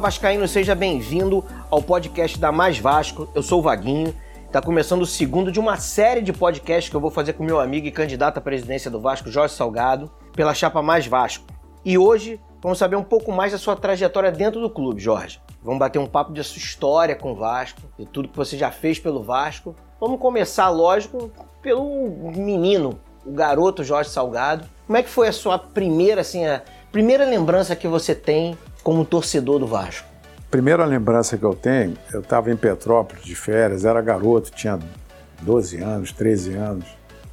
Vascaíno, 0.00 0.48
seja 0.48 0.74
bem-vindo 0.74 1.44
ao 1.70 1.82
podcast 1.82 2.38
da 2.38 2.50
Mais 2.50 2.78
Vasco. 2.78 3.28
Eu 3.34 3.42
sou 3.42 3.58
o 3.58 3.62
Vaguinho. 3.62 4.14
Está 4.46 4.58
começando 4.62 5.02
o 5.02 5.06
segundo 5.06 5.52
de 5.52 5.60
uma 5.60 5.76
série 5.76 6.22
de 6.22 6.32
podcasts 6.32 6.88
que 6.88 6.96
eu 6.96 7.00
vou 7.00 7.10
fazer 7.10 7.34
com 7.34 7.44
meu 7.44 7.60
amigo 7.60 7.86
e 7.86 7.90
candidato 7.92 8.38
à 8.38 8.40
presidência 8.40 8.90
do 8.90 8.98
Vasco, 8.98 9.30
Jorge 9.30 9.54
Salgado, 9.54 10.10
pela 10.32 10.54
chapa 10.54 10.80
Mais 10.80 11.06
Vasco. 11.06 11.44
E 11.84 11.98
hoje 11.98 12.40
vamos 12.62 12.78
saber 12.78 12.96
um 12.96 13.02
pouco 13.02 13.30
mais 13.30 13.52
da 13.52 13.58
sua 13.58 13.76
trajetória 13.76 14.32
dentro 14.32 14.58
do 14.58 14.70
clube, 14.70 15.02
Jorge. 15.02 15.38
Vamos 15.62 15.78
bater 15.78 15.98
um 15.98 16.06
papo 16.06 16.32
de 16.32 16.42
sua 16.42 16.58
história 16.58 17.14
com 17.14 17.32
o 17.32 17.36
Vasco, 17.36 17.82
de 17.98 18.06
tudo 18.06 18.28
que 18.28 18.36
você 18.36 18.56
já 18.56 18.70
fez 18.70 18.98
pelo 18.98 19.22
Vasco. 19.22 19.76
Vamos 20.00 20.18
começar, 20.18 20.70
lógico, 20.70 21.30
pelo 21.60 22.08
menino, 22.34 22.98
o 23.24 23.32
garoto 23.32 23.84
Jorge 23.84 24.08
Salgado. 24.08 24.64
Como 24.86 24.96
é 24.96 25.02
que 25.02 25.10
foi 25.10 25.28
a 25.28 25.32
sua 25.32 25.58
primeira, 25.58 26.22
assim, 26.22 26.46
a 26.46 26.62
primeira 26.90 27.26
lembrança 27.26 27.76
que 27.76 27.86
você 27.86 28.14
tem 28.14 28.56
como 28.82 29.04
torcedor 29.04 29.58
do 29.58 29.66
Vasco? 29.66 30.06
Primeira 30.50 30.84
lembrança 30.84 31.38
que 31.38 31.44
eu 31.44 31.54
tenho, 31.54 31.96
eu 32.12 32.20
estava 32.20 32.50
em 32.50 32.56
Petrópolis 32.56 33.24
de 33.24 33.34
férias, 33.34 33.84
era 33.84 34.00
garoto, 34.00 34.50
tinha 34.50 34.78
12 35.42 35.80
anos, 35.80 36.12
13 36.12 36.54
anos, 36.54 36.86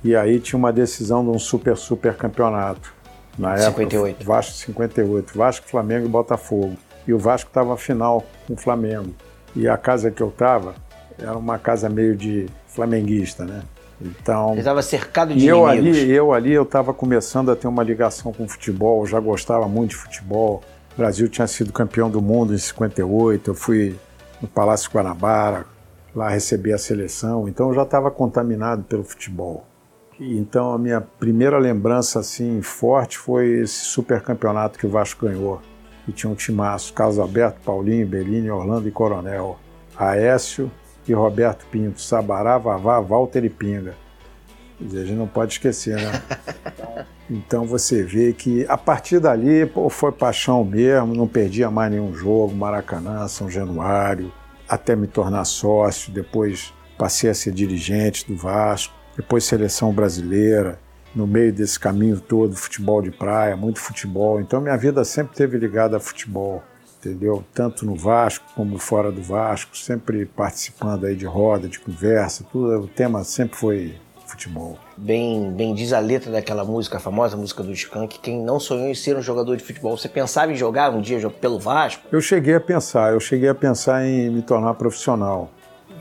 e 0.04 0.16
aí 0.16 0.40
tinha 0.40 0.58
uma 0.58 0.72
decisão 0.72 1.24
de 1.24 1.32
um 1.32 1.40
super, 1.40 1.76
super 1.76 2.16
campeonato. 2.16 2.94
Na 3.38 3.54
época, 3.54 3.84
58. 3.84 4.26
Vasco 4.26 4.54
58, 4.54 5.38
Vasco, 5.38 5.68
Flamengo 5.68 6.06
e 6.06 6.10
Botafogo. 6.10 6.76
E 7.08 7.14
o 7.14 7.20
Vasco 7.20 7.50
estava 7.50 7.78
final 7.78 8.26
com 8.48 8.54
o 8.54 8.58
Flamengo. 8.58 9.14
E 9.56 9.68
a 9.68 9.78
casa 9.78 10.10
que 10.12 10.22
eu 10.22 10.30
estava 10.30 10.76
era 11.20 11.38
uma 11.38 11.58
casa 11.58 11.90
meio 11.90 12.16
de 12.16 12.48
flamenguista, 12.68 13.46
né? 13.46 13.62
Então, 14.00 14.52
Ele 14.52 14.60
estava 14.60 14.82
cercado 14.82 15.34
de 15.34 15.48
eu 15.48 15.68
inimigos. 15.68 15.98
ali, 16.00 16.12
eu 16.12 16.34
ali 16.34 16.54
eu 16.54 16.64
estava 16.64 16.94
começando 16.94 17.50
a 17.50 17.56
ter 17.56 17.68
uma 17.68 17.84
ligação 17.84 18.32
com 18.32 18.44
o 18.44 18.48
futebol, 18.48 19.02
eu 19.02 19.08
já 19.08 19.20
gostava 19.20 19.68
muito 19.68 19.92
de 19.92 19.96
futebol. 19.96 20.62
O 20.98 21.02
Brasil 21.02 21.30
tinha 21.30 21.46
sido 21.46 21.72
campeão 21.72 22.10
do 22.10 22.20
mundo 22.20 22.56
em 22.56 22.58
58, 22.58 23.52
eu 23.52 23.54
fui 23.54 23.96
no 24.42 24.48
Palácio 24.48 24.90
Guanabara, 24.92 25.64
lá 26.16 26.28
receber 26.28 26.74
a 26.74 26.78
seleção, 26.80 27.48
então 27.48 27.68
eu 27.68 27.76
já 27.76 27.84
estava 27.84 28.10
contaminado 28.10 28.82
pelo 28.82 29.04
futebol. 29.04 29.64
Então 30.20 30.74
a 30.74 30.78
minha 30.80 31.00
primeira 31.00 31.60
lembrança 31.60 32.20
assim 32.20 32.64
forte 32.64 33.16
foi 33.16 33.60
esse 33.60 33.86
super 33.86 34.24
campeonato 34.24 34.80
que 34.80 34.88
o 34.88 34.90
Vasco 34.90 35.28
ganhou. 35.28 35.62
E 36.08 36.12
tinha 36.12 36.32
um 36.32 36.36
timaço, 36.36 36.92
Carlos 36.94 37.20
Alberto, 37.20 37.62
Paulinho, 37.64 38.08
Bellini, 38.08 38.50
Orlando 38.50 38.88
e 38.88 38.92
Coronel, 38.92 39.60
Aécio 39.96 40.72
e 41.08 41.14
Roberto 41.14 41.68
Pinto, 41.70 42.02
Sabará, 42.02 42.58
Vavá, 42.58 43.00
Walter 43.00 43.46
e 43.46 43.52
Pinga. 43.52 43.94
A 44.80 45.04
gente 45.06 45.14
não 45.14 45.28
pode 45.28 45.54
esquecer, 45.54 45.96
né? 45.96 46.22
Então 47.30 47.66
você 47.66 48.04
vê 48.04 48.32
que 48.32 48.66
a 48.70 48.78
partir 48.78 49.20
dali 49.20 49.66
pô, 49.66 49.90
foi 49.90 50.14
paixão 50.14 50.64
mesmo, 50.64 51.14
não 51.14 51.28
perdia 51.28 51.70
mais 51.70 51.92
nenhum 51.92 52.14
jogo, 52.14 52.56
Maracanã, 52.56 53.28
São 53.28 53.50
Januário, 53.50 54.32
até 54.68 54.96
me 54.96 55.08
tornar 55.08 55.44
sócio, 55.44 56.14
depois 56.14 56.74
passei 56.98 57.30
a 57.30 57.34
ser 57.34 57.52
dirigente 57.52 58.26
do 58.26 58.38
Vasco, 58.38 58.94
depois 59.16 59.44
seleção 59.44 59.92
brasileira, 59.92 60.80
no 61.14 61.28
meio 61.28 61.52
desse 61.52 61.80
caminho 61.80 62.20
todo, 62.20 62.56
futebol 62.56 63.02
de 63.02 63.12
praia, 63.12 63.58
muito 63.58 63.80
futebol. 63.80 64.40
Então 64.40 64.62
minha 64.62 64.78
vida 64.78 65.04
sempre 65.04 65.36
teve 65.36 65.58
ligada 65.58 65.98
a 65.98 66.00
futebol, 66.00 66.64
entendeu? 66.98 67.44
Tanto 67.54 67.86
no 67.86 67.96
Vasco 67.96 68.46
como 68.56 68.78
fora 68.78 69.12
do 69.12 69.22
Vasco, 69.22 69.76
sempre 69.76 70.26
participando 70.26 71.06
aí 71.06 71.16
de 71.16 71.26
roda, 71.26 71.68
de 71.68 71.80
conversa, 71.80 72.46
tudo, 72.52 72.84
o 72.84 72.88
tema 72.88 73.24
sempre 73.26 73.58
foi 73.58 73.96
futebol. 74.28 74.78
Bem, 74.98 75.52
bem 75.52 75.74
diz 75.74 75.94
a 75.94 76.00
letra 76.00 76.32
daquela 76.32 76.64
música, 76.64 76.98
a 76.98 77.00
famosa 77.00 77.38
música 77.38 77.64
do 77.64 77.72
Skank, 77.72 78.20
quem 78.20 78.42
não 78.44 78.60
sonhou 78.60 78.88
em 78.88 78.96
ser 78.96 79.16
um 79.16 79.22
jogador 79.22 79.56
de 79.56 79.64
futebol, 79.64 79.98
você 79.98 80.10
pensava 80.10 80.52
em 80.52 80.56
jogar 80.56 80.92
um 80.92 81.02
dia 81.02 81.18
pelo 81.30 81.60
Vasco? 81.60 82.04
Eu 82.12 82.22
cheguei 82.22 82.56
a 82.56 82.60
pensar, 82.60 83.14
eu 83.14 83.20
cheguei 83.20 83.50
a 83.50 83.56
pensar 83.56 84.06
em 84.06 84.30
me 84.30 84.42
tornar 84.42 84.74
profissional. 84.74 85.52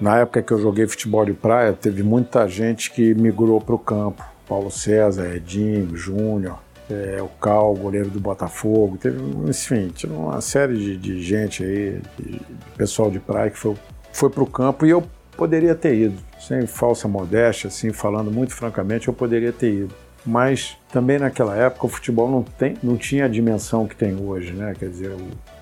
Na 0.00 0.18
época 0.18 0.42
que 0.42 0.52
eu 0.52 0.58
joguei 0.58 0.86
futebol 0.86 1.24
de 1.24 1.32
praia, 1.32 1.72
teve 1.72 2.02
muita 2.02 2.46
gente 2.46 2.90
que 2.90 3.14
migrou 3.14 3.60
para 3.60 3.74
o 3.74 3.78
campo. 3.78 4.22
Paulo 4.46 4.70
César, 4.70 5.34
Edinho, 5.34 5.96
Júnior, 5.96 6.58
é, 6.90 7.20
o 7.20 7.28
Cal, 7.40 7.74
goleiro 7.74 8.10
do 8.10 8.20
Botafogo, 8.20 8.96
teve, 8.96 9.18
enfim, 9.48 9.92
uma 10.04 10.40
série 10.40 10.76
de, 10.76 10.96
de 10.96 11.22
gente 11.22 11.64
aí, 11.64 12.00
de, 12.18 12.32
de 12.32 12.40
pessoal 12.76 13.10
de 13.10 13.18
praia 13.18 13.50
que 13.50 13.58
foi, 13.58 13.74
foi 14.12 14.30
para 14.30 14.42
o 14.42 14.46
campo 14.46 14.86
e 14.86 14.90
eu 14.90 15.02
poderia 15.36 15.74
ter 15.74 15.94
ido, 15.94 16.18
sem 16.40 16.66
falsa 16.66 17.06
modéstia, 17.06 17.68
assim, 17.68 17.92
falando 17.92 18.30
muito 18.30 18.54
francamente, 18.54 19.08
eu 19.08 19.14
poderia 19.14 19.52
ter 19.52 19.72
ido. 19.72 19.94
Mas 20.24 20.76
também 20.90 21.18
naquela 21.18 21.56
época 21.56 21.86
o 21.86 21.88
futebol 21.88 22.28
não, 22.28 22.42
tem, 22.42 22.76
não 22.82 22.96
tinha 22.96 23.26
a 23.26 23.28
dimensão 23.28 23.86
que 23.86 23.94
tem 23.94 24.16
hoje, 24.16 24.52
né? 24.52 24.74
Quer 24.76 24.88
dizer, 24.88 25.14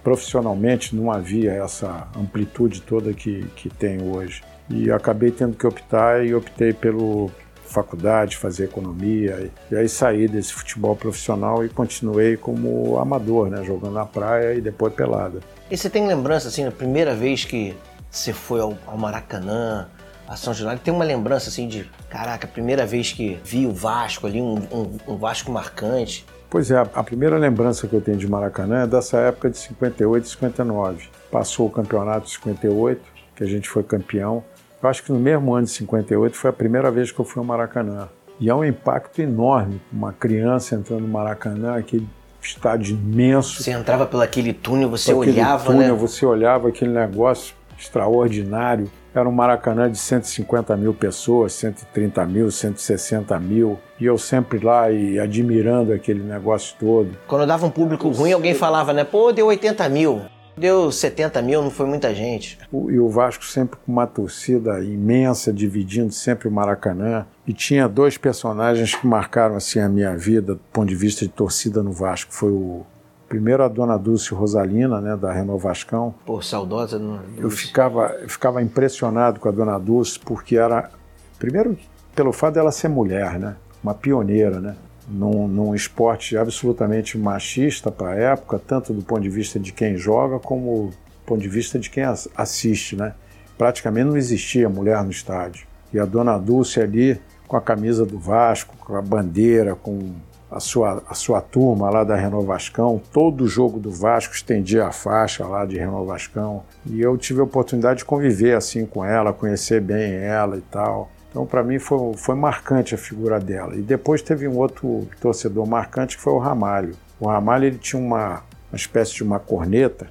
profissionalmente 0.02 0.96
não 0.96 1.12
havia 1.12 1.52
essa 1.52 2.08
amplitude 2.18 2.80
toda 2.80 3.12
que, 3.12 3.44
que 3.56 3.68
tem 3.68 4.02
hoje. 4.02 4.42
E 4.70 4.90
acabei 4.90 5.30
tendo 5.30 5.54
que 5.54 5.66
optar 5.66 6.24
e 6.24 6.34
optei 6.34 6.72
pelo 6.72 7.30
faculdade, 7.74 8.36
fazer 8.36 8.64
economia. 8.64 9.50
E 9.70 9.76
aí 9.76 9.88
saí 9.88 10.28
desse 10.28 10.54
futebol 10.54 10.96
profissional 10.96 11.64
e 11.64 11.68
continuei 11.68 12.36
como 12.36 12.98
amador, 12.98 13.50
né? 13.50 13.62
Jogando 13.64 13.92
na 13.92 14.06
praia 14.06 14.54
e 14.54 14.60
depois 14.60 14.94
pelada. 14.94 15.40
E 15.70 15.76
você 15.76 15.90
tem 15.90 16.06
lembrança, 16.06 16.48
assim, 16.48 16.64
da 16.64 16.70
primeira 16.70 17.14
vez 17.14 17.44
que 17.44 17.74
você 18.14 18.32
foi 18.32 18.60
ao, 18.60 18.78
ao 18.86 18.96
Maracanã, 18.96 19.88
a 20.26 20.36
São 20.36 20.54
Januário, 20.54 20.80
tem 20.82 20.94
uma 20.94 21.04
lembrança 21.04 21.48
assim 21.50 21.68
de, 21.68 21.90
caraca, 22.08 22.46
a 22.46 22.50
primeira 22.50 22.86
vez 22.86 23.12
que 23.12 23.38
vi 23.44 23.66
o 23.66 23.72
Vasco 23.72 24.26
ali, 24.26 24.40
um, 24.40 24.56
um, 24.72 24.98
um 25.08 25.16
Vasco 25.16 25.50
marcante. 25.50 26.24
Pois 26.48 26.70
é, 26.70 26.78
a 26.78 27.02
primeira 27.02 27.36
lembrança 27.36 27.88
que 27.88 27.94
eu 27.94 28.00
tenho 28.00 28.16
de 28.16 28.28
Maracanã 28.28 28.84
é 28.84 28.86
dessa 28.86 29.18
época 29.18 29.50
de 29.50 29.58
58 29.58 30.24
e 30.24 30.28
59. 30.28 31.08
Passou 31.30 31.66
o 31.66 31.70
campeonato 31.70 32.26
de 32.26 32.32
58, 32.34 33.02
que 33.34 33.42
a 33.42 33.46
gente 33.46 33.68
foi 33.68 33.82
campeão. 33.82 34.44
Eu 34.80 34.88
acho 34.88 35.02
que 35.02 35.10
no 35.10 35.18
mesmo 35.18 35.52
ano 35.52 35.66
de 35.66 35.72
58 35.72 36.36
foi 36.36 36.50
a 36.50 36.52
primeira 36.52 36.90
vez 36.92 37.10
que 37.10 37.18
eu 37.18 37.24
fui 37.24 37.40
ao 37.40 37.44
Maracanã. 37.44 38.08
E 38.38 38.48
é 38.48 38.54
um 38.54 38.64
impacto 38.64 39.20
enorme, 39.20 39.80
uma 39.92 40.12
criança 40.12 40.76
entrando 40.76 41.02
no 41.02 41.08
Maracanã, 41.08 41.76
aquele 41.76 42.08
estádio 42.40 42.96
imenso. 42.96 43.62
Você 43.62 43.72
entrava 43.72 44.06
pelo 44.06 44.22
aquele 44.22 44.52
túnel, 44.52 44.88
você 44.90 45.12
olhava, 45.12 45.72
túnel, 45.72 45.94
né? 45.94 46.00
Você 46.00 46.24
olhava 46.24 46.68
aquele 46.68 46.92
negócio 46.92 47.54
extraordinário. 47.78 48.90
Era 49.14 49.28
um 49.28 49.32
Maracanã 49.32 49.90
de 49.90 49.98
150 49.98 50.76
mil 50.76 50.92
pessoas, 50.92 51.52
130 51.52 52.26
mil, 52.26 52.50
160 52.50 53.38
mil. 53.38 53.78
E 54.00 54.06
eu 54.06 54.18
sempre 54.18 54.58
lá 54.58 54.90
e 54.90 55.18
admirando 55.18 55.92
aquele 55.92 56.22
negócio 56.22 56.74
todo. 56.80 57.16
Quando 57.28 57.46
dava 57.46 57.64
um 57.64 57.70
público 57.70 58.08
ruim, 58.08 58.32
alguém 58.32 58.54
falava, 58.54 58.92
né? 58.92 59.04
Pô, 59.04 59.32
deu 59.32 59.46
80 59.46 59.88
mil. 59.88 60.22
Deu 60.56 60.90
70 60.90 61.42
mil, 61.42 61.62
não 61.62 61.70
foi 61.70 61.84
muita 61.86 62.14
gente. 62.14 62.58
E 62.72 62.98
o 62.98 63.08
Vasco 63.08 63.44
sempre 63.44 63.76
com 63.84 63.90
uma 63.90 64.06
torcida 64.06 64.78
imensa, 64.84 65.52
dividindo 65.52 66.12
sempre 66.12 66.46
o 66.46 66.50
Maracanã. 66.50 67.26
E 67.46 67.52
tinha 67.52 67.88
dois 67.88 68.16
personagens 68.16 68.94
que 68.94 69.06
marcaram 69.06 69.56
assim 69.56 69.80
a 69.80 69.88
minha 69.88 70.16
vida 70.16 70.54
do 70.54 70.60
ponto 70.72 70.88
de 70.88 70.94
vista 70.94 71.24
de 71.24 71.32
torcida 71.32 71.82
no 71.82 71.92
Vasco. 71.92 72.32
Foi 72.32 72.50
o 72.50 72.86
Primeiro 73.34 73.64
a 73.64 73.68
dona 73.68 73.98
Dulce 73.98 74.32
Rosalina, 74.32 75.00
né, 75.00 75.16
da 75.16 75.32
Renovascão. 75.32 76.14
Pô, 76.24 76.40
saudosa 76.40 77.00
Dulce. 77.00 77.24
Eu 77.36 77.50
ficava, 77.50 78.16
eu 78.22 78.28
ficava 78.28 78.62
impressionado 78.62 79.40
com 79.40 79.48
a 79.48 79.50
dona 79.50 79.76
Dulce, 79.76 80.20
porque 80.20 80.56
era, 80.56 80.88
primeiro, 81.36 81.76
pelo 82.14 82.32
fato 82.32 82.54
dela 82.54 82.70
ser 82.70 82.86
mulher, 82.86 83.36
né, 83.40 83.56
uma 83.82 83.92
pioneira, 83.92 84.60
né, 84.60 84.76
num, 85.08 85.48
num 85.48 85.74
esporte 85.74 86.36
absolutamente 86.36 87.18
machista 87.18 87.90
para 87.90 88.10
a 88.10 88.14
época, 88.14 88.56
tanto 88.56 88.92
do 88.92 89.02
ponto 89.02 89.22
de 89.22 89.30
vista 89.30 89.58
de 89.58 89.72
quem 89.72 89.96
joga, 89.96 90.38
como 90.38 90.90
do 90.90 91.26
ponto 91.26 91.40
de 91.40 91.48
vista 91.48 91.76
de 91.76 91.90
quem 91.90 92.04
assiste, 92.36 92.94
né. 92.94 93.14
Praticamente 93.58 94.06
não 94.06 94.16
existia 94.16 94.68
mulher 94.68 95.02
no 95.02 95.10
estádio. 95.10 95.66
E 95.92 95.98
a 95.98 96.04
dona 96.04 96.38
Dulce 96.38 96.80
ali, 96.80 97.20
com 97.48 97.56
a 97.56 97.60
camisa 97.60 98.06
do 98.06 98.16
Vasco, 98.16 98.76
com 98.78 98.94
a 98.94 99.02
bandeira, 99.02 99.74
com 99.74 100.12
a 100.54 100.60
sua, 100.60 101.02
a 101.08 101.14
sua 101.14 101.40
turma 101.40 101.90
lá 101.90 102.04
da 102.04 102.14
Renovascão, 102.14 103.02
todo 103.12 103.48
jogo 103.48 103.80
do 103.80 103.90
Vasco 103.90 104.34
estendia 104.34 104.86
a 104.86 104.92
faixa 104.92 105.44
lá 105.44 105.64
de 105.64 105.76
Renovascão. 105.76 106.62
E 106.86 107.00
eu 107.00 107.18
tive 107.18 107.40
a 107.40 107.44
oportunidade 107.44 107.98
de 107.98 108.04
conviver 108.04 108.56
assim 108.56 108.86
com 108.86 109.04
ela, 109.04 109.32
conhecer 109.32 109.80
bem 109.80 110.14
ela 110.14 110.56
e 110.56 110.60
tal. 110.60 111.10
Então, 111.28 111.44
para 111.44 111.64
mim, 111.64 111.80
foi, 111.80 112.14
foi 112.16 112.36
marcante 112.36 112.94
a 112.94 112.98
figura 112.98 113.40
dela. 113.40 113.74
E 113.74 113.82
depois 113.82 114.22
teve 114.22 114.46
um 114.46 114.56
outro 114.56 115.08
torcedor 115.20 115.66
marcante 115.66 116.16
que 116.16 116.22
foi 116.22 116.32
o 116.32 116.38
Ramalho. 116.38 116.94
O 117.18 117.26
Ramalho 117.26 117.64
ele 117.64 117.78
tinha 117.78 118.00
uma, 118.00 118.44
uma 118.70 118.76
espécie 118.76 119.14
de 119.14 119.24
uma 119.24 119.40
corneta, 119.40 120.06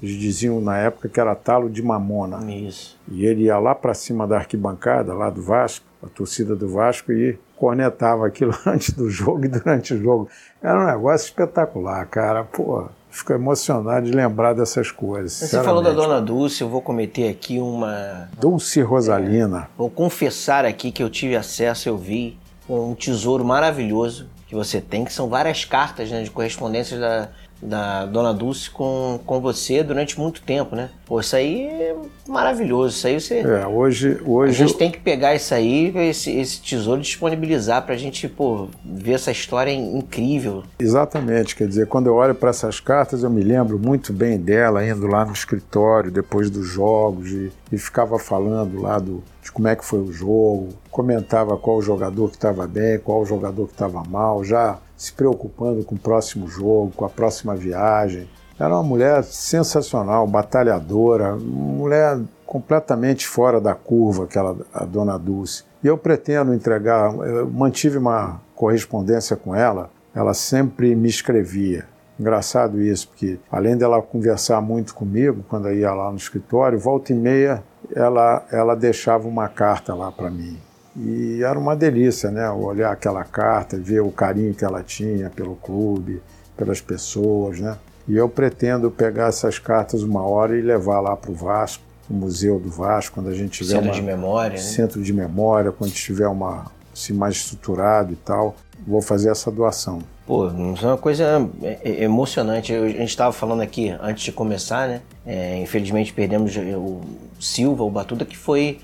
eles 0.00 0.14
diziam 0.14 0.60
na 0.60 0.78
época 0.78 1.08
que 1.08 1.18
era 1.18 1.34
talo 1.34 1.68
de 1.68 1.82
mamona. 1.82 2.40
Isso. 2.48 2.96
E 3.10 3.26
ele 3.26 3.44
ia 3.44 3.58
lá 3.58 3.74
para 3.74 3.92
cima 3.92 4.24
da 4.24 4.36
arquibancada, 4.36 5.12
lá 5.12 5.28
do 5.28 5.42
Vasco, 5.42 5.84
a 6.00 6.06
torcida 6.06 6.54
do 6.54 6.68
Vasco, 6.68 7.12
e 7.12 7.36
cornetava 7.60 8.26
aquilo 8.26 8.56
antes 8.66 8.94
do 8.94 9.10
jogo 9.10 9.44
e 9.44 9.48
durante 9.48 9.92
o 9.92 10.02
jogo. 10.02 10.28
Era 10.62 10.80
um 10.80 10.86
negócio 10.86 11.26
espetacular, 11.26 12.06
cara. 12.06 12.42
Pô, 12.42 12.88
fico 13.10 13.34
emocionado 13.34 14.06
de 14.06 14.12
lembrar 14.12 14.54
dessas 14.54 14.90
coisas. 14.90 15.34
Você 15.34 15.62
falou 15.62 15.82
da 15.82 15.92
Dona 15.92 16.22
Dulce, 16.22 16.62
eu 16.62 16.68
vou 16.70 16.80
cometer 16.80 17.28
aqui 17.28 17.58
uma. 17.58 18.30
Dulce 18.38 18.80
Rosalina. 18.80 19.64
É, 19.64 19.66
vou 19.76 19.90
confessar 19.90 20.64
aqui 20.64 20.90
que 20.90 21.02
eu 21.02 21.10
tive 21.10 21.36
acesso, 21.36 21.86
eu 21.86 21.98
vi 21.98 22.38
um 22.66 22.94
tesouro 22.94 23.44
maravilhoso 23.44 24.26
que 24.46 24.54
você 24.54 24.80
tem, 24.80 25.04
que 25.04 25.12
são 25.12 25.28
várias 25.28 25.64
cartas 25.64 26.10
né, 26.10 26.22
de 26.22 26.30
correspondências 26.30 26.98
da, 26.98 27.28
da 27.62 28.06
Dona 28.06 28.32
Dulce 28.32 28.70
com, 28.70 29.20
com 29.26 29.40
você 29.40 29.82
durante 29.82 30.18
muito 30.18 30.42
tempo, 30.42 30.74
né? 30.74 30.90
Pô, 31.04 31.20
isso 31.20 31.36
aí 31.36 31.66
é 31.66 31.96
maravilhoso. 32.28 32.96
Isso 32.96 33.06
aí 33.06 33.20
você. 33.20 33.40
É, 33.40 33.66
hoje. 33.66 34.20
hoje 34.24 34.62
a 34.62 34.66
gente 34.66 34.76
tem 34.76 34.90
que 34.90 34.98
pegar 34.98 35.34
isso 35.34 35.52
aí, 35.52 35.92
esse, 36.08 36.30
esse 36.30 36.60
tesouro, 36.62 37.00
disponibilizar 37.00 37.84
pra 37.84 37.96
gente, 37.96 38.28
pô, 38.28 38.68
ver 38.84 39.12
essa 39.12 39.30
história 39.30 39.72
incrível. 39.72 40.62
Exatamente. 40.78 41.54
Quer 41.54 41.68
dizer, 41.68 41.86
quando 41.86 42.06
eu 42.06 42.14
olho 42.14 42.34
para 42.34 42.50
essas 42.50 42.80
cartas, 42.80 43.22
eu 43.22 43.30
me 43.30 43.42
lembro 43.42 43.78
muito 43.78 44.12
bem 44.12 44.38
dela 44.38 44.86
indo 44.86 45.06
lá 45.06 45.24
no 45.24 45.32
escritório 45.32 46.10
depois 46.10 46.50
dos 46.50 46.66
jogos 46.66 47.30
e, 47.30 47.52
e 47.72 47.78
ficava 47.78 48.18
falando 48.18 48.80
lá 48.80 48.98
do, 48.98 49.22
de 49.42 49.52
como 49.52 49.68
é 49.68 49.76
que 49.76 49.84
foi 49.84 50.00
o 50.00 50.12
jogo, 50.12 50.68
comentava 50.90 51.56
qual 51.56 51.82
jogador 51.82 52.28
que 52.28 52.36
estava 52.36 52.66
bem, 52.66 52.98
qual 52.98 53.24
jogador 53.26 53.66
que 53.66 53.72
estava 53.72 54.02
mal, 54.04 54.44
já 54.44 54.78
se 55.00 55.14
preocupando 55.14 55.82
com 55.82 55.94
o 55.94 55.98
próximo 55.98 56.46
jogo, 56.46 56.92
com 56.94 57.06
a 57.06 57.08
próxima 57.08 57.56
viagem. 57.56 58.28
Era 58.58 58.74
uma 58.74 58.82
mulher 58.82 59.24
sensacional, 59.24 60.26
batalhadora, 60.26 61.36
uma 61.36 61.74
mulher 61.74 62.20
completamente 62.44 63.26
fora 63.26 63.58
da 63.58 63.74
curva, 63.74 64.24
aquela 64.24 64.54
a 64.74 64.84
dona 64.84 65.18
Dulce. 65.18 65.64
E 65.82 65.86
eu 65.86 65.96
pretendo 65.96 66.52
entregar, 66.52 67.14
eu 67.14 67.48
mantive 67.50 67.96
uma 67.96 68.42
correspondência 68.54 69.36
com 69.36 69.54
ela, 69.54 69.88
ela 70.14 70.34
sempre 70.34 70.94
me 70.94 71.08
escrevia. 71.08 71.86
Engraçado 72.18 72.82
isso, 72.82 73.08
porque 73.08 73.38
além 73.50 73.78
dela 73.78 74.02
conversar 74.02 74.60
muito 74.60 74.94
comigo, 74.94 75.42
quando 75.48 75.68
eu 75.68 75.78
ia 75.78 75.94
lá 75.94 76.10
no 76.10 76.18
escritório, 76.18 76.78
volta 76.78 77.14
e 77.14 77.16
meia 77.16 77.64
ela, 77.96 78.44
ela 78.52 78.74
deixava 78.74 79.26
uma 79.26 79.48
carta 79.48 79.94
lá 79.94 80.12
para 80.12 80.28
mim. 80.28 80.58
E 80.96 81.42
era 81.42 81.58
uma 81.58 81.76
delícia, 81.76 82.30
né? 82.30 82.50
Olhar 82.50 82.92
aquela 82.92 83.24
carta, 83.24 83.78
ver 83.78 84.00
o 84.00 84.10
carinho 84.10 84.54
que 84.54 84.64
ela 84.64 84.82
tinha 84.82 85.30
pelo 85.30 85.56
clube, 85.56 86.20
pelas 86.56 86.80
pessoas, 86.80 87.60
né? 87.60 87.76
E 88.08 88.16
eu 88.16 88.28
pretendo 88.28 88.90
pegar 88.90 89.28
essas 89.28 89.58
cartas 89.58 90.02
uma 90.02 90.22
hora 90.22 90.58
e 90.58 90.60
levar 90.60 91.00
lá 91.00 91.16
para 91.16 91.30
o 91.30 91.34
Vasco, 91.34 91.82
o 92.08 92.14
Museu 92.14 92.58
do 92.58 92.68
Vasco, 92.68 93.14
quando 93.14 93.28
a 93.28 93.34
gente 93.34 93.58
tiver 93.58 93.74
centro 93.74 93.88
uma, 93.88 93.94
de 93.94 94.02
memória, 94.02 94.56
né? 94.56 94.62
centro 94.62 95.02
de 95.02 95.12
memória, 95.12 95.70
quando 95.70 95.92
tiver 95.92 96.26
uma 96.26 96.66
assim, 96.92 97.12
mais 97.12 97.36
estruturado 97.36 98.12
e 98.12 98.16
tal, 98.16 98.56
vou 98.86 99.00
fazer 99.00 99.30
essa 99.30 99.50
doação. 99.50 100.00
Pô, 100.26 100.48
é 100.48 100.50
uma 100.50 100.96
coisa 100.96 101.48
é, 101.62 101.78
é, 101.84 102.04
emocionante. 102.04 102.72
a 102.72 102.88
gente 102.88 103.04
estava 103.04 103.32
falando 103.32 103.60
aqui 103.60 103.94
antes 104.00 104.24
de 104.24 104.32
começar, 104.32 104.88
né? 104.88 105.00
É, 105.24 105.58
infelizmente 105.58 106.12
perdemos 106.12 106.56
o 106.56 107.00
Silva, 107.38 107.84
o 107.84 107.90
Batuta, 107.90 108.24
que 108.24 108.36
foi 108.36 108.80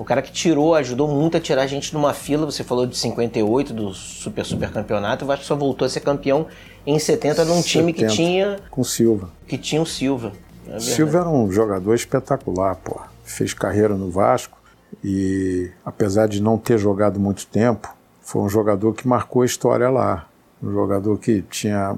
o 0.00 0.04
cara 0.04 0.22
que 0.22 0.32
tirou, 0.32 0.74
ajudou 0.76 1.06
muito 1.06 1.36
a 1.36 1.40
tirar 1.40 1.60
a 1.60 1.66
gente 1.66 1.90
de 1.90 1.96
uma 1.98 2.14
fila. 2.14 2.46
Você 2.46 2.64
falou 2.64 2.86
de 2.86 2.96
58 2.96 3.74
do 3.74 3.92
Super 3.92 4.46
Super 4.46 4.72
Campeonato. 4.72 5.26
O 5.26 5.28
Vasco 5.28 5.44
só 5.44 5.54
voltou 5.54 5.84
a 5.84 5.90
ser 5.90 6.00
campeão 6.00 6.46
em 6.86 6.98
70 6.98 7.44
num 7.44 7.56
70, 7.56 7.68
time 7.68 7.92
que 7.92 8.06
tinha. 8.06 8.58
Com 8.70 8.82
Silva. 8.82 9.28
Que 9.46 9.58
tinha 9.58 9.82
o 9.82 9.84
Silva. 9.84 10.32
É 10.70 10.80
Silva 10.80 11.18
era 11.18 11.28
um 11.28 11.52
jogador 11.52 11.94
espetacular, 11.94 12.76
pô. 12.76 12.98
Fez 13.24 13.52
carreira 13.52 13.94
no 13.94 14.10
Vasco 14.10 14.56
e, 15.04 15.70
apesar 15.84 16.28
de 16.28 16.40
não 16.40 16.56
ter 16.56 16.78
jogado 16.78 17.20
muito 17.20 17.46
tempo, 17.46 17.94
foi 18.22 18.40
um 18.40 18.48
jogador 18.48 18.94
que 18.94 19.06
marcou 19.06 19.42
a 19.42 19.44
história 19.44 19.90
lá. 19.90 20.26
Um 20.62 20.72
jogador 20.72 21.18
que 21.18 21.42
tinha 21.42 21.94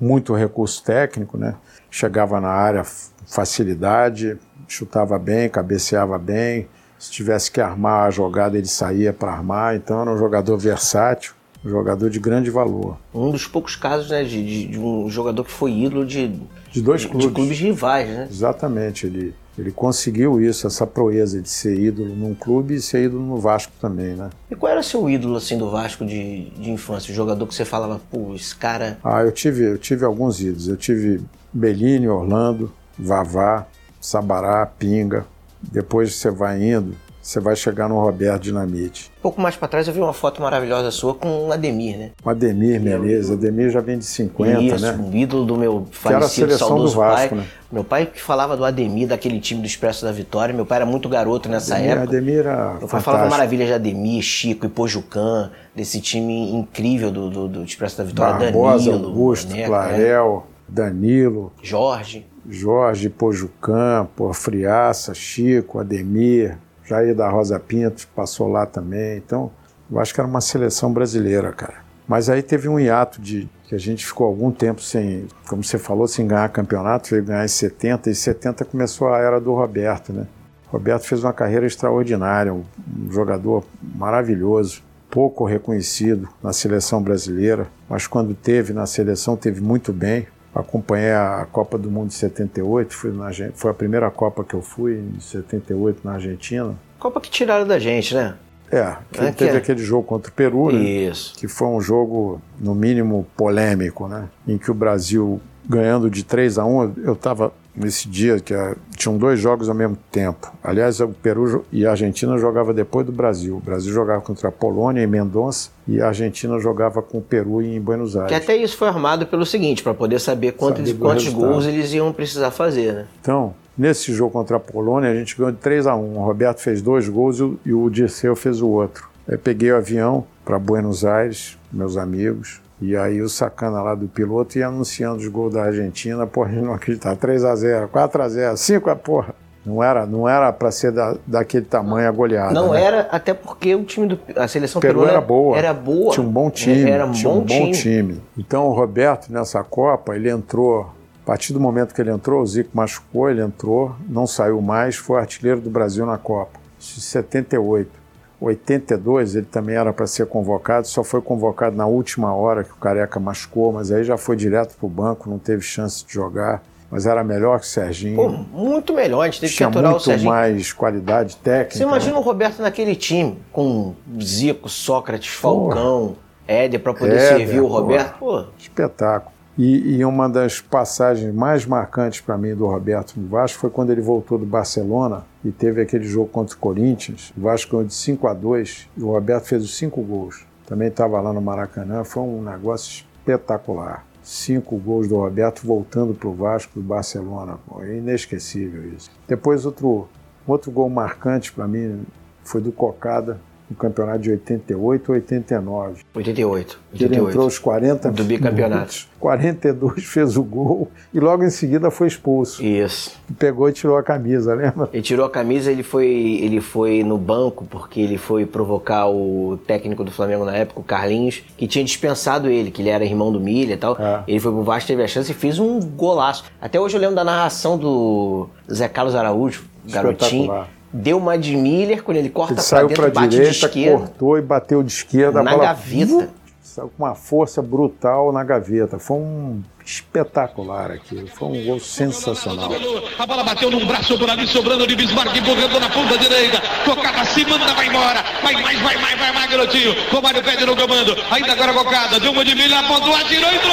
muito 0.00 0.32
recurso 0.32 0.82
técnico, 0.82 1.36
né? 1.36 1.56
Chegava 1.90 2.40
na 2.40 2.48
área 2.48 2.84
facilidade, 3.26 4.38
chutava 4.66 5.18
bem, 5.18 5.50
cabeceava 5.50 6.18
bem, 6.18 6.66
se 7.04 7.10
tivesse 7.10 7.50
que 7.50 7.60
armar 7.60 8.06
a 8.06 8.10
jogada, 8.10 8.56
ele 8.56 8.66
saía 8.66 9.12
para 9.12 9.30
armar. 9.30 9.76
Então 9.76 10.00
era 10.00 10.10
um 10.10 10.16
jogador 10.16 10.56
versátil, 10.56 11.34
um 11.62 11.68
jogador 11.68 12.08
de 12.08 12.18
grande 12.18 12.50
valor. 12.50 12.96
Um 13.14 13.30
dos 13.30 13.46
poucos 13.46 13.76
casos 13.76 14.08
né, 14.08 14.24
de, 14.24 14.42
de, 14.42 14.66
de 14.68 14.78
um 14.78 15.10
jogador 15.10 15.44
que 15.44 15.52
foi 15.52 15.70
ídolo 15.70 16.06
de, 16.06 16.40
de 16.72 16.80
dois 16.80 17.04
clubes. 17.04 17.26
De 17.26 17.34
clubes 17.34 17.58
rivais, 17.58 18.08
né? 18.08 18.26
Exatamente. 18.30 19.06
Ele, 19.06 19.34
ele 19.58 19.70
conseguiu 19.70 20.40
isso, 20.40 20.66
essa 20.66 20.86
proeza 20.86 21.42
de 21.42 21.48
ser 21.50 21.78
ídolo 21.78 22.16
num 22.16 22.34
clube 22.34 22.76
e 22.76 22.80
ser 22.80 23.04
ídolo 23.04 23.22
no 23.22 23.38
Vasco 23.38 23.72
também, 23.78 24.14
né? 24.14 24.30
E 24.50 24.56
qual 24.56 24.72
era 24.72 24.82
seu 24.82 25.08
ídolo 25.10 25.36
assim 25.36 25.58
do 25.58 25.70
Vasco 25.70 26.06
de, 26.06 26.48
de 26.52 26.70
infância? 26.70 27.12
O 27.12 27.14
jogador 27.14 27.46
que 27.46 27.54
você 27.54 27.66
falava, 27.66 28.00
pô, 28.10 28.34
esse 28.34 28.56
cara. 28.56 28.98
Ah, 29.04 29.20
eu 29.20 29.30
tive, 29.30 29.62
eu 29.62 29.76
tive 29.76 30.06
alguns 30.06 30.40
ídolos. 30.40 30.68
Eu 30.68 30.76
tive 30.78 31.20
Bellini, 31.52 32.08
Orlando, 32.08 32.72
Vavá, 32.98 33.66
Sabará, 34.00 34.64
Pinga, 34.64 35.26
depois 35.72 36.14
você 36.14 36.30
vai 36.30 36.62
indo, 36.62 36.94
você 37.20 37.40
vai 37.40 37.56
chegar 37.56 37.88
no 37.88 37.98
Roberto 37.98 38.42
Dinamite. 38.42 39.10
Um 39.18 39.22
pouco 39.22 39.40
mais 39.40 39.56
para 39.56 39.66
trás 39.66 39.88
eu 39.88 39.94
vi 39.94 40.00
uma 40.00 40.12
foto 40.12 40.42
maravilhosa 40.42 40.90
sua 40.90 41.14
com 41.14 41.48
o 41.48 41.52
Ademir, 41.52 41.96
né? 41.96 42.10
O 42.22 42.28
Ademir 42.28 42.78
Menezes, 42.78 43.30
Ademir 43.30 43.70
já 43.70 43.80
vem 43.80 43.96
de 43.96 44.04
50, 44.04 44.60
Isso, 44.60 44.84
né? 44.84 44.92
um 44.92 45.16
ídolo 45.16 45.46
do 45.46 45.56
meu 45.56 45.86
que 45.90 46.06
era 46.06 46.18
a 46.18 46.20
falecido, 46.20 46.48
seleção 46.48 46.68
do 46.68 46.74
saudoso 46.74 46.96
Vasco, 46.96 47.28
pai. 47.30 47.38
né? 47.38 47.46
Meu 47.72 47.82
pai 47.82 48.06
que 48.06 48.20
falava 48.20 48.56
do 48.56 48.64
Ademir, 48.64 49.08
daquele 49.08 49.40
time 49.40 49.62
do 49.62 49.66
Expresso 49.66 50.04
da 50.04 50.12
Vitória. 50.12 50.54
Meu 50.54 50.66
pai 50.66 50.76
era 50.76 50.86
muito 50.86 51.08
garoto 51.08 51.48
nessa 51.48 51.74
Ademir, 51.76 51.92
época. 51.92 52.08
Ademir 52.08 52.38
era 52.40 52.74
Meu 52.74 52.88
pai 52.88 53.00
falava 53.00 53.30
maravilha 53.30 53.64
de 53.64 53.72
Ademir, 53.72 54.22
Chico 54.22 54.66
e 54.66 54.68
Pojucan, 54.68 55.50
desse 55.74 56.02
time 56.02 56.52
incrível 56.52 57.10
do, 57.10 57.30
do, 57.30 57.48
do 57.48 57.64
Expresso 57.64 57.96
da 57.96 58.04
Vitória. 58.04 58.38
Barbosa, 58.38 58.90
Danilo, 58.90 59.08
Augusto, 59.08 59.50
Neca, 59.50 59.66
Clarel, 59.68 60.46
Danilo, 60.68 61.52
é, 61.62 61.66
Jorge. 61.66 62.26
Jorge, 62.48 63.08
Pojucan, 63.08 64.06
pô, 64.14 64.32
Friaça, 64.32 65.14
Chico, 65.14 65.78
Ademir, 65.78 66.58
Jair 66.84 67.14
da 67.14 67.28
Rosa 67.28 67.58
Pinto 67.58 68.06
passou 68.14 68.48
lá 68.48 68.66
também. 68.66 69.16
Então, 69.16 69.50
eu 69.90 69.98
acho 69.98 70.12
que 70.12 70.20
era 70.20 70.28
uma 70.28 70.40
seleção 70.40 70.92
brasileira, 70.92 71.52
cara. 71.52 71.84
Mas 72.06 72.28
aí 72.28 72.42
teve 72.42 72.68
um 72.68 72.78
hiato 72.78 73.20
de 73.20 73.48
que 73.64 73.74
a 73.74 73.78
gente 73.78 74.04
ficou 74.04 74.26
algum 74.26 74.50
tempo 74.50 74.82
sem, 74.82 75.26
como 75.48 75.64
você 75.64 75.78
falou, 75.78 76.06
sem 76.06 76.26
ganhar 76.26 76.48
campeonato, 76.50 77.10
veio 77.10 77.24
ganhar 77.24 77.44
em 77.44 77.48
70, 77.48 78.10
e 78.10 78.14
70 78.14 78.64
começou 78.66 79.08
a 79.08 79.18
era 79.18 79.40
do 79.40 79.54
Roberto, 79.54 80.12
né? 80.12 80.26
O 80.68 80.72
Roberto 80.72 81.06
fez 81.06 81.24
uma 81.24 81.32
carreira 81.32 81.64
extraordinária, 81.64 82.52
um 82.52 82.64
jogador 83.10 83.64
maravilhoso, 83.82 84.82
pouco 85.08 85.44
reconhecido 85.44 86.28
na 86.42 86.52
seleção 86.52 87.00
brasileira, 87.00 87.68
mas 87.88 88.06
quando 88.06 88.34
teve 88.34 88.72
na 88.72 88.84
seleção 88.84 89.36
teve 89.36 89.60
muito 89.60 89.92
bem. 89.92 90.26
Acompanhei 90.54 91.10
a 91.10 91.46
Copa 91.50 91.76
do 91.76 91.90
Mundo 91.90 92.08
de 92.08 92.14
78, 92.14 92.94
fui 92.94 93.10
na, 93.10 93.30
foi 93.54 93.70
a 93.70 93.74
primeira 93.74 94.10
Copa 94.10 94.44
que 94.44 94.54
eu 94.54 94.62
fui 94.62 94.98
em 94.98 95.18
78 95.18 96.00
na 96.04 96.12
Argentina. 96.12 96.74
Copa 96.98 97.20
que 97.20 97.28
tiraram 97.28 97.66
da 97.66 97.78
gente, 97.78 98.14
né? 98.14 98.34
É, 98.70 98.96
que 99.12 99.20
É 99.20 99.30
que 99.30 99.38
teve 99.38 99.54
é. 99.54 99.56
aquele 99.58 99.82
jogo 99.82 100.04
contra 100.04 100.30
o 100.30 100.34
Peru, 100.34 100.72
né? 100.72 100.80
Isso. 100.82 101.34
que 101.36 101.48
foi 101.48 101.68
um 101.68 101.80
jogo, 101.80 102.40
no 102.58 102.74
mínimo, 102.74 103.26
polêmico, 103.36 104.08
né? 104.08 104.28
Em 104.46 104.56
que 104.56 104.70
o 104.70 104.74
Brasil, 104.74 105.40
ganhando 105.68 106.10
de 106.10 106.24
3 106.24 106.58
a 106.58 106.64
1 106.64 106.92
eu 107.04 107.12
estava 107.14 107.52
nesse 107.76 108.08
dia 108.08 108.38
que 108.38 108.54
ah, 108.54 108.76
tinham 108.96 109.18
dois 109.18 109.40
jogos 109.40 109.68
ao 109.68 109.74
mesmo 109.74 109.96
tempo. 110.12 110.52
Aliás, 110.62 111.00
o 111.00 111.08
Peru 111.08 111.64
e 111.72 111.84
a 111.86 111.90
Argentina 111.90 112.38
jogava 112.38 112.72
depois 112.72 113.04
do 113.04 113.10
Brasil. 113.12 113.56
O 113.56 113.60
Brasil 113.60 113.92
jogava 113.92 114.20
contra 114.20 114.48
a 114.48 114.52
Polônia 114.52 115.02
em 115.02 115.06
Mendonça 115.06 115.70
e 115.88 116.00
a 116.00 116.08
Argentina 116.08 116.58
jogava 116.60 117.02
com 117.02 117.18
o 117.18 117.22
Peru 117.22 117.60
em 117.60 117.80
Buenos 117.80 118.16
Aires. 118.16 118.28
Que 118.28 118.34
até 118.36 118.56
isso 118.56 118.76
foi 118.76 118.86
armado 118.88 119.26
pelo 119.26 119.44
seguinte, 119.44 119.82
para 119.82 119.92
poder 119.94 120.20
saber 120.20 120.52
quantos, 120.52 120.86
Saber 120.88 121.00
quantos 121.00 121.28
gols 121.30 121.66
eles 121.66 121.92
iam 121.92 122.12
precisar 122.12 122.50
fazer, 122.52 122.92
né? 122.92 123.06
Então, 123.20 123.54
nesse 123.76 124.12
jogo 124.12 124.30
contra 124.30 124.56
a 124.58 124.60
Polônia, 124.60 125.10
a 125.10 125.14
gente 125.14 125.36
ganhou 125.36 125.50
de 125.50 125.58
3 125.58 125.86
a 125.88 125.96
1 125.96 126.16
O 126.18 126.24
Roberto 126.24 126.60
fez 126.60 126.80
dois 126.80 127.08
gols 127.08 127.38
e 127.38 127.42
o- 127.42 127.58
e 127.66 127.72
o 127.72 127.90
Dirceu 127.90 128.36
fez 128.36 128.60
o 128.62 128.68
outro. 128.68 129.08
Aí 129.28 129.36
peguei 129.36 129.72
o 129.72 129.76
avião 129.76 130.24
para 130.44 130.58
Buenos 130.58 131.04
Aires, 131.04 131.58
meus 131.72 131.96
amigos, 131.96 132.60
e 132.80 132.96
aí 132.96 133.20
o 133.20 133.28
sacana 133.28 133.82
lá 133.82 133.94
do 133.94 134.08
piloto 134.08 134.58
ia 134.58 134.66
anunciando 134.66 135.18
os 135.18 135.28
gols 135.28 135.54
da 135.54 135.64
Argentina, 135.64 136.26
porra, 136.26 136.50
a 136.50 136.52
gente 136.52 136.64
não 136.64 136.74
acreditava. 136.74 137.16
3 137.16 137.44
a 137.44 137.54
0 137.54 137.88
4 137.88 138.22
a 138.22 138.28
0 138.28 138.56
5 138.56 138.90
a 138.90 138.96
porra. 138.96 139.34
Não 139.64 139.82
era, 139.82 140.04
não 140.04 140.28
era 140.28 140.52
para 140.52 140.70
ser 140.70 140.92
da, 140.92 141.16
daquele 141.26 141.64
tamanho 141.64 142.06
a 142.06 142.10
goleada. 142.12 142.52
Não 142.52 142.72
né? 142.72 142.82
era, 142.82 143.00
até 143.10 143.32
porque 143.32 143.74
o 143.74 143.82
time 143.82 144.08
do 144.08 144.20
a 144.36 144.46
seleção 144.46 144.80
Peru 144.80 145.00
peruana 145.00 145.12
era 145.12 145.20
boa. 145.22 145.56
Era 145.56 145.72
boa. 145.72 146.12
Tinha 146.12 146.26
um 146.26 146.30
bom 146.30 146.50
time. 146.50 146.90
Era 146.90 147.06
um 147.06 147.12
tinha 147.12 147.32
bom, 147.32 147.38
um 147.38 147.44
bom 147.44 147.70
time. 147.70 148.20
Então 148.36 148.66
o 148.66 148.74
Roberto, 148.74 149.32
nessa 149.32 149.62
Copa, 149.64 150.14
ele 150.14 150.28
entrou. 150.28 150.92
A 151.22 151.26
partir 151.26 151.54
do 151.54 151.60
momento 151.60 151.94
que 151.94 152.02
ele 152.02 152.10
entrou, 152.10 152.42
o 152.42 152.46
Zico 152.46 152.68
machucou, 152.74 153.30
ele 153.30 153.40
entrou, 153.40 153.96
não 154.06 154.26
saiu 154.26 154.60
mais, 154.60 154.96
foi 154.96 155.18
artilheiro 155.18 155.58
do 155.58 155.70
Brasil 155.70 156.04
na 156.04 156.18
Copa. 156.18 156.60
Em 156.78 157.00
78. 157.00 158.03
82 158.40 159.36
ele 159.36 159.46
também 159.46 159.76
era 159.76 159.92
para 159.92 160.06
ser 160.06 160.26
convocado, 160.26 160.86
só 160.86 161.02
foi 161.02 161.20
convocado 161.20 161.76
na 161.76 161.86
última 161.86 162.34
hora 162.34 162.64
que 162.64 162.72
o 162.72 162.76
Careca 162.76 163.18
machucou, 163.18 163.72
mas 163.72 163.90
aí 163.90 164.04
já 164.04 164.16
foi 164.16 164.36
direto 164.36 164.76
para 164.76 164.86
o 164.86 164.88
banco, 164.88 165.30
não 165.30 165.38
teve 165.38 165.62
chance 165.62 166.04
de 166.04 166.12
jogar. 166.12 166.62
Mas 166.90 167.06
era 167.06 167.24
melhor 167.24 167.58
que 167.58 167.66
o 167.66 167.68
Serginho. 167.68 168.14
Pô, 168.14 168.28
muito 168.28 168.94
melhor. 168.94 169.22
A 169.22 169.24
gente 169.24 169.40
teve 169.40 169.50
que 169.50 169.56
tinha 169.56 169.68
aturar 169.68 169.88
o 169.88 169.94
muito 169.94 170.04
Serginho. 170.04 170.30
mais 170.30 170.72
qualidade 170.72 171.36
técnica. 171.38 171.76
Você 171.76 171.82
imagina 171.82 172.12
né? 172.12 172.18
o 172.18 172.22
Roberto 172.22 172.62
naquele 172.62 172.94
time, 172.94 173.36
com 173.50 173.94
Zico, 174.22 174.68
Sócrates, 174.68 175.34
Falcão, 175.34 176.16
Éder, 176.46 176.78
para 176.78 176.94
poder 176.94 177.16
Éder, 177.16 177.28
servir 177.36 177.60
o. 177.60 177.66
Roberto. 177.66 178.18
Pô, 178.18 178.44
Espetáculo. 178.56 179.33
E, 179.56 179.96
e 179.96 180.04
uma 180.04 180.28
das 180.28 180.60
passagens 180.60 181.32
mais 181.32 181.64
marcantes 181.64 182.20
para 182.20 182.36
mim 182.36 182.54
do 182.54 182.66
Roberto 182.66 183.14
no 183.16 183.28
Vasco 183.28 183.60
foi 183.60 183.70
quando 183.70 183.90
ele 183.90 184.00
voltou 184.00 184.36
do 184.36 184.44
Barcelona 184.44 185.24
e 185.44 185.52
teve 185.52 185.80
aquele 185.80 186.04
jogo 186.04 186.28
contra 186.28 186.56
o 186.56 186.58
Corinthians. 186.58 187.32
O 187.36 187.42
Vasco 187.42 187.70
ganhou 187.70 187.86
de 187.86 187.94
5 187.94 188.26
a 188.26 188.34
2 188.34 188.88
e 188.96 189.02
o 189.02 189.12
Roberto 189.12 189.44
fez 189.44 189.62
os 189.62 189.76
cinco 189.76 190.02
gols. 190.02 190.44
Também 190.66 190.88
estava 190.88 191.20
lá 191.20 191.32
no 191.32 191.40
Maracanã, 191.40 192.02
foi 192.02 192.22
um 192.24 192.42
negócio 192.42 193.04
espetacular. 193.20 194.04
cinco 194.22 194.76
gols 194.76 195.06
do 195.06 195.16
Roberto 195.16 195.64
voltando 195.64 196.14
para 196.14 196.28
o 196.28 196.34
Vasco 196.34 196.72
do 196.74 196.82
Barcelona. 196.82 197.58
É 197.82 197.96
inesquecível 197.96 198.92
isso. 198.92 199.10
Depois 199.28 199.64
outro, 199.64 200.08
outro 200.46 200.72
gol 200.72 200.88
marcante 200.88 201.52
para 201.52 201.68
mim 201.68 202.04
foi 202.42 202.60
do 202.60 202.72
Cocada, 202.72 203.38
no 203.68 203.76
campeonato 203.76 204.18
de 204.18 204.30
88 204.30 205.08
ou 205.08 205.14
89. 205.14 206.02
88. 206.14 206.78
88. 206.92 207.02
Ele 207.02 207.30
entrou 207.30 207.46
os 207.46 207.58
40 207.58 208.10
do 208.10 208.24
bicampeonato. 208.24 208.74
Minutos, 208.74 209.08
42 209.18 210.04
fez 210.04 210.36
o 210.36 210.42
gol 210.42 210.90
e 211.12 211.20
logo 211.20 211.44
em 211.44 211.50
seguida 211.50 211.90
foi 211.90 212.08
expulso. 212.08 212.62
Isso. 212.62 213.18
Pegou 213.38 213.68
e 213.68 213.72
tirou 213.72 213.96
a 213.96 214.02
camisa, 214.02 214.54
lembra? 214.54 214.88
Ele 214.92 215.02
tirou 215.02 215.24
a 215.24 215.30
camisa, 215.30 215.72
ele 215.72 215.82
foi, 215.82 216.06
ele 216.42 216.60
foi 216.60 217.02
no 217.02 217.16
banco 217.16 217.64
porque 217.64 218.00
ele 218.00 218.18
foi 218.18 218.44
provocar 218.44 219.08
o 219.08 219.58
técnico 219.66 220.04
do 220.04 220.10
Flamengo 220.10 220.44
na 220.44 220.54
época, 220.54 220.80
o 220.80 220.84
Carlinhos, 220.84 221.42
que 221.56 221.66
tinha 221.66 221.84
dispensado 221.84 222.48
ele, 222.48 222.70
que 222.70 222.82
ele 222.82 222.90
era 222.90 223.04
irmão 223.04 223.32
do 223.32 223.40
Milha 223.40 223.74
e 223.74 223.78
tal. 223.78 223.96
É. 223.98 224.24
Ele 224.28 224.40
foi 224.40 224.52
pro 224.52 224.62
Vasco, 224.62 224.86
teve 224.86 225.02
a 225.02 225.08
chance 225.08 225.30
e 225.30 225.34
fez 225.34 225.58
um 225.58 225.80
golaço. 225.80 226.44
Até 226.60 226.78
hoje 226.78 226.96
eu 226.96 227.00
lembro 227.00 227.16
da 227.16 227.24
narração 227.24 227.78
do 227.78 228.48
Zé 228.70 228.88
Carlos 228.88 229.14
Araújo, 229.14 229.64
garotinho 229.86 230.64
deu 230.94 231.18
uma 231.18 231.36
de 231.36 231.56
Miller, 231.56 232.04
quando 232.04 232.18
ele 232.18 232.30
corta 232.30 232.54
ele 232.54 232.60
saiu 232.60 232.88
para 232.88 233.08
dentro, 233.08 233.28
direita, 233.28 233.50
de 233.50 233.66
esquerda. 233.66 233.98
cortou 233.98 234.38
e 234.38 234.42
bateu 234.42 234.82
de 234.82 234.92
esquerda. 234.92 235.42
Na 235.42 235.50
bola, 235.50 235.64
gaveta. 235.64 236.30
Saiu 236.62 236.90
com 236.96 237.04
uma 237.04 237.14
força 237.14 237.60
brutal 237.60 238.32
na 238.32 238.42
gaveta. 238.42 238.98
Foi 238.98 239.16
um 239.16 239.62
espetacular 239.84 240.90
aqui. 240.92 241.26
Foi 241.34 241.48
um 241.48 241.64
gol 241.64 241.80
sensacional. 241.80 242.70
A 243.18 243.26
bola 243.26 243.44
bateu 243.44 243.70
num 243.70 243.84
braço 243.86 244.18
por 244.18 244.30
ali, 244.30 244.46
sobrando 244.46 244.86
de 244.86 244.96
Bismarck, 244.96 245.36
empurrando 245.36 245.78
na 245.78 245.90
ponta 245.90 246.16
direita. 246.16 246.62
Cocada 246.84 247.24
se 247.26 247.44
manda, 247.44 247.74
vai 247.74 247.86
embora. 247.86 248.24
Vai 248.42 248.54
mais, 248.54 248.80
vai 248.80 248.96
mais, 248.96 249.18
vai 249.18 249.32
mais, 249.32 249.50
garotinho. 249.50 249.94
Romário 250.10 250.42
pede 250.42 250.64
no 250.64 250.76
comando. 250.76 251.16
Ainda 251.30 251.52
agora 251.52 251.74
Cocada. 251.74 252.18
Deu 252.18 252.32
uma 252.32 252.44
de 252.44 252.54
milha, 252.54 252.80
apontou, 252.80 253.14
atirou, 253.14 253.52
entrou. 253.52 253.72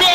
Gol! 0.00 0.09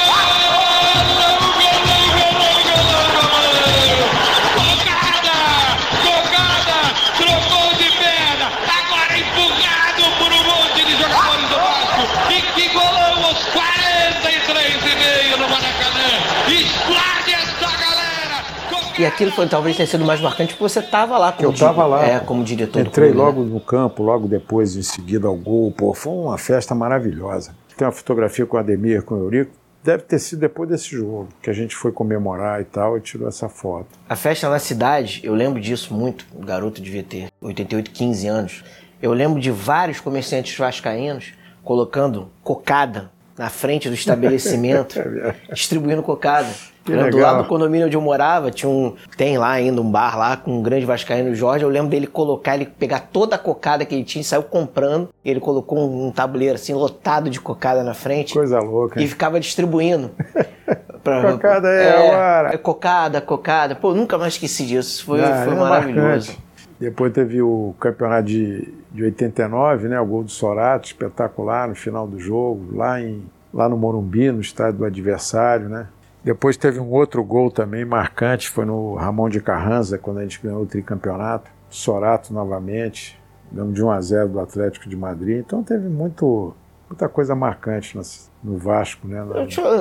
Aquilo 19.16 19.32
foi 19.32 19.48
talvez 19.48 19.78
tenha 19.78 19.88
sido 19.88 20.06
mais 20.06 20.20
marcante 20.20 20.54
porque 20.54 20.64
você 20.64 20.80
estava 20.80 21.18
lá 21.18 21.32
como 21.32 21.48
Eu 21.48 21.54
estava 21.54 21.86
lá. 21.86 22.06
É, 22.06 22.20
como 22.20 22.44
diretor 22.44 22.82
Entrei 22.82 23.12
clube, 23.12 23.18
né? 23.18 23.26
logo 23.26 23.44
né? 23.44 23.54
no 23.54 23.60
campo, 23.60 24.04
logo 24.04 24.28
depois, 24.28 24.76
em 24.76 24.82
seguida 24.82 25.28
ao 25.28 25.36
gol. 25.36 25.72
Pô, 25.72 25.94
foi 25.94 26.14
uma 26.14 26.38
festa 26.38 26.76
maravilhosa. 26.76 27.56
Tem 27.78 27.86
uma 27.86 27.94
fotografia 27.94 28.46
com 28.46 28.58
o 28.58 28.60
Ademir, 28.60 29.04
com 29.04 29.16
o 29.16 29.20
Eurico. 29.20 29.52
Deve 29.84 30.04
ter 30.04 30.20
sido 30.20 30.40
depois 30.40 30.68
desse 30.68 30.90
jogo, 30.90 31.30
que 31.42 31.50
a 31.50 31.54
gente 31.54 31.76
foi 31.76 31.92
comemorar 31.92 32.60
e 32.60 32.64
tal, 32.66 32.98
e 32.98 33.02
tirou 33.02 33.28
essa 33.28 33.48
foto. 33.48 33.88
A 34.10 34.16
festa 34.16 34.50
na 34.50 34.58
cidade, 34.58 35.22
eu 35.24 35.36
lembro 35.36 35.62
disso 35.62 35.94
muito. 35.94 36.26
O 36.34 36.44
garoto 36.44 36.82
devia 36.82 37.04
ter 37.04 37.28
88, 37.40 37.92
15 37.92 38.28
anos. 38.28 38.64
Eu 39.02 39.14
lembro 39.14 39.40
de 39.40 39.52
vários 39.52 40.00
comerciantes 40.00 40.58
vascaínos 40.58 41.34
colocando 41.64 42.32
cocada 42.44 43.12
na 43.38 43.50
frente 43.50 43.88
do 43.88 43.94
estabelecimento, 43.96 45.00
é 45.00 45.54
distribuindo 45.54 46.02
cocada. 46.02 46.50
Do 46.86 47.18
lado 47.18 47.44
do 47.44 47.50
condomínio 47.50 47.88
onde 47.88 47.96
eu 47.96 48.02
morava, 48.02 48.52
tinha 48.52 48.70
um. 48.70 48.96
Tem 49.18 49.38
lá 49.38 49.52
ainda 49.52 49.82
um 49.82 49.90
bar 49.90 50.18
lá 50.18 50.38
com 50.38 50.60
um 50.60 50.62
grande 50.62 50.86
vascaíno 50.86 51.34
Jorge. 51.34 51.64
Eu 51.64 51.70
lembro 51.70 51.90
dele 51.90 52.06
colocar, 52.06 52.56
ele 52.56 52.66
pegar 52.66 53.00
toda 53.12 53.36
a 53.36 53.40
cocada 53.40 53.84
que 53.86 53.96
ele 53.96 54.04
tinha 54.04 54.22
e 54.22 54.26
saiu 54.26 54.44
comprando. 54.44 55.10
Ele 55.24 55.40
colocou 55.40 55.80
um, 55.80 56.08
um 56.08 56.12
tabuleiro 56.12 56.56
assim, 56.56 56.74
lotado 56.74 57.30
de 57.30 57.42
cocada 57.42 57.84
na 57.84 57.94
frente. 57.94 58.34
Coisa 58.34 58.60
louca. 58.60 59.02
E 59.02 59.08
ficava 59.08 59.40
distribuindo. 59.40 60.12
pra, 61.04 61.32
cocada 61.32 61.70
é, 61.70 61.90
é 61.90 62.12
hora. 62.12 62.58
Cocada, 62.58 63.22
cocada. 63.22 63.76
Pô, 63.76 63.94
nunca 63.94 64.18
mais 64.18 64.34
esqueci 64.34 64.66
disso. 64.66 65.06
Foi, 65.06 65.20
Não, 65.20 65.44
foi 65.44 65.54
é 65.54 65.58
maravilhoso. 65.58 66.02
Marcante. 66.02 66.46
Depois 66.80 67.14
teve 67.14 67.42
o 67.42 67.74
campeonato 67.80 68.24
de, 68.24 68.74
de 68.92 69.04
89, 69.04 69.88
né? 69.88 70.00
O 70.00 70.06
gol 70.06 70.24
do 70.24 70.32
Sorato, 70.32 70.88
espetacular 70.88 71.68
no 71.70 71.76
final 71.76 72.06
do 72.06 72.20
jogo, 72.20 72.76
lá, 72.76 73.02
em, 73.02 73.24
lá 73.54 73.70
no 73.70 73.78
Morumbi, 73.78 74.30
no 74.32 74.42
estádio 74.42 74.80
do 74.80 74.86
adversário, 74.86 75.70
né? 75.70 75.88
Depois 76.26 76.58
teve 76.58 76.80
um 76.80 76.90
outro 76.90 77.24
gol 77.24 77.52
também 77.52 77.86
marcante, 77.86 78.50
foi 78.50 78.66
no 78.66 78.96
Ramon 78.96 79.30
de 79.30 79.40
Carranza, 79.40 80.00
quando 80.00 80.18
a 80.18 80.24
gente 80.24 80.42
ganhou 80.42 80.64
o 80.64 80.66
tricampeonato. 80.66 81.52
Sorato 81.70 82.34
novamente, 82.34 83.20
dando 83.52 83.72
de 83.72 83.84
1 83.84 83.92
a 83.92 84.02
0 84.02 84.30
do 84.30 84.40
Atlético 84.40 84.90
de 84.90 84.96
Madrid. 84.96 85.44
Então 85.46 85.62
teve 85.62 85.88
muito, 85.88 86.56
muita 86.90 87.08
coisa 87.08 87.36
marcante 87.36 87.96
no 88.44 88.58
Vasco, 88.58 89.08
né? 89.08 89.22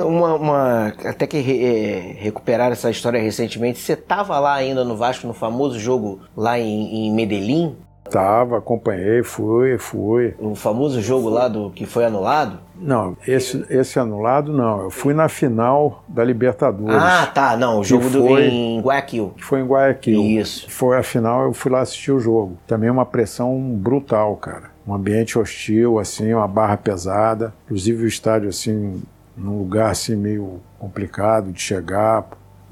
Uma, 0.03 0.35
uma, 0.35 0.87
até 0.87 1.25
que 1.25 1.39
re, 1.39 1.65
é, 1.65 1.99
recuperar 2.19 2.71
essa 2.71 2.91
história 2.91 3.19
recentemente, 3.19 3.79
você 3.79 3.93
estava 3.93 4.37
lá 4.37 4.53
ainda 4.53 4.83
no 4.83 4.95
Vasco, 4.95 5.25
no 5.25 5.33
famoso 5.33 5.79
jogo 5.79 6.19
lá 6.37 6.59
em, 6.59 7.07
em 7.07 7.11
Medellín, 7.11 7.75
Tava, 8.09 8.57
acompanhei, 8.57 9.23
fui, 9.23 9.77
fui. 9.77 10.35
O 10.39 10.53
famoso 10.55 11.01
jogo 11.01 11.27
lá 11.27 11.47
do 11.47 11.71
que 11.71 11.85
foi 11.85 12.05
anulado? 12.05 12.59
Não, 12.75 13.17
esse, 13.27 13.65
esse 13.69 13.99
anulado 13.99 14.53
não. 14.53 14.83
Eu 14.83 14.89
fui 14.91 15.13
na 15.13 15.27
final 15.27 16.03
da 16.07 16.23
Libertadores. 16.23 16.95
Ah, 16.95 17.25
tá. 17.25 17.57
Não, 17.57 17.79
o 17.79 17.83
jogo 17.83 18.09
do, 18.09 18.27
foi, 18.27 18.47
em 18.47 18.79
Guayaquil. 18.79 19.33
Que 19.35 19.43
foi 19.43 19.59
em 19.61 19.65
Guayaquil. 19.65 20.21
Isso. 20.21 20.69
Foi 20.69 20.97
a 20.97 21.03
final, 21.03 21.45
eu 21.45 21.53
fui 21.53 21.71
lá 21.71 21.81
assistir 21.81 22.11
o 22.11 22.19
jogo. 22.19 22.57
Também 22.67 22.89
uma 22.89 23.05
pressão 23.05 23.57
brutal, 23.59 24.35
cara. 24.37 24.75
Um 24.87 24.93
ambiente 24.93 25.39
hostil, 25.39 25.97
assim, 25.97 26.33
uma 26.33 26.47
barra 26.47 26.77
pesada. 26.77 27.53
Inclusive 27.65 28.03
o 28.03 28.07
estádio, 28.07 28.49
assim, 28.49 29.01
num 29.35 29.57
lugar 29.57 29.91
assim 29.91 30.15
meio 30.15 30.61
complicado 30.79 31.51
de 31.51 31.61
chegar 31.61 32.25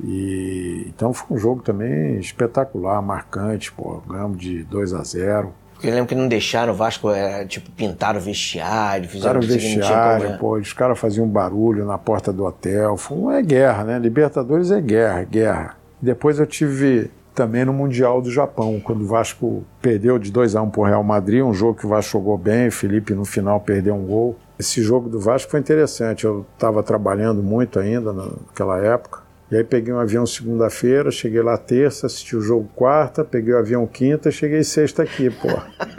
e 0.04 0.86
então 0.88 1.14
foi 1.14 1.38
um 1.38 1.40
jogo 1.40 1.62
também 1.62 2.20
espetacular, 2.20 3.02
marcante, 3.02 3.72
pô, 3.72 4.02
ganhamos 4.08 4.38
de 4.38 4.64
2 4.64 4.94
a 4.94 5.04
0. 5.04 5.54
Eu 5.82 5.92
lembro 5.92 6.08
que 6.08 6.16
não 6.16 6.28
deixaram 6.28 6.72
o 6.72 6.76
Vasco, 6.76 7.10
é, 7.10 7.46
tipo, 7.46 7.70
pintaram 7.72 8.18
o 8.18 8.22
vestiário, 8.22 9.10
fizeram 9.10 9.40
o 9.40 9.44
vestiário, 9.44 10.38
pô, 10.38 10.58
os 10.58 10.72
caras 10.72 10.98
faziam 10.98 11.28
barulho 11.28 11.86
na 11.86 11.98
porta 11.98 12.32
do 12.32 12.46
hotel. 12.46 12.96
Foi 12.96 13.18
uma 13.18 13.38
é 13.40 13.42
guerra, 13.42 13.84
né? 13.84 14.00
Libertadores 14.00 14.72
é 14.72 14.80
guerra, 14.80 15.24
guerra. 15.24 15.78
Depois 16.02 16.40
eu 16.40 16.46
tive 16.46 17.12
também 17.34 17.66
no 17.66 17.74
Mundial 17.74 18.22
do 18.22 18.32
Japão, 18.32 18.80
quando 18.82 19.02
o 19.02 19.08
Vasco 19.08 19.64
perdeu 19.82 20.20
de 20.20 20.32
2 20.32 20.56
a 20.56 20.62
1 20.62 20.66
um 20.66 20.70
para 20.70 20.82
o 20.82 20.86
Real 20.86 21.04
Madrid, 21.04 21.44
um 21.44 21.54
jogo 21.54 21.80
que 21.80 21.86
o 21.86 21.90
Vasco 21.90 22.12
jogou 22.12 22.38
bem, 22.38 22.70
Felipe 22.70 23.14
no 23.14 23.26
final 23.26 23.60
perdeu 23.60 23.96
um 23.96 24.06
gol. 24.06 24.38
Esse 24.58 24.82
jogo 24.82 25.10
do 25.10 25.20
Vasco 25.20 25.52
foi 25.52 25.60
interessante, 25.60 26.26
eu 26.26 26.46
estava 26.54 26.84
trabalhando 26.84 27.42
muito 27.42 27.80
ainda 27.80 28.14
naquela 28.14 28.80
época. 28.80 29.23
E 29.54 29.58
aí 29.58 29.64
peguei 29.64 29.94
um 29.94 30.00
avião 30.00 30.26
segunda-feira, 30.26 31.12
cheguei 31.12 31.44
lá 31.44 31.56
terça, 31.60 32.08
assisti 32.08 32.36
o 32.36 32.42
jogo 32.42 32.68
quarta, 32.76 33.24
peguei 33.24 33.54
o 33.54 33.60
avião 33.60 33.86
quinta, 33.86 34.32
cheguei 34.32 34.64
sexta 34.64 35.04
aqui, 35.04 35.30
pô. 35.30 35.48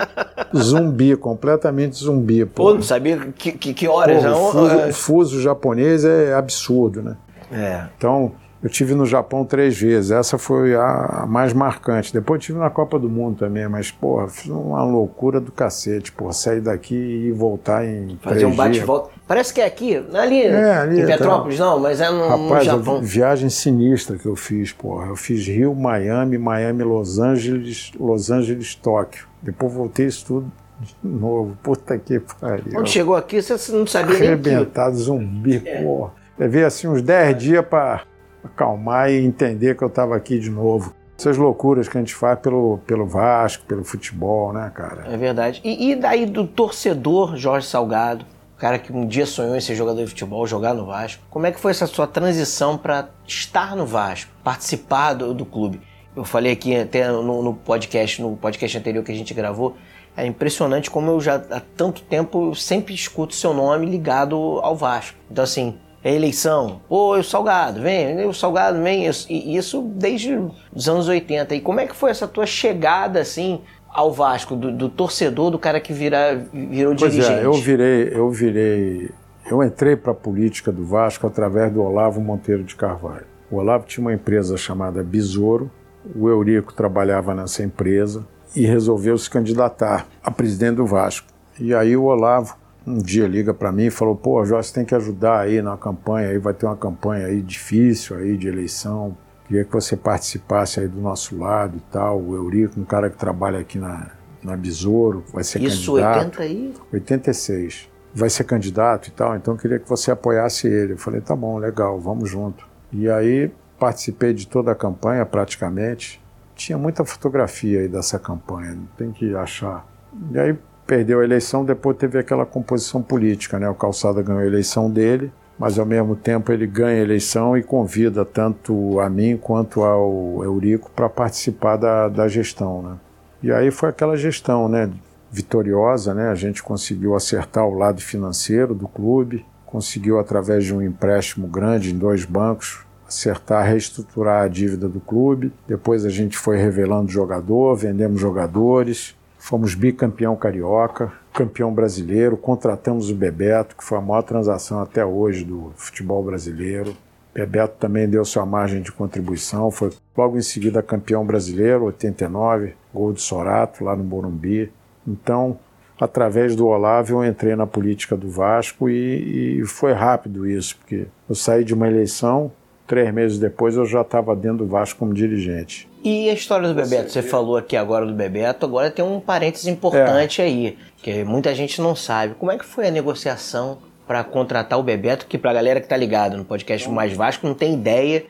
zumbi, 0.59 1.15
completamente 1.15 1.97
zumbi, 1.97 2.45
pô. 2.45 2.65
Pô, 2.65 2.75
não 2.75 2.83
sabia 2.83 3.17
que, 3.39 3.53
que, 3.53 3.73
que 3.73 3.87
horas 3.87 4.25
não? 4.25 4.49
O 4.49 4.51
fuso, 4.51 4.75
é. 4.75 4.93
fuso 4.93 5.41
japonês 5.41 6.05
é 6.05 6.35
absurdo, 6.35 7.01
né? 7.01 7.17
É. 7.53 7.85
Então, 7.97 8.33
eu 8.65 8.71
tive 8.71 8.95
no 8.95 9.05
Japão 9.05 9.45
três 9.45 9.79
vezes, 9.79 10.11
essa 10.11 10.39
foi 10.39 10.75
a, 10.75 11.27
mais 11.29 11.53
marcante. 11.53 12.11
Depois 12.11 12.43
tive 12.43 12.59
na 12.59 12.71
Copa 12.71 12.99
do 12.99 13.11
Mundo 13.11 13.41
também, 13.41 13.69
mas, 13.69 13.91
porra, 13.91 14.27
fiz 14.27 14.51
uma 14.51 14.83
loucura 14.83 15.39
do 15.39 15.53
cacete, 15.53 16.11
porra, 16.11 16.33
sair 16.33 16.63
daqui 16.63 16.95
e 16.95 17.31
voltar 17.31 17.85
em 17.85 18.19
Fazer 18.23 18.47
um 18.47 18.57
bate-volta. 18.57 19.11
Parece 19.29 19.53
que 19.53 19.61
é 19.61 19.67
aqui, 19.67 20.03
ali, 20.15 20.45
é, 20.45 20.77
ali 20.77 21.03
em 21.03 21.05
Petrópolis, 21.05 21.59
tá. 21.59 21.65
não, 21.67 21.79
mas 21.79 22.01
é 22.01 22.09
no, 22.09 22.27
Rapaz, 22.27 22.67
no 22.67 22.79
Japão. 22.79 23.03
viagem 23.03 23.51
sinistra 23.51 24.17
que 24.17 24.25
eu 24.25 24.35
fiz, 24.35 24.73
porra. 24.73 25.09
Eu 25.09 25.17
fiz 25.17 25.47
Rio, 25.47 25.75
Miami, 25.75 26.39
Miami, 26.39 26.85
Los 26.85 27.19
Angeles, 27.19 27.93
Los 28.01 28.31
Angeles, 28.31 28.75
Tóquio. 28.77 29.27
Depois 29.43 29.75
voltei 29.75 30.07
isso 30.07 30.25
tudo 30.25 30.51
de 30.81 30.95
novo. 31.07 31.55
Puta 31.63 31.99
que 31.99 32.19
pariu. 32.41 32.73
Quando 32.73 32.89
chegou 32.89 33.15
aqui, 33.15 33.43
você 33.43 33.73
não 33.73 33.87
sabia 33.87 34.17
Arrebentado, 34.17 34.49
nem 34.49 34.57
Arrebentado, 34.57 34.97
zumbi, 34.97 35.63
é. 35.67 35.83
porra. 35.83 36.13
Levei 36.39 36.65
assim 36.65 36.89
uns 36.89 37.03
10 37.03 37.37
dias 37.37 37.65
para 37.67 38.03
acalmar 38.45 39.11
e 39.11 39.25
entender 39.25 39.77
que 39.77 39.83
eu 39.83 39.89
estava 39.89 40.17
aqui 40.17 40.39
de 40.39 40.51
novo. 40.51 40.95
Essas 41.19 41.37
loucuras 41.37 41.89
que 41.89 41.97
a 41.97 42.01
gente 42.01 42.15
faz 42.15 42.39
pelo, 42.41 42.79
pelo 42.87 43.07
Vasco, 43.07 43.65
pelo 43.67 43.85
futebol, 43.85 44.53
né, 44.53 44.71
cara? 44.75 45.05
É 45.07 45.17
verdade. 45.17 45.61
E, 45.65 45.91
e 45.91 45.97
daí 45.97 46.27
do 46.27 46.47
torcedor 46.47 47.37
Jorge 47.37 47.67
Salgado, 47.67 48.27
cara 48.59 48.79
que 48.79 48.93
um 48.93 49.07
dia 49.07 49.27
sonhou 49.27 49.55
em 49.55 49.61
ser 49.61 49.75
jogador 49.75 50.03
de 50.03 50.09
futebol, 50.09 50.47
jogar 50.47 50.75
no 50.75 50.87
Vasco. 50.87 51.23
Como 51.31 51.47
é 51.47 51.53
que 51.53 51.61
foi 51.61 51.71
essa 51.71 51.87
sua 51.87 52.07
transição 52.07 52.77
para 52.77 53.11
estar 53.27 53.77
no 53.77 53.87
Vasco, 53.87 54.31
participar 54.43 55.15
do, 55.15 55.35
do, 55.35 55.45
clube? 55.45 55.81
Eu 56.17 56.25
falei 56.25 56.53
aqui 56.53 56.75
até 56.77 57.09
no, 57.09 57.43
no, 57.43 57.55
podcast, 57.55 58.23
no 58.23 58.37
podcast 58.37 58.79
anterior 58.79 59.05
que 59.05 59.13
a 59.13 59.15
gente 59.15 59.35
gravou, 59.35 59.77
é 60.17 60.25
impressionante 60.27 60.91
como 60.91 61.11
eu 61.11 61.21
já 61.21 61.35
há 61.35 61.61
tanto 61.77 62.03
tempo 62.03 62.55
sempre 62.55 62.95
escuto 62.95 63.35
seu 63.35 63.53
nome 63.53 63.87
ligado 63.87 64.37
ao 64.63 64.75
Vasco. 64.75 65.19
Então 65.31 65.45
assim, 65.45 65.79
é 66.05 66.15
eleição. 66.15 66.83
Pô, 66.87 67.17
o 67.17 67.25
Salgado, 67.25 67.81
vem, 67.81 68.27
o 68.27 68.35
Salgado 68.35 68.83
vem. 68.83 69.09
E 69.31 69.57
isso 69.57 69.81
desde 69.81 70.39
os 70.73 70.87
anos 70.87 71.09
80. 71.09 71.55
E 71.55 71.61
como 71.63 71.81
é 71.81 71.87
que 71.87 71.97
foi 71.97 72.11
essa 72.11 72.29
tua 72.29 72.45
chegada, 72.45 73.21
assim, 73.21 73.63
ao 73.89 74.13
Vasco, 74.13 74.55
do, 74.55 74.71
do 74.71 74.91
torcedor, 74.91 75.51
do 75.51 75.59
cara 75.59 75.81
que 75.81 75.95
vira, 75.95 76.47
virou 76.53 76.95
pois 76.95 77.11
dirigente? 77.11 77.41
É, 77.41 77.47
eu 77.47 77.55
virei, 77.55 78.13
eu 78.13 78.31
virei, 78.31 79.11
Eu 79.51 79.65
entrei 79.65 79.97
para 79.97 80.13
a 80.13 80.15
política 80.15 80.71
do 80.71 80.85
Vasco 80.85 81.27
através 81.27 81.73
do 81.73 81.83
Olavo 81.83 82.21
Monteiro 82.21 82.63
de 82.63 82.77
Carvalho. 82.77 83.27
O 83.51 83.57
Olavo 83.57 83.87
tinha 83.87 84.05
uma 84.05 84.13
empresa 84.13 84.59
chamada 84.59 85.03
Besouro, 85.03 85.71
o 86.15 86.29
Eurico 86.29 86.75
trabalhava 86.75 87.35
nessa 87.35 87.63
empresa 87.63 88.27
e 88.55 88.67
resolveu 88.67 89.17
se 89.17 89.31
candidatar 89.31 90.07
a 90.23 90.31
presidente 90.31 90.77
do 90.77 90.85
Vasco. 90.85 91.29
E 91.59 91.75
aí 91.75 91.97
o 91.97 92.05
Olavo 92.05 92.57
um 92.87 92.99
dia 92.99 93.27
liga 93.27 93.55
para 93.55 93.73
mim 93.73 93.87
e 93.87 93.91
falou: 93.91 94.15
"Pô, 94.17 94.45
Jorge, 94.45 94.69
você 94.69 94.75
tem 94.75 94.85
que 94.85 94.95
ajudar 94.95 95.41
aí 95.41 95.63
na 95.63 95.77
campanha, 95.77 96.29
aí 96.29 96.39
vai 96.39 96.55
ter 96.55 96.67
uma 96.67 96.77
campanha 96.77 97.27
aí 97.27 97.41
difícil 97.41 98.17
aí 98.17 98.37
de 98.37 98.49
eleição. 98.49 99.17
Queria 99.47 99.65
que 99.65 99.73
você 99.73 99.97
participasse 99.97 100.81
aí 100.81 100.89
do 100.89 101.01
nosso 101.01 101.37
lado 101.39 101.77
e 101.77 101.93
tal. 101.93 102.21
O 102.21 102.35
Eurico, 102.35 102.81
um 102.81 102.85
cara 102.85 103.11
que 103.11 103.17
trabalha 103.17 103.59
aqui 103.59 103.79
na 103.79 104.11
na 104.45 104.57
Besouro, 104.57 105.25
vai 105.33 105.43
ser 105.43 105.63
Isso, 105.63 105.93
candidato. 105.93 106.41
80 106.41 106.43
aí? 106.43 106.75
86. 106.93 107.89
Vai 108.15 108.31
ser 108.31 108.45
candidato 108.45 109.09
e 109.09 109.11
tal, 109.11 109.35
então 109.35 109.57
queria 109.57 109.79
que 109.79 109.89
você 109.89 110.11
apoiasse 110.11 110.69
ele. 110.69 110.93
Eu 110.93 110.99
falei, 110.99 111.21
tá 111.21 111.35
bom, 111.35 111.59
legal, 111.59 111.99
vamos 111.99 112.31
junto. 112.31 112.69
E 112.93 113.09
aí 113.11 113.51
participei 113.79 114.33
de 114.33 114.47
toda 114.47 114.71
a 114.71 114.75
campanha 114.75 115.27
praticamente. 115.27 116.23
Tinha 116.55 116.79
muita 116.79 117.05
fotografia 117.05 117.81
aí 117.81 117.89
dessa 117.89 118.19
campanha, 118.19 118.79
tem 118.97 119.11
que 119.11 119.35
achar. 119.35 119.85
E 120.31 120.39
aí 120.39 120.57
perdeu 120.87 121.21
a 121.21 121.25
eleição, 121.25 121.65
depois 121.65 121.97
teve 121.97 122.19
aquela 122.19 122.45
composição 122.45 123.03
política, 123.03 123.59
né? 123.59 123.69
O 123.69 123.75
Calçada 123.75 124.23
ganhou 124.23 124.41
a 124.41 124.47
eleição 124.47 124.91
dele, 124.91 125.33
mas 125.59 125.79
ao 125.79 125.87
mesmo 125.87 126.17
tempo 126.17 126.53
ele 126.53 126.67
ganha 126.67 127.01
a 127.01 127.05
eleição 127.05 127.57
e 127.57 127.63
convida 127.63 128.25
tanto 128.25 129.01
a 129.01 129.09
mim 129.09 129.37
quanto 129.37 129.83
ao 129.83 130.43
Eurico 130.43 130.91
para 130.91 131.09
participar 131.09 131.77
da, 131.77 132.09
da 132.09 132.29
gestão, 132.29 132.83
né? 132.83 132.97
E 133.43 133.53
aí 133.53 133.71
foi 133.71 133.91
aquela 133.91 134.17
gestão, 134.17 134.69
né? 134.69 134.91
Vitoriosa, 135.31 136.15
né? 136.15 136.29
A 136.29 136.35
gente 136.35 136.63
conseguiu 136.63 137.15
acertar 137.15 137.67
o 137.67 137.75
lado 137.75 138.01
financeiro 138.01 138.75
do 138.75 138.89
clube, 138.89 139.45
conseguiu 139.67 140.19
através 140.19 140.65
de 140.65 140.75
um 140.75 140.81
empréstimo 140.81 141.47
grande 141.47 141.93
em 141.93 141.99
dois 141.99 142.25
bancos 142.25 142.85
acertar, 143.07 143.67
reestruturar 143.67 144.45
a 144.45 144.49
dívida 144.49 144.89
do 144.89 145.01
clube. 145.01 145.53
Depois 145.69 146.05
a 146.05 146.11
gente 146.11 146.37
foi 146.37 146.57
revelando 146.57 147.11
jogador, 147.11 147.77
vendemos 147.77 148.21
jogadores, 148.21 149.15
fomos 149.45 149.75
bicampeão 149.75 150.35
carioca, 150.35 151.13
campeão 151.31 151.71
brasileiro, 151.71 152.35
contratamos 152.35 153.11
o 153.11 153.15
Bebeto, 153.15 153.77
que 153.77 153.85
foi 153.85 153.99
a 153.99 154.01
maior 154.01 154.23
transação 154.23 154.81
até 154.81 155.05
hoje 155.05 155.45
do 155.45 155.71
futebol 155.77 156.25
brasileiro. 156.25 156.97
Bebeto 157.35 157.77
também 157.79 158.09
deu 158.09 158.25
sua 158.25 158.47
margem 158.47 158.81
de 158.81 158.91
contribuição, 158.91 159.71
foi 159.71 159.93
logo 160.17 160.39
em 160.39 160.43
seguida 160.43 160.83
campeão 160.83 161.27
brasileiro, 161.27 161.85
89, 161.85 162.73
gol 162.93 163.13
de 163.13 163.21
Sorato 163.21 163.85
lá 163.85 163.95
no 163.95 164.03
Morumbi. 164.03 164.73
Então, 165.07 165.59
através 166.01 166.57
do 166.57 166.67
Olavo, 166.67 167.13
eu 167.13 167.23
entrei 167.23 167.55
na 167.55 167.67
política 167.67 168.17
do 168.17 168.31
Vasco 168.31 168.89
e, 168.89 169.61
e 169.61 169.67
foi 169.67 169.93
rápido 169.93 170.49
isso, 170.49 170.79
porque 170.79 171.07
eu 171.29 171.35
saí 171.35 171.65
de 171.65 171.75
uma 171.75 171.87
eleição, 171.87 172.51
três 172.87 173.13
meses 173.13 173.39
depois 173.39 173.77
eu 173.77 173.85
já 173.85 174.01
estava 174.01 174.35
dentro 174.35 174.65
do 174.65 174.67
Vasco 174.67 175.01
como 175.01 175.13
dirigente. 175.13 175.87
E 176.05 176.29
a 176.29 176.35
história 176.35 176.69
do 176.69 176.75
Bebeto? 176.75 177.11
Você 177.11 177.23
falou 177.23 177.57
aqui 177.57 177.75
agora 177.75 178.05
do 178.05 178.13
Bebeto, 178.13 178.67
agora 178.67 178.91
tem 178.91 179.03
um 179.03 179.19
parênteses 179.19 179.67
importante 179.67 180.43
é. 180.43 180.45
aí, 180.45 180.79
que 180.99 181.25
muita 181.25 181.55
gente 181.55 181.81
não 181.81 181.97
sabe. 181.97 182.35
Como 182.35 182.53
é 182.53 182.59
que 182.59 182.65
foi 182.67 182.89
a 182.89 182.91
negociação 182.91 183.79
para 184.07 184.23
contratar 184.23 184.79
o 184.79 184.83
Bebeto, 184.83 185.25
que 185.25 185.39
para 185.39 185.51
a 185.51 185.55
galera 185.55 185.81
que 185.81 185.89
tá 185.89 185.97
ligado 185.97 186.37
no 186.37 186.45
podcast 186.45 186.91
Mais 186.91 187.15
Vasco 187.15 187.47
não 187.47 187.55
tem 187.55 187.73
ideia 187.73 188.27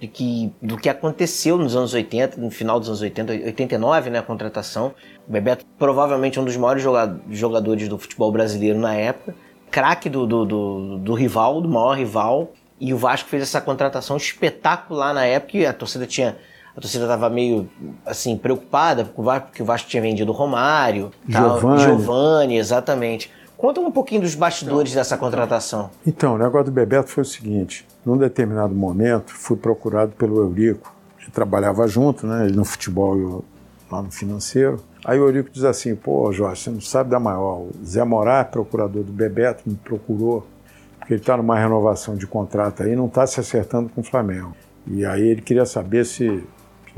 de 0.00 0.08
que, 0.08 0.50
do 0.62 0.78
que 0.78 0.88
aconteceu 0.88 1.58
nos 1.58 1.76
anos 1.76 1.92
80, 1.92 2.40
no 2.40 2.50
final 2.50 2.80
dos 2.80 2.88
anos 2.88 3.02
80, 3.02 3.30
89, 3.30 4.08
né, 4.08 4.20
a 4.20 4.22
contratação. 4.22 4.94
O 5.28 5.30
Bebeto 5.30 5.66
provavelmente 5.78 6.40
um 6.40 6.44
dos 6.46 6.56
maiores 6.56 6.82
jogadores 7.30 7.88
do 7.88 7.98
futebol 7.98 8.32
brasileiro 8.32 8.78
na 8.78 8.94
época, 8.94 9.34
craque 9.70 10.08
do, 10.08 10.26
do, 10.26 10.46
do, 10.46 10.98
do, 10.98 11.12
rival, 11.12 11.60
do 11.60 11.68
maior 11.68 11.94
rival, 11.94 12.52
e 12.80 12.94
o 12.94 12.96
Vasco 12.96 13.28
fez 13.28 13.42
essa 13.42 13.60
contratação 13.60 14.16
espetacular 14.16 15.12
na 15.12 15.26
época, 15.26 15.58
e 15.58 15.66
a 15.66 15.74
torcida 15.74 16.06
tinha 16.06 16.38
a 16.78 16.80
torcida 16.80 17.04
estava 17.04 17.28
meio 17.28 17.68
assim 18.06 18.36
preocupada 18.36 19.04
porque 19.04 19.60
o 19.60 19.64
Vasco 19.64 19.88
tinha 19.88 20.00
vendido 20.00 20.30
o 20.30 20.34
Romário, 20.34 21.10
Giovani. 21.28 21.82
Giovani, 21.82 22.56
exatamente. 22.56 23.32
Conta 23.56 23.80
um 23.80 23.90
pouquinho 23.90 24.20
dos 24.20 24.36
bastidores 24.36 24.92
então, 24.92 25.00
dessa 25.00 25.18
contratação. 25.18 25.90
Então, 26.06 26.36
o 26.36 26.38
negócio 26.38 26.66
do 26.66 26.70
Bebeto 26.70 27.10
foi 27.10 27.22
o 27.22 27.26
seguinte: 27.26 27.84
num 28.06 28.16
determinado 28.16 28.72
momento, 28.72 29.34
fui 29.34 29.56
procurado 29.56 30.12
pelo 30.12 30.40
Eurico, 30.40 30.94
que 31.18 31.28
trabalhava 31.32 31.88
junto, 31.88 32.24
né, 32.24 32.46
ele 32.46 32.56
no 32.56 32.64
futebol 32.64 33.18
e 33.18 33.22
eu 33.22 33.44
lá 33.90 34.00
no 34.00 34.12
financeiro. 34.12 34.80
Aí 35.04 35.18
o 35.18 35.24
Eurico 35.24 35.50
diz 35.50 35.64
assim: 35.64 35.96
pô, 35.96 36.32
Jorge, 36.32 36.62
você 36.62 36.70
não 36.70 36.80
sabe 36.80 37.10
da 37.10 37.18
maior. 37.18 37.62
O 37.62 37.70
Zé 37.84 38.04
Morar, 38.04 38.44
procurador 38.52 39.02
do 39.02 39.12
Bebeto, 39.12 39.64
me 39.66 39.74
procurou, 39.74 40.46
porque 41.00 41.14
ele 41.14 41.20
está 41.20 41.36
numa 41.36 41.58
renovação 41.58 42.14
de 42.14 42.26
contrato 42.28 42.84
aí, 42.84 42.94
não 42.94 43.06
está 43.06 43.26
se 43.26 43.40
acertando 43.40 43.88
com 43.88 44.00
o 44.00 44.04
Flamengo. 44.04 44.54
E 44.86 45.04
aí 45.04 45.26
ele 45.26 45.42
queria 45.42 45.66
saber 45.66 46.06
se 46.06 46.46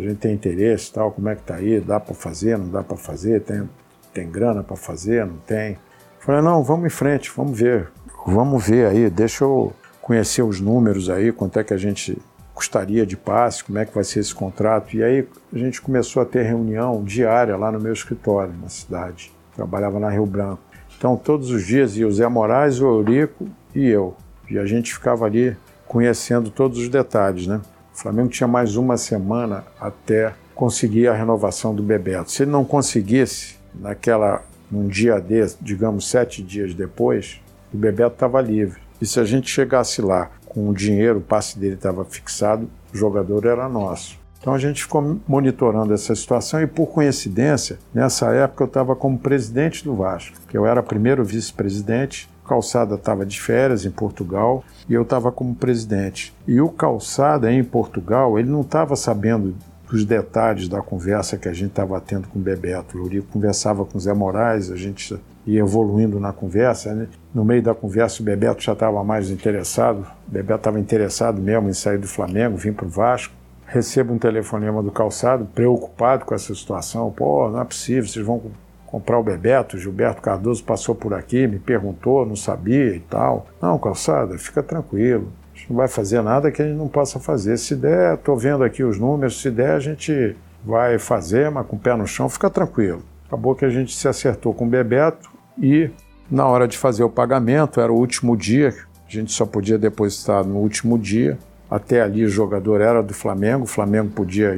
a 0.00 0.08
gente 0.08 0.18
tem 0.18 0.34
interesse 0.34 0.92
tal, 0.92 1.12
como 1.12 1.28
é 1.28 1.34
que 1.34 1.42
tá 1.42 1.56
aí, 1.56 1.80
dá 1.80 2.00
para 2.00 2.14
fazer, 2.14 2.58
não 2.58 2.68
dá 2.68 2.82
para 2.82 2.96
fazer, 2.96 3.40
tem, 3.42 3.68
tem 4.12 4.30
grana 4.30 4.62
para 4.62 4.76
fazer, 4.76 5.26
não 5.26 5.36
tem. 5.38 5.78
Falei, 6.18 6.42
não, 6.42 6.62
vamos 6.62 6.86
em 6.86 6.90
frente, 6.90 7.30
vamos 7.34 7.58
ver. 7.58 7.88
Vamos 8.26 8.66
ver 8.66 8.86
aí, 8.86 9.08
deixa 9.08 9.44
eu 9.44 9.72
conhecer 10.02 10.42
os 10.42 10.60
números 10.60 11.08
aí, 11.08 11.32
quanto 11.32 11.58
é 11.58 11.64
que 11.64 11.72
a 11.72 11.76
gente 11.76 12.18
custaria 12.60 13.06
de 13.06 13.16
passe, 13.16 13.64
como 13.64 13.78
é 13.78 13.86
que 13.86 13.94
vai 13.94 14.04
ser 14.04 14.20
esse 14.20 14.34
contrato. 14.34 14.94
E 14.94 15.02
aí 15.02 15.26
a 15.50 15.58
gente 15.58 15.80
começou 15.80 16.22
a 16.22 16.26
ter 16.26 16.42
reunião 16.42 17.02
diária 17.02 17.56
lá 17.56 17.72
no 17.72 17.80
meu 17.80 17.92
escritório, 17.92 18.52
na 18.60 18.68
cidade. 18.68 19.32
Trabalhava 19.56 19.98
na 19.98 20.10
Rio 20.10 20.26
Branco. 20.26 20.60
Então 20.98 21.16
todos 21.16 21.50
os 21.50 21.64
dias 21.64 21.96
ia 21.96 22.06
o 22.06 22.12
Zé 22.12 22.28
Moraes, 22.28 22.78
o 22.78 22.86
Eurico 22.86 23.48
e 23.74 23.86
eu. 23.86 24.14
E 24.50 24.58
a 24.58 24.66
gente 24.66 24.92
ficava 24.92 25.24
ali 25.24 25.56
conhecendo 25.86 26.50
todos 26.50 26.78
os 26.78 26.90
detalhes, 26.90 27.46
né? 27.46 27.62
Flamengo 28.00 28.30
tinha 28.30 28.48
mais 28.48 28.76
uma 28.76 28.96
semana 28.96 29.62
até 29.78 30.32
conseguir 30.54 31.06
a 31.06 31.12
renovação 31.12 31.74
do 31.74 31.82
Bebeto. 31.82 32.30
Se 32.30 32.44
ele 32.44 32.50
não 32.50 32.64
conseguisse, 32.64 33.56
naquela 33.74 34.42
num 34.70 34.88
dia 34.88 35.20
desse, 35.20 35.58
digamos 35.60 36.08
sete 36.08 36.42
dias 36.42 36.72
depois, 36.72 37.42
o 37.74 37.76
Bebeto 37.76 38.14
estava 38.14 38.40
livre. 38.40 38.80
E 39.02 39.04
se 39.04 39.20
a 39.20 39.24
gente 39.24 39.50
chegasse 39.50 40.00
lá 40.00 40.30
com 40.46 40.70
o 40.70 40.74
dinheiro, 40.74 41.18
o 41.18 41.22
passe 41.22 41.58
dele 41.58 41.74
estava 41.74 42.02
fixado, 42.02 42.70
o 42.90 42.96
jogador 42.96 43.44
era 43.44 43.68
nosso. 43.68 44.18
Então 44.40 44.54
a 44.54 44.58
gente 44.58 44.82
ficou 44.82 45.20
monitorando 45.28 45.92
essa 45.92 46.14
situação 46.14 46.62
e, 46.62 46.66
por 46.66 46.86
coincidência, 46.86 47.78
nessa 47.92 48.32
época 48.32 48.64
eu 48.64 48.68
estava 48.68 48.96
como 48.96 49.18
presidente 49.18 49.84
do 49.84 49.94
Vasco, 49.94 50.38
que 50.48 50.56
eu 50.56 50.64
era 50.64 50.82
primeiro 50.82 51.22
vice-presidente. 51.22 52.29
Calçada 52.50 52.96
estava 52.96 53.24
de 53.24 53.40
férias 53.40 53.84
em 53.84 53.92
Portugal 53.92 54.64
e 54.88 54.94
eu 54.94 55.02
estava 55.02 55.30
como 55.30 55.54
presidente. 55.54 56.34
E 56.48 56.60
o 56.60 56.68
Calçada 56.68 57.52
em 57.52 57.62
Portugal, 57.62 58.40
ele 58.40 58.50
não 58.50 58.62
estava 58.62 58.96
sabendo 58.96 59.54
os 59.92 60.04
detalhes 60.04 60.66
da 60.66 60.82
conversa 60.82 61.38
que 61.38 61.48
a 61.48 61.52
gente 61.52 61.70
estava 61.70 62.00
tendo 62.00 62.26
com 62.26 62.40
o 62.40 62.42
Bebeto. 62.42 62.98
Eurico 62.98 63.28
conversava 63.32 63.84
com 63.84 63.96
o 63.96 64.00
Zé 64.00 64.12
Moraes, 64.12 64.68
a 64.68 64.74
gente 64.74 65.16
ia 65.46 65.60
evoluindo 65.60 66.18
na 66.18 66.32
conversa. 66.32 66.92
Né? 66.92 67.06
No 67.32 67.44
meio 67.44 67.62
da 67.62 67.72
conversa, 67.72 68.20
o 68.20 68.24
Bebeto 68.24 68.64
já 68.64 68.72
estava 68.72 69.04
mais 69.04 69.30
interessado. 69.30 70.04
O 70.26 70.32
Bebeto 70.32 70.58
estava 70.58 70.80
interessado 70.80 71.40
mesmo 71.40 71.68
em 71.68 71.72
sair 71.72 71.98
do 71.98 72.08
Flamengo, 72.08 72.56
vir 72.56 72.74
para 72.74 72.86
o 72.86 72.88
Vasco. 72.88 73.32
Recebo 73.64 74.12
um 74.12 74.18
telefonema 74.18 74.82
do 74.82 74.90
calçado, 74.90 75.44
preocupado 75.44 76.24
com 76.24 76.34
essa 76.34 76.52
situação. 76.52 77.12
Pô, 77.12 77.48
não 77.48 77.60
é 77.60 77.64
possível, 77.64 78.08
vocês 78.08 78.26
vão 78.26 78.42
comprar 78.90 79.18
o 79.18 79.22
Bebeto. 79.22 79.78
Gilberto 79.78 80.20
Cardoso 80.20 80.64
passou 80.64 80.94
por 80.94 81.14
aqui, 81.14 81.46
me 81.46 81.58
perguntou, 81.58 82.26
não 82.26 82.36
sabia 82.36 82.94
e 82.94 83.00
tal. 83.00 83.46
Não, 83.60 83.78
calçada, 83.78 84.36
fica 84.38 84.62
tranquilo 84.62 85.32
não 85.70 85.76
vai 85.76 85.88
fazer 85.88 86.20
nada 86.22 86.50
que 86.50 86.60
a 86.60 86.64
gente 86.66 86.76
não 86.76 86.88
possa 86.88 87.18
fazer. 87.18 87.56
Se 87.56 87.76
der, 87.76 88.14
estou 88.14 88.36
vendo 88.36 88.64
aqui 88.64 88.82
os 88.82 88.98
números, 88.98 89.40
se 89.40 89.50
der, 89.50 89.72
a 89.72 89.80
gente 89.80 90.36
vai 90.64 90.98
fazer, 90.98 91.50
mas 91.50 91.66
com 91.66 91.76
o 91.76 91.78
pé 91.78 91.94
no 91.94 92.06
chão, 92.06 92.28
fica 92.28 92.50
tranquilo. 92.50 93.02
Acabou 93.26 93.54
que 93.54 93.64
a 93.64 93.70
gente 93.70 93.94
se 93.94 94.08
acertou 94.08 94.52
com 94.52 94.66
o 94.66 94.68
Bebeto 94.68 95.30
e 95.56 95.90
na 96.30 96.46
hora 96.46 96.66
de 96.66 96.76
fazer 96.76 97.04
o 97.04 97.10
pagamento, 97.10 97.80
era 97.80 97.92
o 97.92 97.96
último 97.96 98.36
dia, 98.36 98.74
a 99.08 99.10
gente 99.10 99.32
só 99.32 99.46
podia 99.46 99.78
depositar 99.78 100.44
no 100.44 100.56
último 100.56 100.98
dia. 100.98 101.38
Até 101.70 102.00
ali 102.00 102.24
o 102.24 102.28
jogador 102.28 102.80
era 102.80 103.02
do 103.02 103.14
Flamengo, 103.14 103.64
o 103.64 103.66
Flamengo 103.66 104.10
podia 104.10 104.56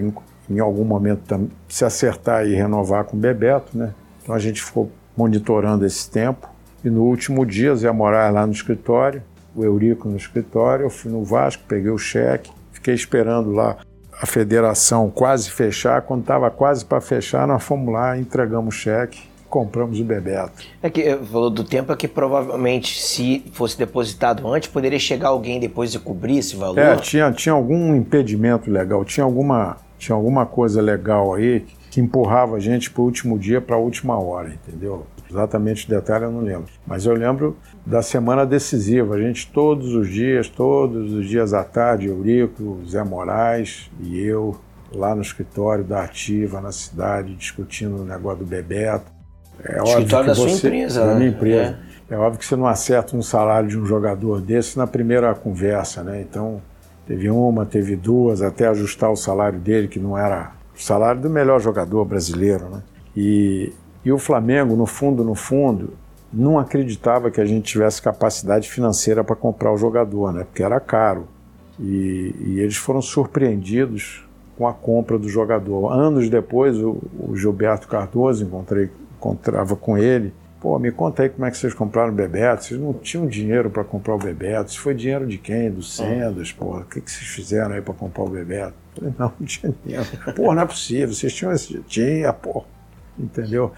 em 0.50 0.58
algum 0.58 0.84
momento 0.84 1.50
se 1.68 1.84
acertar 1.84 2.46
e 2.46 2.54
renovar 2.54 3.04
com 3.04 3.16
o 3.16 3.20
Bebeto, 3.20 3.76
né? 3.76 3.92
Então 4.22 4.35
a 4.35 4.38
gente 4.38 4.62
ficou 4.62 4.90
monitorando 5.16 5.85
esse 5.85 6.11
tempo. 6.11 6.48
E 6.85 6.90
no 6.90 7.02
último 7.02 7.44
dia, 7.46 7.74
Zé 7.74 7.90
Moraes 7.90 8.35
lá 8.35 8.46
no 8.46 8.52
escritório, 8.52 9.22
o 9.54 9.64
Eurico 9.64 10.08
no 10.08 10.16
escritório, 10.16 10.87
eu 10.87 10.90
fui 10.90 11.11
no 11.11 11.24
Vasco, 11.24 11.62
peguei 11.68 11.90
o 11.90 11.98
cheque, 11.98 12.50
fiquei 12.72 12.94
esperando 12.94 13.52
lá 13.52 13.76
a 14.20 14.26
federação 14.26 15.11
quase 15.11 15.50
fechar. 15.50 16.02
Quando 16.02 16.22
estava 16.22 16.50
quase 16.50 16.85
para 16.85 17.00
fechar, 17.00 17.46
nós 17.46 17.62
fomos 17.62 17.92
lá, 17.92 18.18
entregamos 18.18 18.74
o 18.74 18.78
cheque, 18.78 19.20
compramos 19.48 20.00
o 20.00 20.04
Bebeto. 20.04 20.64
É 20.82 20.88
que 20.88 21.16
falou 21.16 21.50
do 21.50 21.62
tempo 21.62 21.92
é 21.92 21.96
que 21.96 22.08
provavelmente 22.08 23.00
se 23.00 23.44
fosse 23.52 23.76
depositado 23.76 24.46
antes, 24.48 24.68
poderia 24.68 24.98
chegar 24.98 25.28
alguém 25.28 25.61
depois 25.61 25.94
e 25.94 25.98
cobrir 25.98 26.38
esse 26.38 26.56
valor. 26.56 26.78
É, 26.78 26.96
tinha, 26.96 27.30
tinha 27.32 27.52
algum 27.52 27.94
impedimento 27.94 28.70
legal, 28.70 29.04
tinha 29.04 29.24
alguma, 29.24 29.76
tinha 29.98 30.16
alguma 30.16 30.46
coisa 30.46 30.80
legal 30.80 31.35
aí 31.35 31.66
que 31.92 32.00
empurrava 32.00 32.57
a 32.57 32.59
gente 32.59 32.90
para 32.90 33.02
o 33.02 33.05
último 33.05 33.38
dia, 33.38 33.61
para 33.61 33.76
a 33.76 33.78
última 33.78 34.18
hora, 34.18 34.48
entendeu? 34.48 35.07
Exatamente 35.31 35.85
o 35.85 35.90
detalhe 35.90 36.24
eu 36.24 36.33
não 36.33 36.40
lembro. 36.40 36.72
Mas 36.87 37.05
eu 37.05 37.12
lembro 37.12 37.55
da 37.85 38.00
semana 38.00 38.46
decisiva. 38.46 39.14
A 39.14 39.20
gente 39.20 39.52
todos 39.52 39.94
os 39.94 40.09
dias, 40.09 40.48
todos 40.48 41.12
os 41.12 41.28
dias 41.28 41.52
à 41.52 41.62
tarde, 41.62 42.07
Eurico, 42.07 42.81
Zé 42.88 43.05
Moraes 43.05 43.90
e 44.00 44.18
eu, 44.18 44.57
lá 44.90 45.14
no 45.14 45.20
escritório 45.20 45.85
da 45.85 46.02
Ativa, 46.02 46.62
na 46.62 46.72
cidade, 46.72 47.35
discutindo 47.35 48.00
o 48.00 48.05
negócio 48.07 48.38
do 48.38 48.46
Bebeto. 48.46 49.12
É 49.62 49.78
óbvio 49.78 49.90
escritório 49.90 50.26
da 50.28 50.35
você, 50.35 50.48
sua 50.48 50.68
empresa. 50.68 51.00
Da 51.00 51.14
minha 51.14 51.31
né? 51.31 51.37
empresa. 51.37 51.78
É. 52.09 52.14
é 52.14 52.16
óbvio 52.16 52.38
que 52.38 52.46
você 52.46 52.57
não 52.57 52.66
acerta 52.66 53.14
um 53.14 53.22
salário 53.22 53.68
de 53.68 53.78
um 53.78 53.85
jogador 53.85 54.40
desse 54.40 54.78
na 54.78 54.87
primeira 54.87 55.35
conversa, 55.35 56.02
né? 56.02 56.22
Então, 56.22 56.62
teve 57.07 57.28
uma, 57.28 57.66
teve 57.66 57.96
duas, 57.96 58.40
até 58.40 58.66
ajustar 58.66 59.11
o 59.11 59.16
salário 59.16 59.59
dele, 59.59 59.88
que 59.88 60.00
não 60.00 60.16
era 60.16 60.62
salário 60.74 61.20
do 61.20 61.30
melhor 61.30 61.61
jogador 61.61 62.04
brasileiro, 62.04 62.68
né? 62.68 62.82
E, 63.16 63.72
e 64.04 64.12
o 64.12 64.18
Flamengo, 64.18 64.74
no 64.74 64.87
fundo, 64.87 65.22
no 65.22 65.35
fundo, 65.35 65.94
não 66.32 66.58
acreditava 66.58 67.30
que 67.30 67.40
a 67.40 67.44
gente 67.44 67.64
tivesse 67.64 68.00
capacidade 68.00 68.68
financeira 68.68 69.22
para 69.22 69.37
comprar 69.37 69.72
o 69.72 69.76
jogador, 69.76 70.32
né? 70.32 70.44
Porque 70.44 70.62
era 70.62 70.80
caro. 70.80 71.28
E, 71.78 72.35
e, 72.40 72.61
eles 72.61 72.76
foram 72.76 73.02
surpreendidos 73.02 74.26
com 74.56 74.66
a 74.66 74.72
compra 74.72 75.18
do 75.18 75.28
jogador. 75.28 75.90
Anos 75.92 76.28
depois, 76.28 76.78
o, 76.78 76.98
o 77.18 77.37
Gilberto 77.37 77.88
Cardoso, 77.88 78.44
encontrei, 78.44 78.90
encontrava 79.18 79.76
com 79.76 79.98
ele. 79.98 80.32
Pô, 80.61 80.78
me 80.78 80.92
conta 80.92 81.24
aí 81.24 81.28
como 81.28 81.44
é 81.44 81.50
que 81.50 81.56
vocês 81.56 81.74
compraram 81.74 82.12
o 82.12 82.14
Bebeto. 82.14 82.64
Vocês 82.64 82.80
não 82.80 82.92
tinham 82.92 83.26
dinheiro 83.26 83.68
para 83.68 83.82
comprar 83.82 84.14
o 84.14 84.18
Bebeto. 84.18 84.70
Isso 84.70 84.80
foi 84.80 84.94
dinheiro 84.94 85.26
de 85.26 85.37
quem? 85.37 85.70
Do 85.70 85.82
Sendas, 85.82 86.52
pô. 86.52 86.76
O 86.76 86.85
que, 86.85 87.00
que 87.00 87.11
vocês 87.11 87.28
fizeram 87.28 87.74
aí 87.74 87.82
para 87.82 87.94
comprar 87.94 88.22
o 88.22 88.28
Bebeto? 88.28 88.81
Falei, 88.94 89.14
não, 89.18 89.33
não 89.38 89.46
tinha 89.46 89.74
dinheiro. 89.85 90.07
Pô, 90.35 90.55
não 90.55 90.62
é 90.62 90.66
possível. 90.66 91.14
Vocês 91.14 91.33
tinham 91.33 91.52
esse... 91.52 91.78
Tinha, 91.88 92.33
pô. 92.33 92.64
Entendeu? 93.18 93.72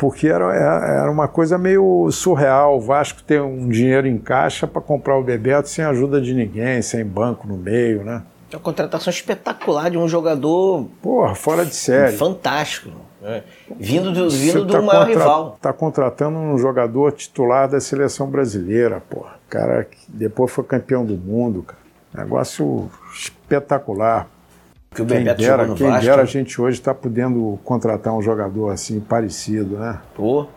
porque 0.00 0.28
era, 0.28 0.54
era 0.54 1.10
uma 1.10 1.28
coisa 1.28 1.58
meio 1.58 2.10
surreal. 2.10 2.78
O 2.78 2.80
Vasco 2.80 3.22
ter 3.22 3.42
um 3.42 3.68
dinheiro 3.68 4.06
em 4.06 4.16
caixa 4.16 4.66
para 4.66 4.80
comprar 4.80 5.18
o 5.18 5.22
Bebeto 5.22 5.68
sem 5.68 5.84
ajuda 5.84 6.22
de 6.22 6.32
ninguém, 6.32 6.80
sem 6.80 7.04
banco 7.04 7.46
no 7.46 7.58
meio, 7.58 8.02
né? 8.02 8.22
É 8.50 8.56
uma 8.56 8.62
contratação 8.62 9.10
espetacular 9.10 9.90
de 9.90 9.98
um 9.98 10.08
jogador. 10.08 10.86
Porra, 11.02 11.34
fora 11.34 11.66
de 11.66 11.74
série. 11.74 12.16
Fantástico. 12.16 12.90
É. 13.22 13.42
Vindo 13.78 14.10
do, 14.10 14.30
vindo 14.30 14.64
do 14.64 14.72
tá 14.72 14.80
maior 14.80 15.06
rival. 15.06 15.58
Tá 15.60 15.72
contratando 15.72 16.38
um 16.38 16.56
jogador 16.56 17.12
titular 17.12 17.68
da 17.68 17.78
seleção 17.78 18.26
brasileira, 18.26 19.02
porra. 19.08 19.38
Cara 19.50 19.84
que 19.84 19.98
depois 20.08 20.50
foi 20.50 20.64
campeão 20.64 21.04
do 21.04 21.14
mundo, 21.14 21.62
cara. 21.62 21.78
Negócio 22.14 22.90
espetacular. 23.14 24.26
Que 24.92 25.02
o 25.02 25.06
quem 25.06 25.18
Bebeto 25.18 25.40
dera, 25.40 25.66
no 25.66 25.76
quem 25.76 25.86
Vasco. 25.86 26.04
dera 26.04 26.22
a 26.22 26.24
gente 26.24 26.60
hoje 26.60 26.80
está 26.80 26.92
podendo 26.92 27.60
contratar 27.64 28.12
um 28.12 28.20
jogador 28.20 28.70
assim 28.70 28.98
parecido, 29.00 29.76
né? 29.78 30.00
Pô. 30.16 30.48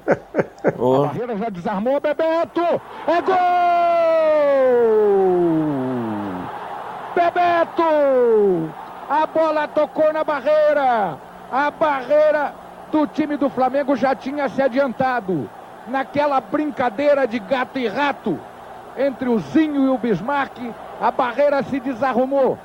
Pô. 0.75 1.03
A 1.03 1.07
barreira 1.07 1.37
já 1.37 1.49
desarmou, 1.49 1.99
Bebeto! 1.99 2.61
É 3.07 3.21
gol! 3.21 3.35
Bebeto! 7.15 8.69
A 9.07 9.27
bola 9.27 9.67
tocou 9.67 10.11
na 10.11 10.23
barreira. 10.23 11.17
A 11.51 11.69
barreira 11.69 12.55
do 12.91 13.05
time 13.05 13.37
do 13.37 13.51
Flamengo 13.51 13.95
já 13.95 14.15
tinha 14.15 14.49
se 14.49 14.63
adiantado. 14.63 15.47
Naquela 15.87 16.41
brincadeira 16.41 17.27
de 17.27 17.37
gato 17.37 17.77
e 17.77 17.87
rato 17.87 18.39
entre 18.97 19.29
o 19.29 19.37
Zinho 19.39 19.85
e 19.85 19.89
o 19.89 19.97
Bismarck, 19.97 20.57
a 20.99 21.11
barreira 21.11 21.61
se 21.63 21.79
desarrumou. 21.79 22.57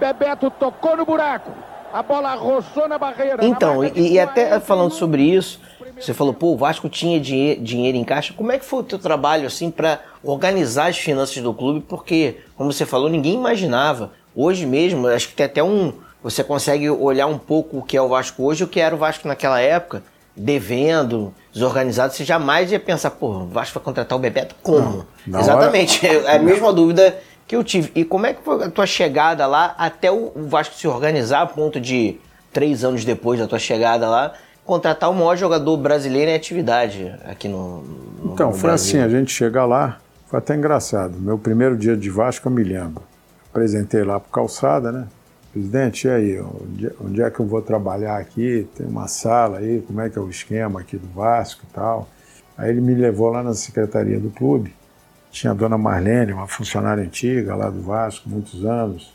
Bebeto 0.00 0.50
tocou 0.50 0.96
no 0.96 1.04
buraco. 1.04 1.52
A 1.92 2.02
bola 2.02 2.34
roçou 2.34 2.88
na 2.88 2.98
barreira. 2.98 3.44
Então, 3.44 3.82
na 3.82 3.88
e, 3.88 4.12
e, 4.12 4.20
até 4.20 4.58
falando 4.58 4.92
sobre 4.92 5.22
isso, 5.22 5.60
você 5.98 6.14
falou, 6.14 6.32
pô, 6.32 6.52
o 6.52 6.56
Vasco 6.56 6.88
tinha 6.88 7.20
dinheiro, 7.20 7.60
dinheiro 7.60 7.98
em 7.98 8.04
caixa. 8.04 8.32
Como 8.32 8.50
é 8.50 8.58
que 8.58 8.64
foi 8.64 8.80
o 8.80 8.82
teu 8.82 8.98
trabalho, 8.98 9.46
assim, 9.46 9.70
para 9.70 10.00
organizar 10.22 10.88
as 10.88 10.98
finanças 10.98 11.42
do 11.42 11.52
clube? 11.52 11.84
Porque, 11.86 12.38
como 12.56 12.72
você 12.72 12.86
falou, 12.86 13.10
ninguém 13.10 13.34
imaginava. 13.34 14.12
Hoje 14.34 14.64
mesmo, 14.64 15.06
acho 15.06 15.28
que 15.28 15.34
tem 15.34 15.46
até 15.46 15.62
um... 15.62 15.92
Você 16.22 16.44
consegue 16.44 16.88
olhar 16.88 17.26
um 17.26 17.38
pouco 17.38 17.78
o 17.78 17.82
que 17.82 17.96
é 17.96 18.02
o 18.02 18.08
Vasco 18.08 18.44
hoje 18.44 18.62
e 18.62 18.64
o 18.64 18.68
que 18.68 18.78
era 18.78 18.94
o 18.94 18.98
Vasco 18.98 19.26
naquela 19.26 19.60
época, 19.60 20.02
devendo, 20.36 21.34
desorganizado. 21.52 22.12
Você 22.12 22.24
jamais 22.24 22.70
ia 22.70 22.78
pensar, 22.78 23.10
pô, 23.10 23.28
o 23.28 23.46
Vasco 23.46 23.74
vai 23.74 23.84
contratar 23.84 24.16
o 24.16 24.20
Bebeto 24.20 24.54
como? 24.62 25.06
Não, 25.26 25.40
Exatamente. 25.40 26.06
Hora... 26.06 26.20
É 26.30 26.36
a 26.36 26.38
mesma 26.38 26.72
dúvida 26.72 27.18
que 27.50 27.56
eu 27.56 27.64
tive. 27.64 27.90
E 27.96 28.04
como 28.04 28.26
é 28.26 28.32
que 28.32 28.44
foi 28.44 28.62
a 28.62 28.70
tua 28.70 28.86
chegada 28.86 29.44
lá 29.44 29.74
até 29.76 30.08
o 30.08 30.30
Vasco 30.46 30.76
se 30.76 30.86
organizar 30.86 31.42
a 31.42 31.46
ponto 31.46 31.80
de, 31.80 32.16
três 32.52 32.84
anos 32.84 33.04
depois 33.04 33.40
da 33.40 33.48
tua 33.48 33.58
chegada 33.58 34.08
lá, 34.08 34.34
contratar 34.64 35.10
o 35.10 35.14
maior 35.14 35.36
jogador 35.36 35.76
brasileiro 35.76 36.30
em 36.30 36.34
atividade 36.36 37.12
aqui 37.24 37.48
no, 37.48 37.82
no 38.22 38.34
Então, 38.34 38.50
no 38.50 38.56
foi 38.56 38.70
assim, 38.70 38.98
a 38.98 39.08
gente 39.08 39.32
chega 39.32 39.64
lá, 39.64 39.98
foi 40.28 40.38
até 40.38 40.54
engraçado. 40.54 41.18
Meu 41.18 41.36
primeiro 41.36 41.76
dia 41.76 41.96
de 41.96 42.08
Vasco 42.08 42.46
eu 42.46 42.52
me 42.52 42.62
lembro. 42.62 43.02
Apresentei 43.50 44.04
lá 44.04 44.20
pro 44.20 44.30
Calçada, 44.30 44.92
né? 44.92 45.08
Presidente, 45.52 46.06
e 46.06 46.10
aí, 46.10 46.40
onde, 46.40 46.92
onde 47.04 47.20
é 47.20 47.28
que 47.32 47.40
eu 47.40 47.46
vou 47.46 47.60
trabalhar 47.60 48.16
aqui? 48.16 48.68
Tem 48.76 48.86
uma 48.86 49.08
sala 49.08 49.58
aí, 49.58 49.82
como 49.84 50.00
é 50.00 50.08
que 50.08 50.16
é 50.16 50.22
o 50.22 50.30
esquema 50.30 50.78
aqui 50.78 50.96
do 50.96 51.08
Vasco 51.08 51.62
e 51.68 51.74
tal. 51.74 52.08
Aí 52.56 52.70
ele 52.70 52.80
me 52.80 52.94
levou 52.94 53.28
lá 53.28 53.42
na 53.42 53.54
secretaria 53.54 54.20
do 54.20 54.30
clube 54.30 54.72
tinha 55.30 55.52
a 55.52 55.54
dona 55.54 55.78
Marlene, 55.78 56.32
uma 56.32 56.46
funcionária 56.46 57.02
antiga 57.02 57.54
lá 57.54 57.70
do 57.70 57.80
Vasco, 57.82 58.28
muitos 58.28 58.64
anos. 58.64 59.12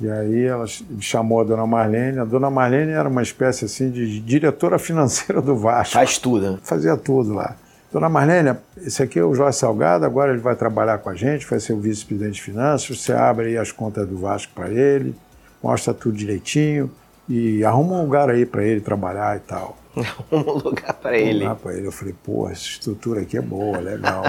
E 0.00 0.10
aí 0.10 0.44
ela 0.44 0.66
chamou 0.98 1.40
a 1.40 1.44
dona 1.44 1.66
Marlene. 1.66 2.18
A 2.18 2.24
dona 2.24 2.50
Marlene 2.50 2.92
era 2.92 3.08
uma 3.08 3.22
espécie 3.22 3.66
assim 3.66 3.90
de 3.90 4.20
diretora 4.20 4.78
financeira 4.78 5.40
do 5.40 5.54
Vasco. 5.54 5.94
Faz 5.94 6.18
tudo. 6.18 6.52
Né? 6.52 6.58
Fazia 6.62 6.96
tudo 6.96 7.34
lá. 7.34 7.54
Dona 7.92 8.08
Marlene, 8.08 8.56
esse 8.78 9.02
aqui 9.02 9.18
é 9.18 9.24
o 9.24 9.34
Jorge 9.34 9.58
Salgado, 9.58 10.06
agora 10.06 10.32
ele 10.32 10.40
vai 10.40 10.56
trabalhar 10.56 10.96
com 10.98 11.10
a 11.10 11.14
gente, 11.14 11.46
vai 11.46 11.60
ser 11.60 11.74
o 11.74 11.78
vice-presidente 11.78 12.36
de 12.36 12.42
finanças. 12.42 12.98
Você 12.98 13.12
abre 13.12 13.48
aí 13.48 13.58
as 13.58 13.70
contas 13.70 14.08
do 14.08 14.16
Vasco 14.16 14.50
para 14.54 14.70
ele, 14.70 15.14
mostra 15.62 15.92
tudo 15.92 16.16
direitinho 16.16 16.90
e 17.28 17.64
arruma 17.64 17.96
um 17.96 18.02
lugar 18.02 18.28
aí 18.30 18.44
para 18.44 18.64
ele 18.64 18.80
trabalhar 18.80 19.36
e 19.36 19.40
tal. 19.40 19.76
um 20.32 20.40
lugar 20.40 20.94
para 20.94 21.16
ele. 21.16 21.46
Um 21.46 21.54
para 21.54 21.74
ele. 21.74 21.86
Eu 21.86 21.92
falei, 21.92 22.14
pô, 22.24 22.48
essa 22.48 22.62
estrutura 22.62 23.20
aqui 23.20 23.36
é 23.36 23.42
boa, 23.42 23.78
legal. 23.78 24.24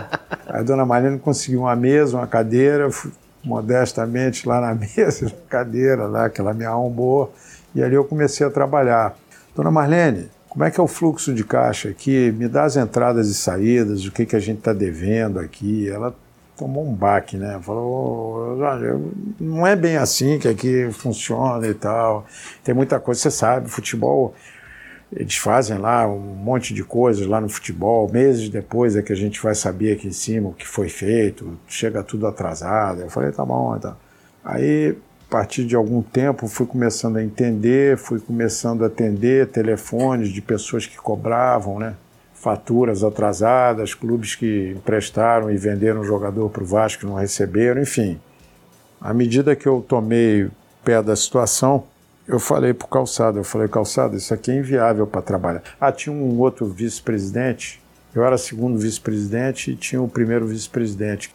Aí 0.47 0.59
a 0.59 0.63
dona 0.63 0.85
Marlene 0.85 1.19
conseguiu 1.19 1.61
uma 1.61 1.75
mesa, 1.75 2.17
uma 2.17 2.27
cadeira, 2.27 2.91
fui 2.91 3.11
modestamente 3.43 4.47
lá 4.47 4.61
na 4.61 4.73
mesa, 4.97 5.31
cadeira 5.49 6.05
lá, 6.05 6.29
que 6.29 6.39
ela 6.39 6.53
me 6.53 6.65
arrombou, 6.65 7.33
e 7.75 7.83
ali 7.83 7.95
eu 7.95 8.05
comecei 8.05 8.45
a 8.45 8.49
trabalhar. 8.49 9.17
Dona 9.55 9.71
Marlene, 9.71 10.29
como 10.49 10.63
é 10.63 10.71
que 10.71 10.79
é 10.79 10.83
o 10.83 10.87
fluxo 10.87 11.33
de 11.33 11.43
caixa 11.43 11.89
aqui? 11.89 12.31
Me 12.31 12.47
dá 12.47 12.63
as 12.63 12.77
entradas 12.77 13.27
e 13.27 13.33
saídas, 13.33 14.05
o 14.05 14.11
que, 14.11 14.25
que 14.25 14.35
a 14.35 14.39
gente 14.39 14.59
está 14.59 14.71
devendo 14.71 15.39
aqui. 15.39 15.89
Ela 15.89 16.15
tomou 16.57 16.85
um 16.87 16.93
baque, 16.93 17.37
né? 17.37 17.59
Falou, 17.61 18.59
olha, 18.59 18.99
não 19.39 19.65
é 19.65 19.75
bem 19.75 19.97
assim 19.97 20.39
que 20.39 20.47
aqui 20.47 20.89
funciona 20.91 21.67
e 21.67 21.73
tal. 21.73 22.25
Tem 22.63 22.73
muita 22.73 22.99
coisa, 22.99 23.21
você 23.21 23.31
sabe, 23.31 23.69
futebol 23.69 24.33
eles 25.15 25.35
fazem 25.35 25.77
lá 25.77 26.07
um 26.07 26.19
monte 26.19 26.73
de 26.73 26.83
coisas 26.83 27.25
lá 27.27 27.39
no 27.39 27.47
futebol. 27.47 28.11
Meses 28.11 28.49
depois 28.49 28.95
é 28.95 29.01
que 29.01 29.13
a 29.13 29.15
gente 29.15 29.41
vai 29.41 29.53
saber 29.53 29.93
aqui 29.93 30.07
em 30.07 30.13
cima 30.13 30.49
o 30.49 30.53
que 30.53 30.67
foi 30.67 30.89
feito, 30.89 31.57
chega 31.67 32.03
tudo 32.03 32.25
atrasado. 32.25 33.01
Eu 33.01 33.09
falei, 33.09 33.31
tá 33.31 33.45
bom, 33.45 33.75
então. 33.75 33.95
Aí, 34.43 34.97
a 35.27 35.31
partir 35.31 35.65
de 35.65 35.75
algum 35.75 36.01
tempo, 36.01 36.47
fui 36.47 36.65
começando 36.65 37.17
a 37.17 37.23
entender, 37.23 37.97
fui 37.97 38.19
começando 38.19 38.83
a 38.83 38.87
atender 38.87 39.47
telefones 39.47 40.29
de 40.29 40.41
pessoas 40.41 40.85
que 40.85 40.97
cobravam, 40.97 41.79
né? 41.79 41.95
Faturas 42.43 43.05
atrasadas, 43.05 43.93
clubes 43.93 44.35
que 44.35 44.73
emprestaram 44.75 45.49
e 45.49 45.55
venderam 45.55 46.01
o 46.01 46.03
jogador 46.03 46.49
para 46.49 46.61
o 46.61 46.65
Vasco 46.65 46.99
que 46.99 47.05
não 47.05 47.13
receberam, 47.13 47.81
enfim. 47.81 48.19
À 48.99 49.13
medida 49.13 49.55
que 49.55 49.65
eu 49.65 49.81
tomei 49.87 50.49
pé 50.83 51.01
da 51.01 51.15
situação, 51.15 51.85
eu 52.27 52.41
falei 52.41 52.73
para 52.73 52.85
o 52.85 52.89
Calçado, 52.89 53.39
eu 53.39 53.45
falei, 53.45 53.69
Calçado, 53.69 54.17
isso 54.17 54.33
aqui 54.33 54.51
é 54.51 54.57
inviável 54.57 55.07
para 55.07 55.21
trabalhar. 55.21 55.63
Ah, 55.79 55.89
tinha 55.89 56.13
um 56.13 56.37
outro 56.37 56.65
vice-presidente, 56.65 57.81
eu 58.13 58.25
era 58.25 58.37
segundo 58.37 58.77
vice-presidente 58.77 59.71
e 59.71 59.77
tinha 59.77 60.01
o 60.01 60.09
primeiro 60.09 60.45
vice-presidente. 60.45 61.33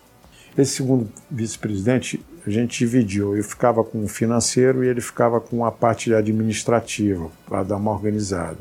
Esse 0.58 0.72
segundo 0.72 1.10
vice-presidente, 1.30 2.22
a 2.46 2.50
gente 2.50 2.80
dividiu, 2.80 3.34
eu 3.34 3.42
ficava 3.42 3.82
com 3.82 4.04
o 4.04 4.08
financeiro 4.08 4.84
e 4.84 4.88
ele 4.88 5.00
ficava 5.00 5.40
com 5.40 5.64
a 5.64 5.72
parte 5.72 6.12
administrativa, 6.12 7.30
para 7.48 7.62
dar 7.62 7.76
uma 7.76 7.92
organizada. 7.92 8.58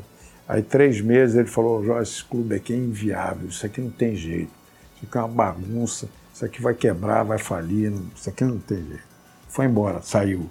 Aí, 0.48 0.62
três 0.62 1.00
meses, 1.02 1.36
ele 1.36 1.46
falou, 1.46 1.84
Jorge, 1.84 2.10
esse 2.10 2.24
clube 2.24 2.54
aqui 2.54 2.72
é 2.72 2.76
inviável, 2.76 3.48
isso 3.48 3.66
aqui 3.66 3.82
não 3.82 3.90
tem 3.90 4.16
jeito, 4.16 4.50
isso 4.96 5.04
aqui 5.06 5.18
é 5.18 5.20
uma 5.20 5.28
bagunça, 5.28 6.08
isso 6.32 6.44
aqui 6.44 6.62
vai 6.62 6.72
quebrar, 6.72 7.22
vai 7.22 7.36
falir, 7.36 7.92
isso 8.16 8.30
aqui 8.30 8.44
não 8.44 8.58
tem 8.58 8.78
jeito. 8.78 9.02
Foi 9.48 9.66
embora, 9.66 10.00
saiu. 10.00 10.48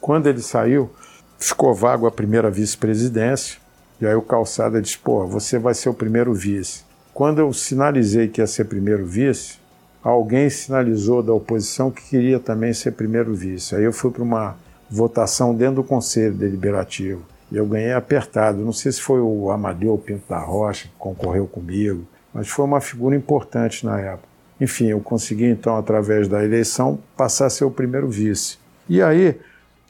Quando 0.00 0.26
ele 0.26 0.42
saiu, 0.42 0.90
ficou 1.38 1.72
vago 1.72 2.06
a 2.06 2.10
primeira 2.10 2.50
vice-presidência, 2.50 3.60
e 4.00 4.06
aí 4.06 4.14
o 4.16 4.22
Calçada 4.22 4.82
disse: 4.82 4.98
pô, 4.98 5.24
você 5.28 5.56
vai 5.56 5.74
ser 5.74 5.88
o 5.88 5.94
primeiro 5.94 6.34
vice. 6.34 6.82
Quando 7.14 7.38
eu 7.38 7.52
sinalizei 7.52 8.26
que 8.26 8.40
ia 8.40 8.46
ser 8.48 8.64
primeiro 8.64 9.06
vice, 9.06 9.58
alguém 10.02 10.50
sinalizou 10.50 11.22
da 11.22 11.32
oposição 11.32 11.90
que 11.90 12.02
queria 12.08 12.40
também 12.40 12.72
ser 12.72 12.92
primeiro 12.92 13.32
vice. 13.34 13.76
Aí 13.76 13.84
eu 13.84 13.92
fui 13.92 14.10
para 14.10 14.22
uma 14.24 14.56
votação 14.90 15.54
dentro 15.54 15.76
do 15.76 15.84
Conselho 15.84 16.34
Deliberativo. 16.34 17.22
E 17.52 17.56
eu 17.58 17.66
ganhei 17.66 17.92
apertado. 17.92 18.64
Não 18.64 18.72
sei 18.72 18.90
se 18.90 19.00
foi 19.02 19.20
o 19.20 19.50
Amadeu 19.50 19.96
Pinto 19.98 20.22
da 20.26 20.38
Rocha 20.38 20.88
que 20.88 20.94
concorreu 20.98 21.46
comigo, 21.46 22.06
mas 22.32 22.48
foi 22.48 22.64
uma 22.64 22.80
figura 22.80 23.14
importante 23.14 23.84
na 23.84 24.00
época. 24.00 24.26
Enfim, 24.58 24.86
eu 24.86 25.00
consegui 25.00 25.44
então, 25.44 25.76
através 25.76 26.28
da 26.28 26.42
eleição, 26.42 26.98
passar 27.14 27.46
a 27.46 27.50
ser 27.50 27.64
o 27.64 27.70
primeiro 27.70 28.08
vice. 28.08 28.56
E 28.88 29.02
aí, 29.02 29.38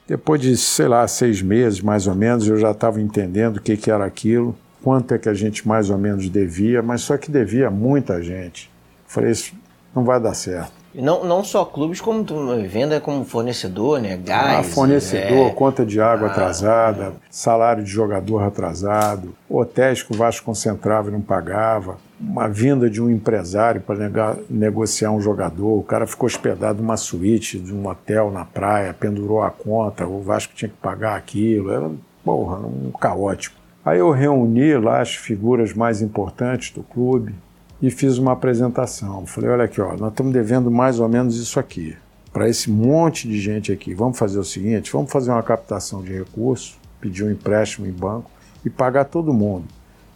depois 0.09 0.41
de, 0.41 0.57
sei 0.57 0.89
lá, 0.89 1.07
seis 1.07 1.41
meses 1.41 1.81
mais 1.81 2.09
ou 2.09 2.17
menos, 2.17 2.49
eu 2.49 2.57
já 2.57 2.73
estava 2.73 3.01
entendendo 3.01 3.59
o 3.59 3.63
que, 3.63 3.77
que 3.77 3.91
era 3.91 4.05
aquilo, 4.05 4.57
quanto 4.83 5.15
é 5.15 5.19
que 5.19 5.29
a 5.29 5.35
gente 5.35 5.69
mais 5.69 5.89
ou 5.89 5.99
menos 5.99 6.29
devia, 6.29 6.83
mas 6.83 7.03
só 7.03 7.17
que 7.17 7.31
devia 7.31 7.71
muita 7.71 8.21
gente. 8.21 8.69
Falei, 9.07 9.31
isso 9.31 9.55
não 9.95 10.05
vai 10.05 10.19
dar 10.19 10.35
certo. 10.35 10.82
Não, 10.95 11.25
não 11.25 11.43
só 11.43 11.65
clubes, 11.65 12.01
como 12.01 12.25
venda 12.69 13.01
como 13.01 13.25
fornecedor, 13.25 14.01
né? 14.01 14.17
Gás. 14.17 14.59
Ah, 14.59 14.63
fornecedor, 14.63 15.47
é... 15.47 15.51
conta 15.51 15.87
de 15.87 16.01
água 16.01 16.29
ah, 16.29 16.31
atrasada, 16.31 17.15
salário 17.31 17.83
de 17.83 17.91
jogador 17.91 18.43
atrasado, 18.43 19.35
hotéis 19.49 20.03
que 20.03 20.13
o 20.13 20.17
Vasco 20.17 20.45
concentrava 20.45 21.09
e 21.09 21.13
não 21.13 21.21
pagava, 21.23 21.97
uma 22.21 22.49
vinda 22.49 22.89
de 22.89 23.03
um 23.03 23.11
empresário 23.11 23.81
para 23.81 24.37
negociar 24.49 25.11
um 25.11 25.21
jogador, 25.21 25.79
o 25.79 25.83
cara 25.83 26.07
ficou 26.07 26.27
hospedado 26.27 26.81
numa 26.81 26.97
suíte 26.97 27.59
de 27.59 27.75
um 27.75 27.89
hotel 27.89 28.31
na 28.31 28.45
praia, 28.45 28.95
pendurou 28.95 29.43
a 29.43 29.51
conta, 29.51 30.07
o 30.07 30.21
Vasco 30.21 30.55
tinha 30.55 30.69
que 30.69 30.77
pagar 30.77 31.17
aquilo, 31.17 31.73
era, 31.73 31.91
porra, 32.25 32.59
um 32.59 32.93
caótico. 32.93 33.57
Aí 33.85 33.99
eu 33.99 34.11
reuni 34.11 34.77
lá 34.77 35.01
as 35.01 35.15
figuras 35.15 35.75
mais 35.75 36.01
importantes 36.01 36.71
do 36.71 36.83
clube, 36.85 37.35
e 37.83 37.91
fiz 37.91 38.17
uma 38.17 38.33
apresentação. 38.33 39.27
Falei, 39.27 39.51
olha 39.51 39.65
aqui, 39.65 39.81
ó, 39.81 39.97
nós 39.97 40.13
estamos 40.13 40.33
devendo 40.33 40.71
mais 40.71 41.01
ou 41.01 41.09
menos 41.09 41.37
isso 41.37 41.59
aqui. 41.59 41.97
Para 42.33 42.49
esse 42.49 42.71
monte 42.71 43.29
de 43.29 43.39
gente 43.39 43.73
aqui, 43.73 43.93
vamos 43.93 44.17
fazer 44.17 44.39
o 44.39 44.45
seguinte, 44.45 44.93
vamos 44.93 45.11
fazer 45.11 45.33
uma 45.33 45.43
captação 45.43 46.01
de 46.01 46.13
recursos, 46.13 46.79
pedir 47.01 47.25
um 47.25 47.31
empréstimo 47.31 47.87
em 47.87 47.93
banco 47.93 48.31
e 48.65 48.71
pagar 48.71 49.07
todo 49.07 49.35
mundo. 49.35 49.65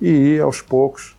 E 0.00 0.08
ir 0.08 0.40
aos 0.40 0.62
poucos 0.62 1.16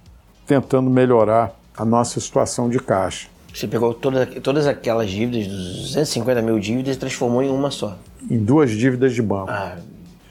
tentando 0.48 0.90
melhorar 0.90 1.54
a 1.76 1.84
nossa 1.84 2.20
situação 2.20 2.70
de 2.70 2.80
caixa. 2.80 3.28
Você 3.54 3.68
pegou 3.68 3.94
toda, 3.94 4.26
todas 4.26 4.66
aquelas 4.66 5.10
dívidas, 5.10 5.48
250 5.48 6.42
mil 6.42 6.60
dívidas, 6.60 6.96
e 6.96 7.00
transformou 7.00 7.44
em 7.44 7.50
uma 7.50 7.70
só? 7.70 7.98
Em 8.30 8.38
duas 8.38 8.72
dívidas 8.72 9.14
de 9.14 9.22
banco. 9.22 9.50
Ah. 9.50 9.78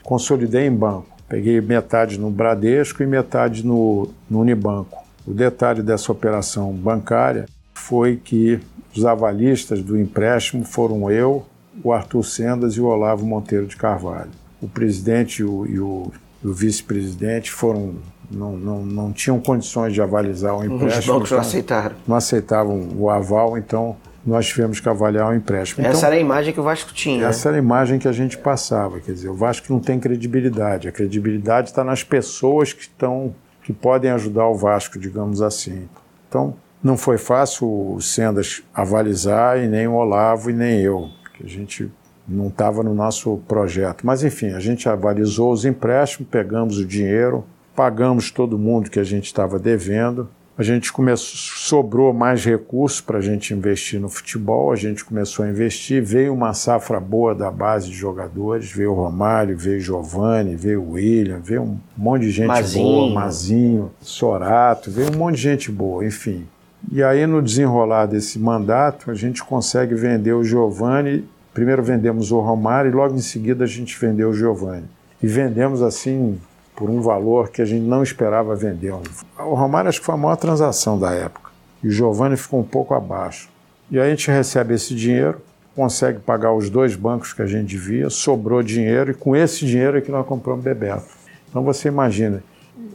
Consolidei 0.01 0.65
em 0.65 0.73
banco. 0.73 1.07
Peguei 1.27 1.59
metade 1.59 2.17
no 2.17 2.29
Bradesco 2.29 3.03
e 3.03 3.05
metade 3.05 3.65
no, 3.65 4.09
no 4.29 4.39
Unibanco. 4.39 5.06
O 5.27 5.33
detalhe 5.33 5.81
dessa 5.81 6.09
operação 6.09 6.71
bancária 6.71 7.47
foi 7.73 8.15
que 8.15 8.59
os 8.95 9.05
avalistas 9.05 9.83
do 9.83 9.99
empréstimo 9.99 10.63
foram 10.63 11.11
eu, 11.11 11.45
o 11.83 11.91
Arthur 11.91 12.23
Sendas 12.23 12.75
e 12.75 12.81
o 12.81 12.85
Olavo 12.85 13.25
Monteiro 13.25 13.67
de 13.67 13.75
Carvalho. 13.75 14.31
O 14.61 14.69
presidente 14.69 15.41
e 15.41 15.43
o, 15.43 15.63
o, 15.83 16.13
o 16.43 16.53
vice-presidente 16.53 17.51
foram 17.51 17.95
não, 18.31 18.57
não, 18.57 18.85
não 18.85 19.13
tinham 19.13 19.39
condições 19.39 19.93
de 19.93 20.01
avalizar 20.01 20.57
o 20.57 20.63
empréstimo. 20.63 20.99
Os 20.99 21.05
bancos 21.05 21.31
não 21.31 21.39
aceitaram. 21.39 21.95
Não 22.07 22.15
aceitavam 22.15 22.89
o 22.95 23.09
aval, 23.09 23.57
então 23.57 23.95
nós 24.25 24.47
tivemos 24.47 24.79
que 24.79 24.89
avaliar 24.89 25.31
o 25.31 25.35
empréstimo. 25.35 25.85
Essa 25.85 25.97
então, 25.97 26.07
era 26.07 26.15
a 26.15 26.19
imagem 26.19 26.53
que 26.53 26.59
o 26.59 26.63
Vasco 26.63 26.93
tinha. 26.93 27.27
Essa 27.27 27.49
era 27.49 27.57
a 27.57 27.59
imagem 27.59 27.99
que 27.99 28.07
a 28.07 28.11
gente 28.11 28.37
passava. 28.37 28.99
Quer 28.99 29.13
dizer, 29.13 29.29
o 29.29 29.35
Vasco 29.35 29.71
não 29.71 29.79
tem 29.79 29.99
credibilidade. 29.99 30.87
A 30.87 30.91
credibilidade 30.91 31.69
está 31.69 31.83
nas 31.83 32.03
pessoas 32.03 32.73
que 32.73 32.81
estão 32.81 33.33
que 33.67 33.73
podem 33.73 34.11
ajudar 34.11 34.47
o 34.47 34.55
Vasco, 34.55 34.97
digamos 34.97 35.41
assim. 35.41 35.89
Então, 36.29 36.55
não 36.81 36.95
foi 36.95 37.17
fácil 37.17 37.67
o 37.67 38.01
Sendas 38.01 38.63
avalizar, 38.73 39.61
e 39.61 39.67
nem 39.67 39.89
o 39.89 39.95
Olavo, 39.95 40.49
e 40.49 40.53
nem 40.53 40.79
eu, 40.79 41.09
porque 41.21 41.43
a 41.43 41.49
gente 41.49 41.91
não 42.25 42.47
estava 42.47 42.81
no 42.81 42.93
nosso 42.93 43.41
projeto. 43.45 44.07
Mas, 44.07 44.23
enfim, 44.23 44.53
a 44.53 44.59
gente 44.61 44.87
avalizou 44.87 45.51
os 45.51 45.65
empréstimos, 45.65 46.31
pegamos 46.31 46.77
o 46.77 46.85
dinheiro, 46.85 47.43
pagamos 47.75 48.31
todo 48.31 48.57
mundo 48.57 48.89
que 48.89 49.01
a 49.01 49.03
gente 49.03 49.25
estava 49.25 49.59
devendo, 49.59 50.29
a 50.57 50.63
gente 50.63 50.91
começou, 50.91 51.37
sobrou 51.37 52.11
mais 52.11 52.43
recursos 52.43 52.99
para 52.99 53.19
a 53.19 53.21
gente 53.21 53.53
investir 53.53 53.99
no 53.99 54.09
futebol, 54.09 54.71
a 54.71 54.75
gente 54.75 55.05
começou 55.05 55.45
a 55.45 55.49
investir, 55.49 56.01
veio 56.01 56.33
uma 56.33 56.51
safra 56.53 56.99
boa 56.99 57.35
da 57.35 57.51
base 57.51 57.89
de 57.89 57.93
jogadores, 57.93 58.71
veio 58.71 58.91
o 58.91 58.95
Romário, 58.95 59.55
veio 59.55 59.77
o 59.77 59.81
Giovanni, 59.81 60.55
veio 60.55 60.81
o 60.81 60.91
William, 60.93 61.39
veio 61.39 61.61
um 61.61 61.77
monte 61.95 62.23
de 62.23 62.31
gente 62.31 62.47
Mazinho. 62.47 62.83
boa, 62.83 63.13
Mazinho, 63.13 63.91
Sorato, 64.01 64.89
veio 64.89 65.13
um 65.13 65.17
monte 65.17 65.35
de 65.35 65.41
gente 65.43 65.71
boa, 65.71 66.03
enfim. 66.03 66.47
E 66.91 67.03
aí 67.03 67.27
no 67.27 67.39
desenrolar 67.39 68.07
desse 68.07 68.39
mandato, 68.39 69.11
a 69.11 69.13
gente 69.13 69.43
consegue 69.43 69.93
vender 69.93 70.33
o 70.33 70.43
Giovanni, 70.43 71.23
primeiro 71.53 71.83
vendemos 71.83 72.31
o 72.31 72.39
Romário 72.39 72.89
e 72.89 72.95
logo 72.95 73.15
em 73.15 73.21
seguida 73.21 73.63
a 73.65 73.67
gente 73.67 73.95
vendeu 73.99 74.29
o 74.29 74.33
Giovanni. 74.33 74.85
E 75.21 75.27
vendemos 75.27 75.83
assim 75.83 76.39
por 76.77 76.91
um 76.91 77.01
valor 77.01 77.49
que 77.49 77.59
a 77.59 77.65
gente 77.65 77.81
não 77.81 78.03
esperava 78.03 78.55
vender. 78.55 78.93
O 79.39 79.55
Romário 79.55 79.89
acho 79.89 79.99
que 79.99 80.05
foi 80.05 80.13
a 80.13 80.17
maior 80.17 80.35
transação 80.35 80.97
da 80.97 81.11
época. 81.11 81.49
E 81.83 81.87
o 81.87 81.91
Giovanni 81.91 82.37
ficou 82.37 82.59
um 82.59 82.63
pouco 82.63 82.93
abaixo. 82.93 83.49
E 83.89 83.99
aí 83.99 84.05
a 84.05 84.09
gente 84.11 84.29
recebe 84.29 84.75
esse 84.75 84.93
dinheiro, 84.93 85.41
consegue 85.75 86.19
pagar 86.19 86.53
os 86.53 86.69
dois 86.69 86.95
bancos 86.95 87.33
que 87.33 87.41
a 87.41 87.47
gente 87.47 87.69
devia, 87.69 88.11
sobrou 88.11 88.61
dinheiro, 88.61 89.09
e 89.09 89.13
com 89.15 89.35
esse 89.35 89.65
dinheiro 89.65 89.97
é 89.97 90.01
que 90.01 90.11
nós 90.11 90.25
compramos 90.27 90.63
Bebeto. 90.63 91.07
Então 91.49 91.63
você 91.63 91.87
imagina, 91.87 92.43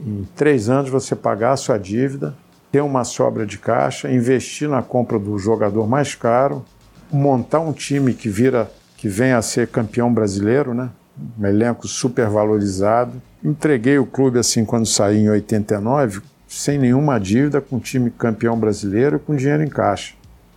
em 0.06 0.28
três 0.36 0.68
anos 0.68 0.88
você 0.88 1.16
pagar 1.16 1.52
a 1.52 1.56
sua 1.56 1.76
dívida, 1.76 2.36
ter 2.70 2.82
uma 2.82 3.02
sobra 3.02 3.44
de 3.44 3.58
caixa, 3.58 4.08
investir 4.08 4.68
na 4.68 4.80
compra 4.80 5.18
do 5.18 5.36
jogador 5.38 5.88
mais 5.88 6.14
caro, 6.14 6.64
montar 7.10 7.58
um 7.58 7.72
time 7.72 8.14
que 8.14 8.28
vira, 8.28 8.70
que 8.96 9.08
venha 9.08 9.38
a 9.38 9.42
ser 9.42 9.66
campeão 9.66 10.12
brasileiro, 10.12 10.72
né? 10.72 10.88
um 11.36 11.46
elenco 11.46 11.88
super 11.88 12.28
valorizado. 12.28 13.20
Entreguei 13.44 13.98
o 13.98 14.06
clube 14.06 14.38
assim 14.38 14.64
quando 14.64 14.86
saí 14.86 15.18
em 15.18 15.30
89, 15.30 16.20
sem 16.46 16.78
nenhuma 16.78 17.18
dívida, 17.18 17.60
com 17.60 17.78
time 17.78 18.10
campeão 18.10 18.58
brasileiro 18.58 19.18
com 19.18 19.34
dinheiro 19.34 19.62
em 19.62 19.68
caixa. 19.68 20.14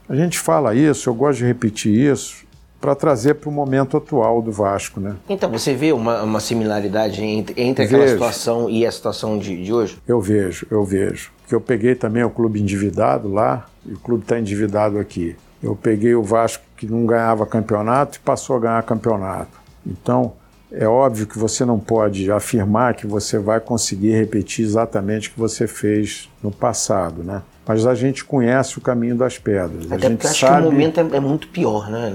A 0.08 0.16
gente 0.16 0.38
fala 0.38 0.76
isso, 0.76 1.10
eu 1.10 1.16
gosto 1.16 1.40
de 1.40 1.46
repetir 1.46 1.92
isso, 1.92 2.46
para 2.80 2.94
trazer 2.94 3.36
para 3.36 3.50
o 3.50 3.52
momento 3.52 3.98
atual 3.98 4.42
do 4.42 4.52
Vasco. 4.52 5.00
Né? 5.00 5.16
Então, 5.28 5.50
você 5.50 5.74
vê 5.74 5.92
uma, 5.92 6.22
uma 6.22 6.40
similaridade 6.40 7.24
entre, 7.24 7.60
entre 7.60 7.86
aquela 7.86 8.04
vejo. 8.04 8.14
situação 8.14 8.70
e 8.70 8.86
a 8.86 8.92
situação 8.92 9.40
de, 9.40 9.64
de 9.64 9.74
hoje? 9.74 9.98
Eu 10.08 10.22
vejo, 10.22 10.68
eu 10.70 10.84
vejo. 10.84 11.32
Porque 11.42 11.56
eu 11.56 11.62
peguei 11.62 11.96
também 11.96 12.24
o 12.24 12.30
clube 12.30 12.62
endividado 12.62 13.28
lá, 13.28 13.66
e 13.84 13.94
o 13.94 14.00
clube 14.00 14.24
está 14.24 14.40
endividado 14.40 15.00
aqui. 15.00 15.36
Eu 15.64 15.76
peguei 15.76 16.14
o 16.14 16.22
Vasco 16.22 16.64
que 16.78 16.86
não 16.86 17.08
ganhava 17.08 17.46
campeonato 17.48 18.18
e 18.18 18.20
passou 18.20 18.58
a 18.58 18.60
ganhar 18.60 18.84
campeonato. 18.84 19.58
Então, 19.86 20.34
é 20.78 20.88
óbvio 20.88 21.26
que 21.26 21.38
você 21.38 21.64
não 21.64 21.80
pode 21.80 22.30
afirmar 22.32 22.96
que 22.96 23.08
você 23.08 23.40
vai 23.40 23.60
conseguir 23.60 24.12
repetir 24.12 24.66
exatamente 24.66 25.30
o 25.30 25.32
que 25.34 25.40
você 25.40 25.68
fez 25.68 26.30
no 26.44 26.52
passado, 26.52 27.24
né? 27.24 27.42
Mas 27.66 27.88
a 27.88 27.96
gente 27.96 28.24
conhece 28.24 28.78
o 28.78 28.82
caminho 28.82 29.16
das 29.16 29.40
pedras. 29.40 29.92
Até 29.92 30.08
a 30.08 30.10
gente 30.10 30.28
acho 30.28 30.40
sabe... 30.40 30.62
que 30.62 30.68
o 30.68 30.72
momento 30.72 31.00
é, 31.00 31.16
é 31.16 31.20
muito 31.20 31.48
pior, 31.48 31.90
né? 31.90 32.14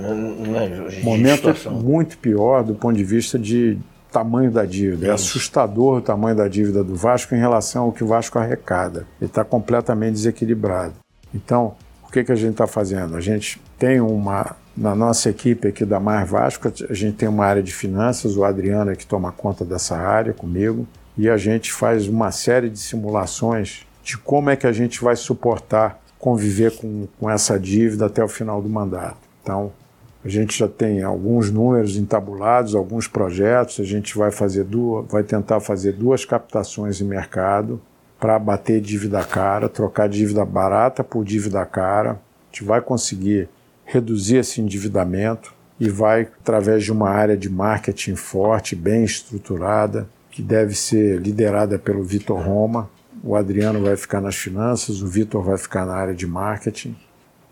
É, 0.92 1.03
momento 1.03 1.49
é 1.49 1.70
muito 1.70 2.18
pior 2.18 2.62
do 2.62 2.75
ponto 2.75 2.96
de 2.96 3.03
vista 3.03 3.38
de 3.38 3.79
tamanho 4.12 4.51
da 4.51 4.64
dívida. 4.64 5.09
É 5.09 5.11
assustador 5.11 5.99
o 5.99 6.01
tamanho 6.01 6.37
da 6.37 6.46
dívida 6.46 6.85
do 6.85 6.94
Vasco 6.94 7.35
em 7.35 7.38
relação 7.38 7.85
ao 7.85 7.92
que 7.92 8.05
o 8.05 8.07
Vasco 8.07 8.38
arrecada. 8.38 9.07
Ele 9.20 9.29
está 9.31 9.44
completamente 9.44 10.14
desequilibrado. 10.14 10.94
Então, 11.35 11.75
o 12.11 12.12
que, 12.12 12.25
que 12.25 12.33
a 12.33 12.37
gente 12.37 12.53
está 12.53 12.66
fazendo? 12.66 13.16
A 13.16 13.20
gente 13.20 13.62
tem 13.79 14.01
uma 14.01 14.57
na 14.77 14.96
nossa 14.96 15.31
equipe 15.31 15.68
aqui 15.68 15.85
da 15.85 16.01
Mar 16.01 16.27
Vasco, 16.27 16.66
a 16.68 16.94
gente 16.94 17.16
tem 17.16 17.29
uma 17.29 17.46
área 17.46 17.62
de 17.62 17.73
finanças, 17.73 18.37
o 18.37 18.42
Adriano 18.42 18.90
é 18.90 18.96
que 18.96 19.07
toma 19.07 19.31
conta 19.31 19.64
dessa 19.64 19.96
área 19.96 20.33
comigo, 20.33 20.88
e 21.16 21.29
a 21.29 21.37
gente 21.37 21.73
faz 21.73 22.09
uma 22.09 22.33
série 22.33 22.68
de 22.68 22.81
simulações 22.81 23.87
de 24.03 24.18
como 24.18 24.51
é 24.51 24.57
que 24.57 24.66
a 24.66 24.73
gente 24.73 25.01
vai 25.01 25.14
suportar 25.14 26.01
conviver 26.18 26.77
com, 26.77 27.07
com 27.18 27.31
essa 27.31 27.57
dívida 27.59 28.07
até 28.07 28.25
o 28.25 28.29
final 28.29 28.61
do 28.61 28.68
mandato. 28.68 29.18
Então, 29.40 29.73
a 30.25 30.29
gente 30.29 30.59
já 30.59 30.66
tem 30.66 31.03
alguns 31.05 31.49
números 31.49 31.96
entabulados, 31.96 32.75
alguns 32.75 33.07
projetos, 33.07 33.79
a 33.79 33.85
gente 33.85 34.18
vai 34.18 34.33
fazer 34.33 34.64
duas, 34.64 35.07
vai 35.09 35.23
tentar 35.23 35.61
fazer 35.61 35.92
duas 35.92 36.25
captações 36.25 37.01
em 37.01 37.05
mercado 37.05 37.81
para 38.20 38.38
bater 38.38 38.83
dívida 38.83 39.24
cara, 39.24 39.68
trocar 39.68 40.09
dívida 40.09 40.44
barata 40.44 41.02
por 41.02 41.24
dívida 41.24 41.64
cara. 41.64 42.11
A 42.11 42.16
gente 42.52 42.64
vai 42.64 42.83
conseguir 42.83 43.48
reduzir 43.85 44.37
esse 44.37 44.61
endividamento 44.61 45.54
e 45.80 45.88
vai 45.88 46.28
através 46.40 46.85
de 46.85 46.92
uma 46.92 47.09
área 47.09 47.37
de 47.37 47.48
marketing 47.48 48.14
forte, 48.14 48.76
bem 48.76 49.02
estruturada, 49.02 50.06
que 50.30 50.42
deve 50.42 50.74
ser 50.74 51.18
liderada 51.18 51.78
pelo 51.78 52.04
Vitor 52.04 52.38
Roma. 52.38 52.90
O 53.24 53.35
Adriano 53.35 53.83
vai 53.83 53.96
ficar 53.96 54.20
nas 54.20 54.37
finanças, 54.37 55.00
o 55.00 55.06
Vitor 55.06 55.42
vai 55.42 55.56
ficar 55.56 55.87
na 55.87 55.94
área 55.94 56.14
de 56.14 56.26
marketing. 56.26 56.94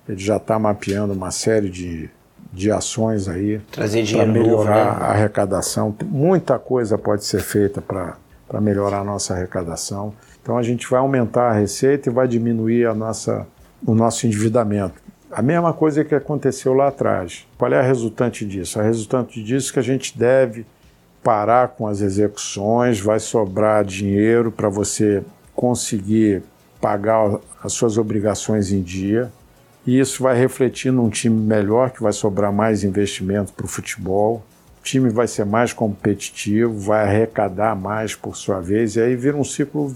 Ele 0.06 0.20
já 0.20 0.36
está 0.36 0.58
mapeando 0.58 1.14
uma 1.14 1.30
série 1.30 1.70
de, 1.70 2.10
de 2.52 2.70
ações 2.70 3.28
aí 3.28 3.60
para 3.72 3.86
melhorar 4.26 4.26
novo, 4.26 4.64
né? 4.64 4.70
a 4.72 5.10
arrecadação. 5.10 5.94
Muita 6.04 6.58
coisa 6.58 6.98
pode 6.98 7.24
ser 7.24 7.40
feita 7.40 7.80
para 7.80 8.60
melhorar 8.60 9.00
a 9.00 9.04
nossa 9.04 9.34
arrecadação. 9.34 10.14
Então 10.48 10.56
a 10.56 10.62
gente 10.62 10.88
vai 10.88 10.98
aumentar 10.98 11.50
a 11.50 11.52
receita 11.52 12.08
e 12.08 12.12
vai 12.12 12.26
diminuir 12.26 12.86
a 12.86 12.94
nossa, 12.94 13.46
o 13.86 13.94
nosso 13.94 14.26
endividamento. 14.26 14.94
A 15.30 15.42
mesma 15.42 15.74
coisa 15.74 16.02
que 16.02 16.14
aconteceu 16.14 16.72
lá 16.72 16.88
atrás. 16.88 17.46
Qual 17.58 17.70
é 17.70 17.78
a 17.78 17.82
resultante 17.82 18.46
disso? 18.46 18.80
A 18.80 18.82
resultante 18.82 19.44
disso 19.44 19.68
é 19.68 19.72
que 19.74 19.78
a 19.78 19.82
gente 19.82 20.18
deve 20.18 20.64
parar 21.22 21.68
com 21.68 21.86
as 21.86 22.00
execuções, 22.00 22.98
vai 22.98 23.20
sobrar 23.20 23.84
dinheiro 23.84 24.50
para 24.50 24.70
você 24.70 25.22
conseguir 25.54 26.42
pagar 26.80 27.40
as 27.62 27.74
suas 27.74 27.98
obrigações 27.98 28.72
em 28.72 28.80
dia. 28.80 29.30
E 29.86 30.00
isso 30.00 30.22
vai 30.22 30.34
refletir 30.34 30.90
num 30.90 31.10
time 31.10 31.38
melhor, 31.38 31.90
que 31.90 32.02
vai 32.02 32.14
sobrar 32.14 32.50
mais 32.50 32.84
investimento 32.84 33.52
para 33.52 33.66
o 33.66 33.68
futebol. 33.68 34.42
O 34.80 34.82
time 34.82 35.10
vai 35.10 35.28
ser 35.28 35.44
mais 35.44 35.74
competitivo, 35.74 36.72
vai 36.72 37.02
arrecadar 37.02 37.76
mais 37.76 38.14
por 38.14 38.34
sua 38.34 38.62
vez, 38.62 38.96
e 38.96 39.02
aí 39.02 39.14
vira 39.14 39.36
um 39.36 39.44
ciclo 39.44 39.92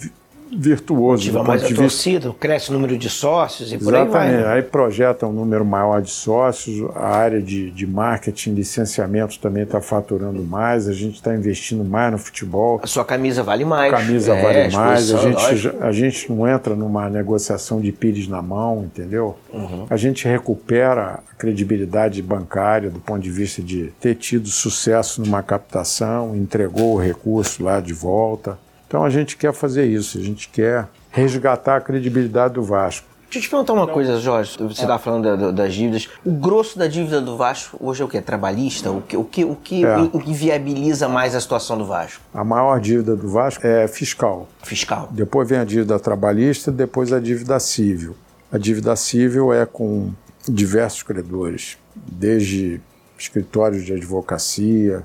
virtuoso. 0.54 1.24
Motiva 1.24 1.42
mais 1.42 1.62
a 1.62 1.66
vista... 1.66 1.82
torcida, 1.82 2.34
cresce 2.38 2.70
o 2.70 2.72
número 2.72 2.96
de 2.96 3.08
sócios 3.08 3.72
e 3.72 3.76
Exatamente. 3.76 4.10
por 4.10 4.18
aí 4.18 4.28
vai. 4.30 4.36
Né? 4.36 4.46
Aí 4.48 4.62
projeta 4.62 5.26
um 5.26 5.32
número 5.32 5.64
maior 5.64 6.02
de 6.02 6.10
sócios, 6.10 6.90
a 6.94 7.08
área 7.08 7.40
de, 7.40 7.70
de 7.70 7.86
marketing, 7.86 8.54
licenciamento 8.54 9.38
também 9.38 9.62
está 9.62 9.80
faturando 9.80 10.42
mais, 10.42 10.88
a 10.88 10.92
gente 10.92 11.14
está 11.14 11.34
investindo 11.34 11.84
mais 11.84 12.12
no 12.12 12.18
futebol. 12.18 12.80
A 12.82 12.86
sua 12.86 13.04
camisa 13.04 13.42
vale 13.42 13.64
mais. 13.64 13.92
A 13.92 13.96
camisa 13.96 14.34
é, 14.34 14.42
vale 14.42 14.76
mais, 14.76 15.12
a 15.12 15.18
gente, 15.18 15.70
a 15.80 15.92
gente 15.92 16.32
não 16.32 16.48
entra 16.48 16.74
numa 16.74 17.08
negociação 17.08 17.80
de 17.80 17.92
pires 17.92 18.28
na 18.28 18.42
mão, 18.42 18.84
entendeu? 18.84 19.36
Uhum. 19.52 19.86
A 19.88 19.96
gente 19.96 20.26
recupera 20.26 21.20
a 21.30 21.34
credibilidade 21.36 22.20
bancária 22.22 22.90
do 22.90 23.00
ponto 23.00 23.20
de 23.20 23.30
vista 23.30 23.62
de 23.62 23.92
ter 24.00 24.14
tido 24.14 24.48
sucesso 24.48 25.22
numa 25.22 25.42
captação, 25.42 26.36
entregou 26.36 26.94
o 26.94 26.98
recurso 26.98 27.62
lá 27.62 27.80
de 27.80 27.92
volta. 27.92 28.58
Então 28.92 29.02
a 29.02 29.08
gente 29.08 29.38
quer 29.38 29.54
fazer 29.54 29.86
isso, 29.86 30.18
a 30.18 30.20
gente 30.20 30.50
quer 30.50 30.86
resgatar 31.10 31.76
a 31.76 31.80
credibilidade 31.80 32.52
do 32.52 32.62
Vasco. 32.62 33.06
Deixa 33.22 33.38
eu 33.38 33.42
te 33.44 33.48
perguntar 33.48 33.72
uma 33.72 33.86
coisa, 33.86 34.20
Jorge. 34.20 34.58
Você 34.58 34.82
estava 34.82 34.98
falando 34.98 35.50
das 35.50 35.72
dívidas. 35.72 36.10
O 36.22 36.30
grosso 36.30 36.78
da 36.78 36.86
dívida 36.86 37.18
do 37.18 37.34
Vasco 37.34 37.78
hoje 37.80 38.02
é 38.02 38.04
o 38.04 38.08
quê? 38.08 38.20
Trabalhista? 38.20 38.90
O 38.90 39.00
que, 39.00 39.16
o 39.16 39.24
que, 39.24 39.44
o 39.46 39.56
que, 39.56 39.82
é. 39.82 39.96
o 39.96 40.20
que 40.20 40.34
viabiliza 40.34 41.08
mais 41.08 41.34
a 41.34 41.40
situação 41.40 41.78
do 41.78 41.86
Vasco? 41.86 42.20
A 42.34 42.44
maior 42.44 42.78
dívida 42.78 43.16
do 43.16 43.30
Vasco 43.30 43.66
é 43.66 43.88
fiscal. 43.88 44.46
Fiscal. 44.62 45.08
Depois 45.10 45.48
vem 45.48 45.60
a 45.60 45.64
dívida 45.64 45.98
trabalhista, 45.98 46.70
depois 46.70 47.14
a 47.14 47.18
dívida 47.18 47.58
civil. 47.58 48.14
A 48.52 48.58
dívida 48.58 48.94
civil 48.94 49.54
é 49.54 49.64
com 49.64 50.12
diversos 50.46 51.02
credores, 51.02 51.78
desde 51.96 52.78
escritórios 53.18 53.86
de 53.86 53.94
advocacia, 53.94 55.02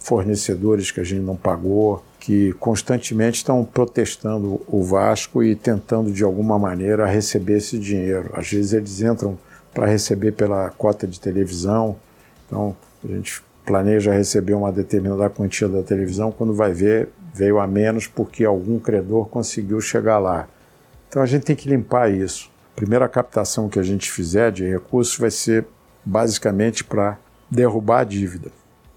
fornecedores 0.00 0.90
que 0.90 0.98
a 0.98 1.04
gente 1.04 1.20
não 1.20 1.36
pagou, 1.36 2.02
que 2.18 2.52
constantemente 2.54 3.38
estão 3.38 3.64
protestando 3.64 4.60
o 4.66 4.82
Vasco 4.82 5.42
e 5.42 5.54
tentando 5.54 6.10
de 6.10 6.24
alguma 6.24 6.58
maneira 6.58 7.06
receber 7.06 7.58
esse 7.58 7.78
dinheiro. 7.78 8.30
Às 8.34 8.50
vezes 8.50 8.72
eles 8.72 9.00
entram 9.00 9.38
para 9.72 9.86
receber 9.86 10.32
pela 10.32 10.70
cota 10.70 11.06
de 11.06 11.20
televisão, 11.20 11.96
então 12.46 12.76
a 13.04 13.08
gente 13.08 13.42
planeja 13.64 14.12
receber 14.12 14.54
uma 14.54 14.72
determinada 14.72 15.28
quantia 15.28 15.68
da 15.68 15.82
televisão, 15.82 16.32
quando 16.32 16.54
vai 16.54 16.72
ver, 16.72 17.10
veio 17.34 17.58
a 17.58 17.66
menos 17.66 18.06
porque 18.06 18.44
algum 18.44 18.78
credor 18.78 19.26
conseguiu 19.26 19.80
chegar 19.80 20.18
lá. 20.18 20.48
Então 21.08 21.22
a 21.22 21.26
gente 21.26 21.44
tem 21.44 21.54
que 21.54 21.68
limpar 21.68 22.10
isso. 22.10 22.50
A 22.72 22.76
primeira 22.76 23.08
captação 23.08 23.68
que 23.68 23.78
a 23.78 23.82
gente 23.82 24.10
fizer 24.10 24.50
de 24.50 24.64
recursos 24.64 25.16
vai 25.18 25.30
ser 25.30 25.66
basicamente 26.04 26.82
para 26.82 27.18
derrubar 27.50 28.00
a 28.00 28.04
dívida. 28.04 28.50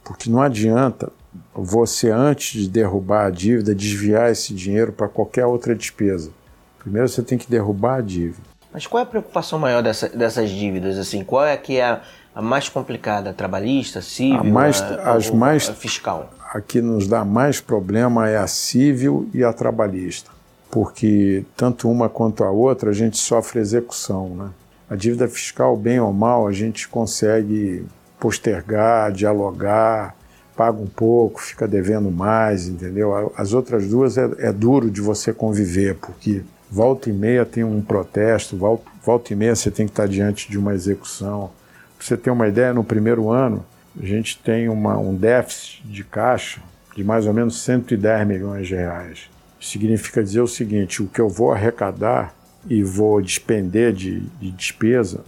Porque 0.03 0.29
não 0.29 0.41
adianta 0.41 1.12
você, 1.54 2.10
antes 2.10 2.63
de 2.63 2.70
derrubar 2.70 3.28
a 3.28 3.30
dívida, 3.30 3.74
desviar 3.74 4.32
esse 4.32 4.54
dinheiro 4.54 4.91
para 4.91 5.08
qualquer 5.08 5.46
outra 5.46 5.76
despesa. 5.76 6.32
Primeiro 6.80 7.08
você 7.08 7.22
tem 7.22 7.38
que 7.38 7.50
derrubar 7.50 8.00
a 8.00 8.02
dívida. 8.02 8.41
Mas 8.74 8.88
qual 8.88 9.00
é 9.00 9.04
a 9.04 9.06
preocupação 9.06 9.60
maior 9.60 9.84
dessa, 9.84 10.10
dessas 10.10 10.50
dívidas? 10.50 10.98
Assim, 10.98 11.24
qual 11.24 11.46
é 11.46 11.56
que 11.58 11.78
é 11.78 11.86
a, 11.86 12.02
a 12.34 12.41
mais 12.41 12.70
complicada? 12.70 13.30
A 13.30 13.34
trabalhista, 13.34 14.02
civil, 14.02 14.39
a 14.39 14.44
mais, 14.44 14.82
a, 14.82 15.13
as 15.13 15.30
mais, 15.30 15.70
a 15.70 15.74
fiscal? 15.74 16.32
A 16.54 16.62
que 16.62 16.82
nos 16.82 17.08
dá 17.08 17.26
mais 17.26 17.60
problema 17.60 18.30
é 18.30 18.38
a 18.38 18.48
civil 18.48 19.30
e 19.34 19.44
a 19.44 19.52
trabalhista, 19.52 20.32
porque 20.70 21.46
tanto 21.56 21.89
uma 21.89 22.10
quanto 22.10 22.44
a 22.44 22.50
outra 22.50 22.91
a 22.91 22.94
gente 22.94 23.17
sofre 23.17 23.60
execução. 23.60 24.30
Né? 24.30 24.50
A 24.89 24.96
dívida 24.96 25.28
fiscal, 25.28 25.76
bem 25.76 26.00
ou 26.00 26.13
mal, 26.13 26.48
a 26.48 26.52
gente 26.54 26.88
consegue 26.88 27.86
postergar, 28.20 29.12
dialogar, 29.12 30.15
paga 30.62 30.80
um 30.80 30.86
pouco, 30.86 31.41
fica 31.41 31.67
devendo 31.67 32.12
mais, 32.12 32.67
entendeu? 32.67 33.34
As 33.36 33.52
outras 33.52 33.88
duas 33.88 34.15
é, 34.15 34.30
é 34.38 34.54
duro 34.54 34.91
de 34.91 35.02
você 35.02 35.34
conviver, 35.34 35.95
porque 35.95 36.43
volta 36.69 37.10
e 37.10 37.13
meia 37.13 37.43
tem 37.43 37.63
um 37.63 37.82
protesto, 37.82 38.56
volta, 38.56 38.84
volta 39.04 39.34
e 39.34 39.36
meia 39.36 39.56
você 39.56 39.71
tem 39.71 39.88
que 39.88 39.91
estar 39.91 40.08
diante 40.08 40.52
de 40.52 40.60
uma 40.60 40.76
execução. 40.76 41.50
Para 41.97 42.06
você 42.06 42.15
ter 42.15 42.30
uma 42.30 42.47
ideia, 42.47 42.76
no 42.76 42.84
primeiro 42.84 43.32
ano 43.32 43.65
a 44.00 44.06
gente 44.06 44.38
tem 44.38 44.69
uma, 44.69 45.00
um 45.00 45.15
déficit 45.15 45.82
de 45.84 46.04
caixa 46.04 46.62
de 46.95 47.04
mais 47.04 47.26
ou 47.26 47.34
menos 47.34 47.63
110 47.63 48.28
milhões 48.28 48.67
de 48.67 48.76
reais. 48.76 49.32
Significa 49.60 50.24
dizer 50.24 50.41
o 50.41 50.47
seguinte: 50.47 51.02
o 51.02 51.08
que 51.08 51.19
eu 51.19 51.28
vou 51.28 51.52
arrecadar 51.52 52.36
e 52.69 52.84
vou 52.84 53.19
despender 53.19 53.93
de, 53.93 54.19
de 54.39 54.52
despesa 54.52 55.21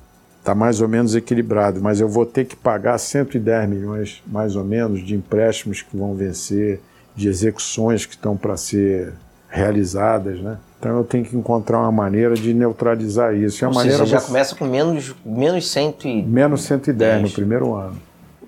está 0.43 0.53
mais 0.53 0.81
ou 0.81 0.89
menos 0.89 1.15
equilibrado, 1.15 1.81
mas 1.81 2.01
eu 2.01 2.09
vou 2.09 2.25
ter 2.25 2.43
que 2.43 2.53
pagar 2.53 2.97
110 2.97 3.69
milhões, 3.69 4.21
mais 4.27 4.57
ou 4.57 4.63
menos, 4.65 5.01
de 5.01 5.15
empréstimos 5.15 5.81
que 5.81 5.95
vão 5.95 6.13
vencer, 6.13 6.81
de 7.15 7.29
execuções 7.29 8.05
que 8.05 8.13
estão 8.13 8.35
para 8.35 8.57
ser 8.57 9.13
realizadas, 9.49 10.41
né? 10.41 10.57
Então 10.77 10.97
eu 10.97 11.03
tenho 11.05 11.23
que 11.23 11.37
encontrar 11.37 11.79
uma 11.79 11.91
maneira 11.93 12.35
de 12.35 12.53
neutralizar 12.53 13.33
isso. 13.33 13.63
E 13.63 13.65
a 13.65 13.69
Ou 13.69 13.73
maneira 13.73 13.99
seja, 13.99 14.11
já 14.11 14.19
você... 14.19 14.27
começa 14.27 14.55
com 14.55 14.65
menos, 14.65 15.15
menos, 15.25 15.71
cento 15.71 16.05
e... 16.05 16.21
menos 16.21 16.63
110 16.63 17.21
no 17.21 17.29
primeiro 17.29 17.73
ano. 17.73 17.95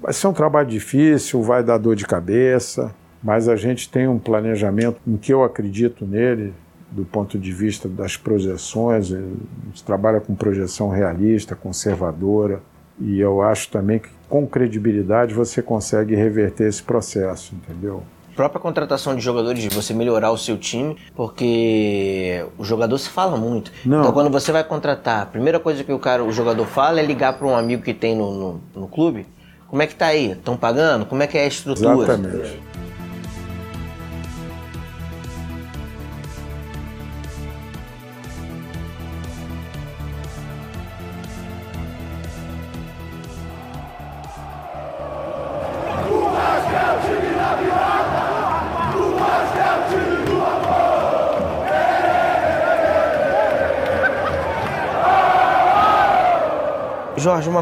Vai 0.02 0.12
ser 0.12 0.28
um 0.28 0.34
trabalho 0.34 0.68
difícil, 0.68 1.42
vai 1.42 1.64
dar 1.64 1.78
dor 1.78 1.96
de 1.96 2.06
cabeça, 2.06 2.94
mas 3.24 3.48
a 3.48 3.56
gente 3.56 3.90
tem 3.90 4.06
um 4.06 4.20
planejamento 4.20 4.98
em 5.08 5.16
que 5.16 5.34
eu 5.34 5.46
acredito 5.46 6.06
nele, 6.06 6.54
do 6.92 7.04
ponto 7.04 7.38
de 7.38 7.52
vista 7.52 7.90
das 7.90 8.16
projeções, 8.16 9.12
a 9.12 9.18
gente 9.18 9.84
trabalha 9.84 10.20
com 10.22 10.36
projeção 10.36 10.90
realista, 10.90 11.56
conservadora, 11.56 12.62
e 13.00 13.20
eu 13.20 13.42
acho 13.42 13.70
também 13.70 14.00
que 14.00 14.10
com 14.30 14.48
credibilidade 14.48 15.34
você 15.34 15.62
consegue 15.62 16.16
reverter 16.16 16.68
esse 16.68 16.82
processo, 16.82 17.54
entendeu? 17.56 18.04
Própria 18.36 18.60
contratação 18.60 19.16
de 19.16 19.22
jogadores, 19.22 19.62
de 19.62 19.70
você 19.70 19.94
melhorar 19.94 20.32
o 20.32 20.38
seu 20.38 20.58
time, 20.58 20.98
porque 21.16 22.46
o 22.58 22.66
jogador 22.66 22.98
se 22.98 23.10
fala 23.10 23.38
muito. 23.38 23.72
Não. 23.86 24.02
Então 24.02 24.12
quando 24.12 24.30
você 24.30 24.52
vai 24.52 24.64
contratar, 24.64 25.22
a 25.24 25.26
primeira 25.26 25.60
coisa 25.60 25.84
que 25.84 25.92
o 25.94 26.00
cara, 26.00 26.24
o 26.24 26.32
jogador 26.32 26.66
fala 26.66 27.00
é 27.00 27.06
ligar 27.06 27.38
para 27.38 27.48
um 27.48 27.56
amigo 27.56 27.82
que 27.82 27.94
tem 27.94 28.16
no, 28.16 28.34
no, 28.34 28.62
no 28.76 28.88
clube. 28.88 29.26
Como 29.68 29.82
é 29.82 29.88
que 29.88 29.96
tá 29.96 30.08
aí? 30.08 30.32
Estão 30.32 30.58
pagando? 30.58 31.06
Como 31.06 31.24
é 31.24 31.28
que 31.28 31.38
é 31.38 31.44
a 31.44 31.48
estrutura? 31.48 31.94
Exatamente. 31.94 32.60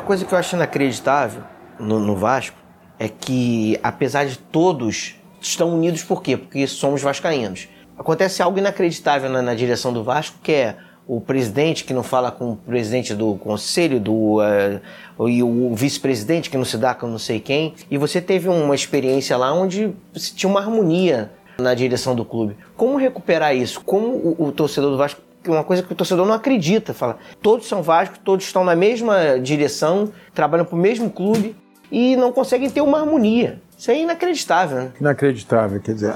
Coisa 0.04 0.26
que 0.26 0.34
eu 0.34 0.38
acho 0.38 0.56
inacreditável 0.56 1.44
no, 1.80 2.00
no 2.00 2.16
Vasco 2.16 2.58
é 3.00 3.08
que, 3.08 3.80
apesar 3.82 4.26
de 4.26 4.38
todos 4.38 5.16
estão 5.42 5.74
unidos 5.74 6.04
por 6.04 6.22
quê? 6.22 6.38
Porque 6.38 6.68
somos 6.68 7.02
vascaínos. 7.02 7.68
Acontece 7.98 8.42
algo 8.42 8.58
inacreditável 8.58 9.30
na, 9.30 9.42
na, 9.42 9.54
direção 9.54 9.92
do 9.92 10.04
Vasco, 10.04 10.38
que 10.42 10.52
é 10.52 10.78
o 11.08 11.20
presidente 11.20 11.84
que 11.84 11.94
não 11.94 12.04
fala 12.04 12.32
com 12.32 12.52
o 12.52 12.56
presidente 12.56 13.14
do 13.14 13.36
conselho, 13.36 14.00
do 14.00 14.40
uh, 14.40 15.30
e 15.30 15.44
o 15.44 15.76
vice-presidente 15.76 16.50
que 16.50 16.58
não 16.58 16.66
se 16.66 16.78
dá 16.78 16.94
com 16.94 17.08
não 17.08 17.20
sei 17.20 17.40
quem. 17.40 17.74
E 17.92 17.98
você 17.98 18.22
teve 18.22 18.48
uma 18.48 18.74
experiência 18.74 19.36
lá 19.36 19.54
onde 19.54 19.94
tinha 20.14 20.50
uma 20.50 20.62
harmonia 20.62 21.32
na 21.58 21.74
direção 21.74 22.16
do 22.16 22.26
clube. 22.26 22.56
Como 22.76 22.98
recuperar 22.98 23.56
isso? 23.56 23.82
Como 23.82 24.08
o, 24.08 24.48
o 24.48 24.52
torcedor 24.52 24.92
do 24.92 24.98
Vasco 24.98 25.22
uma 25.50 25.64
coisa 25.64 25.84
que 25.84 25.92
o 25.92 25.96
torcedor 25.96 26.26
não 26.26 26.34
acredita. 26.34 26.94
Fala, 26.94 27.18
todos 27.42 27.68
são 27.68 27.82
Vasco, 27.82 28.20
todos 28.24 28.46
estão 28.46 28.64
na 28.64 28.76
mesma 28.76 29.40
direção, 29.40 30.12
trabalham 30.34 30.66
para 30.66 30.76
o 30.76 30.80
mesmo 30.80 31.10
clube 31.10 31.56
e 31.92 32.16
não 32.16 32.32
conseguem 32.32 32.70
ter 32.70 32.82
uma 32.82 33.00
harmonia. 33.00 33.62
Isso 33.78 33.92
é 33.92 34.00
inacreditável, 34.00 34.78
né? 34.78 34.92
Inacreditável, 35.00 35.80
quer 35.80 35.94
dizer, 35.94 36.16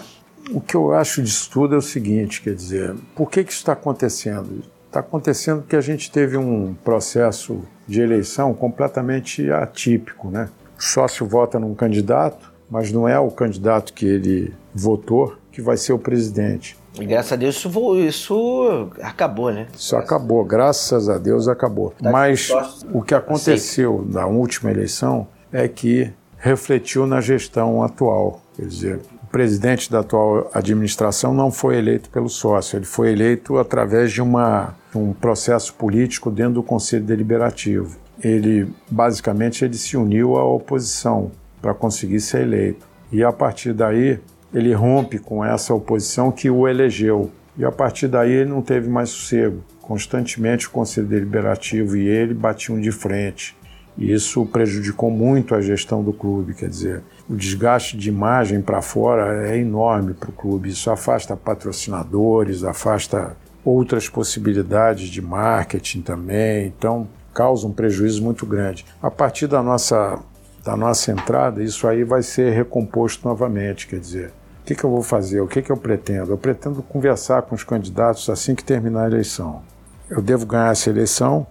o 0.52 0.62
que 0.62 0.76
eu 0.76 0.94
acho 0.94 1.22
disso 1.22 1.50
tudo 1.52 1.76
é 1.76 1.78
o 1.78 1.82
seguinte, 1.82 2.42
quer 2.42 2.56
dizer, 2.56 2.96
por 3.16 3.30
que, 3.30 3.44
que 3.44 3.52
isso 3.52 3.60
está 3.60 3.74
acontecendo? 3.74 4.64
Está 4.88 5.02
acontecendo 5.02 5.62
porque 5.62 5.76
a 5.76 5.82
gente 5.82 6.10
teve 6.10 6.38
um 6.38 6.74
processo 6.84 7.62
de 7.86 8.02
eleição 8.02 8.54
completamente 8.54 9.52
atípico, 9.52 10.30
né? 10.30 10.50
O 10.80 10.82
sócio 10.82 11.26
vota 11.26 11.60
num 11.60 11.76
candidato, 11.76 12.54
mas 12.70 12.92
não 12.92 13.08
é 13.08 13.20
o 13.20 13.30
candidato 13.30 13.94
que 13.94 14.06
ele 14.06 14.54
votou 14.74 15.36
que 15.58 15.62
vai 15.64 15.76
ser 15.76 15.92
o 15.92 15.98
presidente. 15.98 16.78
E 17.00 17.04
graças 17.04 17.32
a 17.32 17.36
Deus 17.36 17.56
isso, 17.56 17.98
isso 17.98 18.92
acabou, 19.02 19.52
né? 19.52 19.66
Isso 19.76 19.96
acabou, 19.96 20.46
graças 20.46 21.10
a 21.10 21.18
Deus 21.18 21.48
acabou. 21.48 21.96
Tá 22.00 22.12
Mas 22.12 22.52
o 22.94 23.02
que 23.02 23.16
aconteceu 23.16 24.06
na 24.08 24.28
última 24.28 24.70
eleição 24.70 25.28
é 25.52 25.68
que 25.68 26.14
refletiu 26.38 27.08
na 27.08 27.22
gestão 27.22 27.82
atual. 27.82 28.40
Quer 28.56 28.68
dizer, 28.68 29.00
o 29.24 29.26
presidente 29.32 29.92
da 29.92 30.02
atual 30.02 30.48
administração 30.54 31.34
não 31.34 31.50
foi 31.50 31.78
eleito 31.78 32.12
pelo 32.12 32.30
sócio, 32.30 32.78
ele 32.78 32.86
foi 32.86 33.12
eleito 33.12 33.58
através 33.58 34.12
de 34.12 34.22
uma, 34.22 34.76
um 34.94 35.12
processo 35.12 35.74
político 35.74 36.30
dentro 36.30 36.54
do 36.54 36.64
Conselho 36.64 37.04
Deliberativo. 37.04 37.98
Ele, 38.24 38.72
basicamente, 38.92 39.66
ele 39.66 39.76
se 39.76 39.98
uniu 39.98 40.38
à 40.38 40.46
oposição 40.46 41.32
para 41.60 41.74
conseguir 41.74 42.20
ser 42.20 42.44
eleito. 42.44 42.86
E 43.12 43.24
a 43.24 43.34
partir 43.34 43.74
daí, 43.74 44.20
ele 44.54 44.74
rompe 44.74 45.20
com 45.20 45.44
essa 45.44 45.74
oposição 45.74 46.32
que 46.32 46.50
o 46.50 46.68
elegeu. 46.68 47.32
E 47.58 47.66
a 47.66 47.72
partir 47.72 48.08
daí 48.08 48.32
ele 48.32 48.50
não 48.50 48.62
teve 48.62 48.90
mais 48.90 49.10
sossego. 49.10 49.64
Constantemente 49.82 50.68
o 50.68 50.72
Conselho 50.72 51.08
Deliberativo 51.08 51.98
e 51.98 52.08
ele 52.08 52.34
batiam 52.34 52.80
de 52.80 52.92
frente. 52.92 53.56
E 53.98 54.14
isso 54.14 54.46
prejudicou 54.46 55.10
muito 55.10 55.56
a 55.56 55.62
gestão 55.62 56.04
do 56.04 56.14
clube, 56.14 56.54
quer 56.54 56.70
dizer, 56.70 57.02
o 57.28 57.36
desgaste 57.36 57.98
de 57.98 58.10
imagem 58.10 58.62
para 58.62 58.82
fora 58.82 59.50
é 59.50 59.58
enorme 59.58 60.14
para 60.14 60.30
o 60.30 60.34
clube. 60.34 60.70
Isso 60.70 60.92
afasta 60.92 61.36
patrocinadores, 61.36 62.64
afasta 62.64 63.36
outras 63.66 64.08
possibilidades 64.08 65.10
de 65.10 65.22
marketing 65.22 66.02
também, 66.02 66.68
então 66.68 67.08
causa 67.34 67.68
um 67.68 67.72
prejuízo 67.72 68.24
muito 68.24 68.46
grande. 68.46 68.86
A 69.02 69.12
partir 69.12 69.48
da 69.48 69.62
nossa, 69.62 70.20
da 70.68 70.76
nossa 70.76 71.12
entrada, 71.12 71.64
isso 71.64 71.88
aí 71.88 72.04
vai 72.04 72.22
ser 72.22 72.52
recomposto 72.52 73.26
novamente, 73.28 73.88
quer 73.88 74.00
dizer, 74.00 74.34
o 74.62 74.66
que, 74.66 74.76
que 74.76 74.84
eu 74.84 74.90
vou 74.90 75.02
fazer, 75.02 75.40
o 75.40 75.48
que, 75.48 75.62
que 75.62 75.72
eu 75.72 75.78
pretendo? 75.78 76.34
Eu 76.34 76.38
pretendo 76.38 76.84
conversar 76.84 77.44
com 77.44 77.56
os 77.56 77.64
candidatos 77.64 78.30
assim 78.30 78.54
que 78.54 78.64
terminar 78.64 79.06
a 79.06 79.08
eleição. 79.08 79.62
Eu 80.10 80.22
devo 80.22 80.46
ganhar 80.46 80.72
essa 80.72 80.90
eleição, 80.90 81.48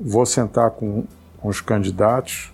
vou 0.00 0.24
sentar 0.24 0.70
com 0.70 1.04
com 1.44 1.50
os 1.50 1.60
candidatos, 1.60 2.50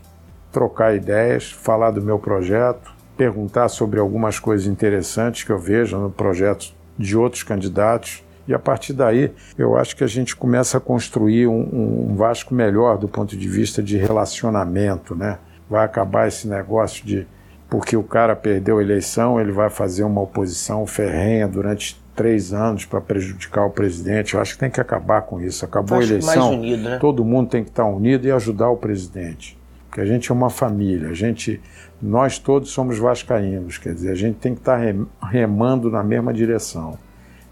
trocar 0.50 0.96
ideias, 0.96 1.52
falar 1.52 1.92
do 1.92 2.02
meu 2.02 2.18
projeto, 2.18 2.92
perguntar 3.16 3.68
sobre 3.68 4.00
algumas 4.00 4.36
coisas 4.40 4.66
interessantes 4.66 5.44
que 5.44 5.52
eu 5.52 5.58
vejo 5.60 5.96
no 5.96 6.10
projeto 6.10 6.74
de 6.98 7.16
outros 7.16 7.44
candidatos. 7.44 8.24
E 8.48 8.52
a 8.52 8.58
partir 8.58 8.94
daí, 8.94 9.32
eu 9.56 9.76
acho 9.76 9.94
que 9.94 10.02
a 10.02 10.08
gente 10.08 10.34
começa 10.34 10.78
a 10.78 10.80
construir 10.80 11.46
um, 11.46 12.10
um 12.10 12.16
Vasco 12.16 12.52
melhor 12.52 12.98
do 12.98 13.06
ponto 13.06 13.36
de 13.36 13.48
vista 13.48 13.80
de 13.80 13.96
relacionamento, 13.96 15.14
né? 15.14 15.38
Vai 15.70 15.84
acabar 15.84 16.26
esse 16.26 16.48
negócio 16.48 17.06
de 17.06 17.26
porque 17.70 17.96
o 17.96 18.02
cara 18.02 18.34
perdeu 18.34 18.78
a 18.78 18.82
eleição, 18.82 19.40
ele 19.40 19.52
vai 19.52 19.70
fazer 19.70 20.02
uma 20.02 20.20
oposição 20.20 20.84
ferrenha 20.84 21.46
durante 21.46 22.02
três 22.16 22.52
anos 22.52 22.84
para 22.84 23.00
prejudicar 23.00 23.64
o 23.64 23.70
presidente. 23.70 24.34
Eu 24.34 24.40
acho 24.40 24.54
que 24.54 24.58
tem 24.58 24.70
que 24.70 24.80
acabar 24.80 25.22
com 25.22 25.40
isso. 25.40 25.64
Acabou 25.64 26.00
a 26.00 26.02
eleição. 26.02 26.54
Unido, 26.54 26.82
né? 26.82 26.98
Todo 26.98 27.24
mundo 27.24 27.48
tem 27.48 27.62
que 27.62 27.70
estar 27.70 27.84
unido 27.84 28.26
e 28.26 28.32
ajudar 28.32 28.68
o 28.68 28.76
presidente. 28.76 29.56
Porque 29.86 30.00
a 30.00 30.04
gente 30.04 30.30
é 30.30 30.34
uma 30.34 30.50
família, 30.50 31.08
a 31.08 31.14
gente, 31.14 31.60
nós 32.00 32.38
todos 32.38 32.70
somos 32.70 32.98
vascaínos, 32.98 33.76
quer 33.76 33.92
dizer, 33.92 34.10
a 34.10 34.14
gente 34.14 34.36
tem 34.36 34.54
que 34.54 34.60
estar 34.60 34.78
remando 35.20 35.90
na 35.90 36.02
mesma 36.02 36.32
direção. 36.32 36.96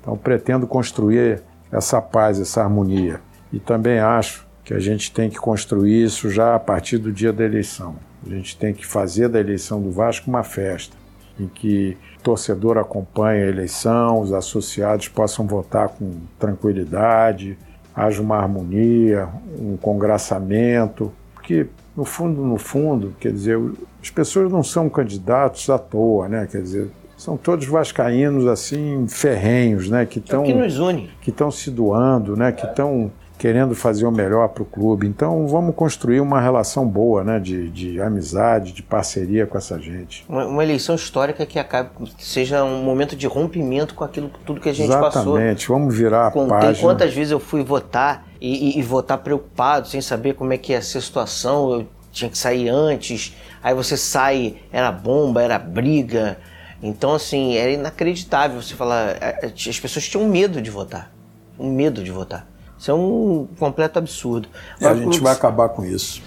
Então 0.00 0.16
pretendo 0.16 0.66
construir 0.66 1.42
essa 1.70 2.00
paz, 2.00 2.40
essa 2.40 2.62
harmonia. 2.62 3.20
E 3.52 3.58
também 3.58 3.98
acho 3.98 4.46
que 4.64 4.72
a 4.72 4.78
gente 4.78 5.12
tem 5.12 5.30
que 5.30 5.36
construir 5.36 6.04
isso 6.04 6.30
já 6.30 6.54
a 6.54 6.58
partir 6.60 6.98
do 6.98 7.12
dia 7.12 7.32
da 7.32 7.44
eleição. 7.44 7.96
A 8.28 8.34
gente 8.34 8.56
tem 8.56 8.74
que 8.74 8.84
fazer 8.84 9.28
da 9.28 9.40
eleição 9.40 9.80
do 9.80 9.90
Vasco 9.90 10.28
uma 10.28 10.42
festa, 10.42 10.96
em 11.40 11.46
que 11.46 11.96
torcedor 12.22 12.76
acompanhe 12.76 13.42
a 13.42 13.46
eleição, 13.46 14.20
os 14.20 14.32
associados 14.32 15.08
possam 15.08 15.46
votar 15.46 15.88
com 15.88 16.12
tranquilidade, 16.38 17.56
haja 17.94 18.20
uma 18.20 18.36
harmonia, 18.36 19.28
um 19.58 19.76
congraçamento, 19.76 21.10
porque 21.34 21.66
no 21.96 22.04
fundo, 22.04 22.42
no 22.42 22.58
fundo, 22.58 23.14
quer 23.18 23.32
dizer, 23.32 23.58
as 24.02 24.10
pessoas 24.10 24.52
não 24.52 24.62
são 24.62 24.88
candidatos 24.88 25.68
à 25.70 25.78
toa, 25.78 26.28
né? 26.28 26.46
Quer 26.50 26.62
dizer, 26.62 26.90
são 27.16 27.36
todos 27.36 27.66
vascaínos 27.66 28.46
assim 28.46 29.06
ferrenhos, 29.08 29.90
né? 29.90 30.06
Que 30.06 30.20
estão 30.20 30.42
é 30.42 30.46
que 30.46 30.54
nos 30.54 30.78
une, 30.78 31.10
que 31.20 31.30
estão 31.30 31.50
se 31.50 31.70
doando, 31.70 32.36
né? 32.36 32.52
Que 32.52 32.66
estão 32.66 33.10
querendo 33.38 33.74
fazer 33.74 34.04
o 34.04 34.10
melhor 34.10 34.48
para 34.48 34.64
o 34.64 34.66
clube. 34.66 35.06
Então 35.06 35.46
vamos 35.46 35.74
construir 35.74 36.20
uma 36.20 36.40
relação 36.40 36.86
boa, 36.86 37.22
né, 37.22 37.38
de, 37.38 37.70
de 37.70 38.00
amizade, 38.00 38.72
de 38.72 38.82
parceria 38.82 39.46
com 39.46 39.56
essa 39.56 39.78
gente. 39.78 40.26
Uma, 40.28 40.44
uma, 40.44 40.64
eleição 40.64 40.96
histórica 40.96 41.46
que 41.46 41.58
acabe, 41.58 41.90
que 42.16 42.24
seja 42.24 42.64
um 42.64 42.82
momento 42.82 43.14
de 43.14 43.26
rompimento 43.28 43.94
com 43.94 44.02
aquilo 44.02 44.28
tudo 44.44 44.60
que 44.60 44.68
a 44.68 44.72
gente 44.72 44.86
Exatamente. 44.86 45.14
passou. 45.14 45.36
Exatamente. 45.36 45.68
Vamos 45.68 45.96
virar 45.96 46.26
a 46.26 46.30
Contei 46.32 46.58
página. 46.58 46.88
quantas 46.88 47.14
vezes 47.14 47.30
eu 47.30 47.38
fui 47.38 47.62
votar 47.62 48.26
e, 48.40 48.76
e, 48.76 48.78
e, 48.78 48.82
votar 48.82 49.18
preocupado, 49.18 49.86
sem 49.86 50.00
saber 50.00 50.34
como 50.34 50.52
é 50.52 50.58
que 50.58 50.72
ia 50.72 50.82
ser 50.82 50.98
a 50.98 51.00
situação. 51.00 51.72
Eu 51.72 51.88
tinha 52.10 52.30
que 52.30 52.36
sair 52.36 52.68
antes. 52.68 53.36
Aí 53.62 53.72
você 53.72 53.96
sai, 53.96 54.56
era 54.72 54.90
bomba, 54.90 55.42
era 55.42 55.58
briga. 55.58 56.38
Então 56.82 57.14
assim 57.14 57.56
era 57.56 57.70
inacreditável 57.70 58.60
você 58.60 58.74
falar. 58.74 59.16
As 59.42 59.78
pessoas 59.78 60.08
tinham 60.08 60.28
medo 60.28 60.60
de 60.60 60.70
votar, 60.70 61.12
um 61.56 61.70
medo 61.72 62.02
de 62.02 62.10
votar. 62.10 62.57
Isso 62.78 62.90
é 62.90 62.94
um 62.94 63.48
completo 63.58 63.98
absurdo. 63.98 64.48
E 64.80 64.86
a 64.86 64.94
gente 64.94 65.20
vai 65.20 65.32
acabar 65.32 65.68
com 65.70 65.84
isso. 65.84 66.22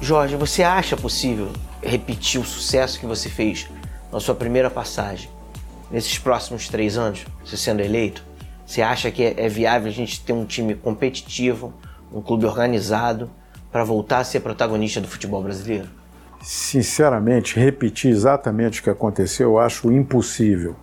Jorge, 0.00 0.34
você 0.34 0.64
acha 0.64 0.96
possível 0.96 1.52
repetir 1.80 2.40
o 2.40 2.44
sucesso 2.44 2.98
que 2.98 3.06
você 3.06 3.28
fez 3.28 3.68
na 4.12 4.18
sua 4.18 4.34
primeira 4.34 4.68
passagem 4.68 5.30
nesses 5.90 6.18
próximos 6.18 6.68
três 6.68 6.96
anos, 6.96 7.24
você 7.44 7.56
sendo 7.56 7.80
eleito? 7.80 8.24
Você 8.66 8.82
acha 8.82 9.10
que 9.10 9.22
é 9.22 9.48
viável 9.48 9.88
a 9.88 9.92
gente 9.92 10.20
ter 10.20 10.32
um 10.32 10.44
time 10.44 10.74
competitivo, 10.74 11.72
um 12.12 12.20
clube 12.20 12.46
organizado, 12.46 13.30
para 13.70 13.84
voltar 13.84 14.18
a 14.18 14.24
ser 14.24 14.40
protagonista 14.40 15.00
do 15.00 15.08
futebol 15.08 15.42
brasileiro? 15.42 15.88
Sinceramente, 16.42 17.60
repetir 17.60 18.10
exatamente 18.10 18.80
o 18.80 18.82
que 18.82 18.90
aconteceu 18.90 19.50
eu 19.50 19.58
acho 19.58 19.92
impossível. 19.92 20.74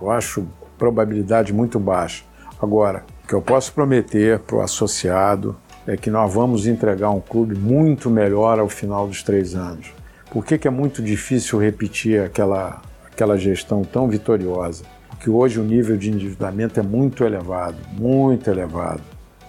Eu 0.00 0.10
acho 0.10 0.46
probabilidade 0.76 1.52
muito 1.52 1.80
baixa. 1.80 2.24
Agora, 2.60 3.04
o 3.24 3.28
que 3.28 3.34
eu 3.34 3.40
posso 3.40 3.72
prometer 3.72 4.38
para 4.40 4.56
o 4.56 4.60
associado 4.60 5.56
é 5.86 5.96
que 5.96 6.10
nós 6.10 6.32
vamos 6.32 6.66
entregar 6.66 7.10
um 7.10 7.20
clube 7.20 7.56
muito 7.56 8.10
melhor 8.10 8.58
ao 8.58 8.68
final 8.68 9.08
dos 9.08 9.22
três 9.22 9.54
anos. 9.54 9.92
Por 10.30 10.44
que, 10.44 10.58
que 10.58 10.68
é 10.68 10.70
muito 10.70 11.02
difícil 11.02 11.58
repetir 11.58 12.22
aquela, 12.22 12.82
aquela 13.10 13.38
gestão 13.38 13.82
tão 13.82 14.06
vitoriosa? 14.06 14.84
Porque 15.08 15.30
hoje 15.30 15.58
o 15.58 15.64
nível 15.64 15.96
de 15.96 16.10
endividamento 16.10 16.78
é 16.78 16.82
muito 16.82 17.24
elevado, 17.24 17.76
muito 17.98 18.50
elevado. 18.50 19.00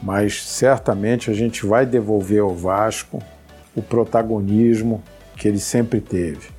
Mas 0.02 0.42
certamente 0.48 1.30
a 1.30 1.34
gente 1.34 1.66
vai 1.66 1.86
devolver 1.86 2.42
ao 2.42 2.56
Vasco 2.56 3.22
o 3.76 3.82
protagonismo 3.82 5.04
que 5.40 5.48
ele 5.48 5.58
sempre 5.58 6.02
teve. 6.02 6.50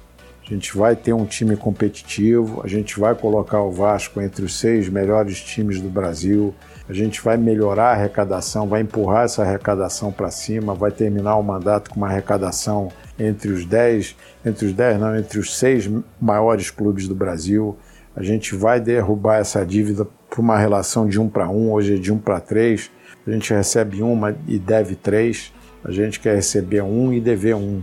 A 0.44 0.52
gente 0.52 0.76
vai 0.76 0.96
ter 0.96 1.12
um 1.12 1.24
time 1.24 1.56
competitivo, 1.56 2.60
a 2.64 2.66
gente 2.66 2.98
vai 2.98 3.14
colocar 3.14 3.62
o 3.62 3.70
Vasco 3.70 4.20
entre 4.20 4.44
os 4.44 4.58
seis 4.58 4.88
melhores 4.88 5.40
times 5.40 5.80
do 5.80 5.88
Brasil, 5.88 6.52
a 6.88 6.92
gente 6.92 7.20
vai 7.20 7.36
melhorar 7.36 7.90
a 7.90 7.92
arrecadação, 7.92 8.66
vai 8.66 8.80
empurrar 8.80 9.26
essa 9.26 9.42
arrecadação 9.42 10.10
para 10.10 10.28
cima, 10.28 10.74
vai 10.74 10.90
terminar 10.90 11.36
o 11.36 11.42
mandato 11.42 11.90
com 11.90 11.96
uma 11.98 12.08
arrecadação 12.08 12.88
entre 13.16 13.52
os 13.52 13.64
dez, 13.64 14.16
entre 14.44 14.66
os 14.66 14.72
dez, 14.72 14.98
não, 14.98 15.16
entre 15.16 15.38
os 15.38 15.56
seis 15.56 15.88
maiores 16.20 16.68
clubes 16.68 17.06
do 17.06 17.14
Brasil. 17.14 17.76
A 18.16 18.24
gente 18.24 18.56
vai 18.56 18.80
derrubar 18.80 19.36
essa 19.36 19.64
dívida 19.64 20.04
para 20.28 20.40
uma 20.40 20.58
relação 20.58 21.06
de 21.06 21.20
um 21.20 21.28
para 21.28 21.48
um, 21.48 21.70
hoje 21.70 21.94
é 21.94 21.98
de 21.98 22.12
um 22.12 22.18
para 22.18 22.40
três. 22.40 22.90
A 23.24 23.30
gente 23.30 23.54
recebe 23.54 24.02
uma 24.02 24.36
e 24.48 24.58
deve 24.58 24.96
três. 24.96 25.52
A 25.84 25.92
gente 25.92 26.18
quer 26.18 26.34
receber 26.34 26.82
um 26.82 27.12
e 27.12 27.20
dever 27.20 27.54
um 27.54 27.80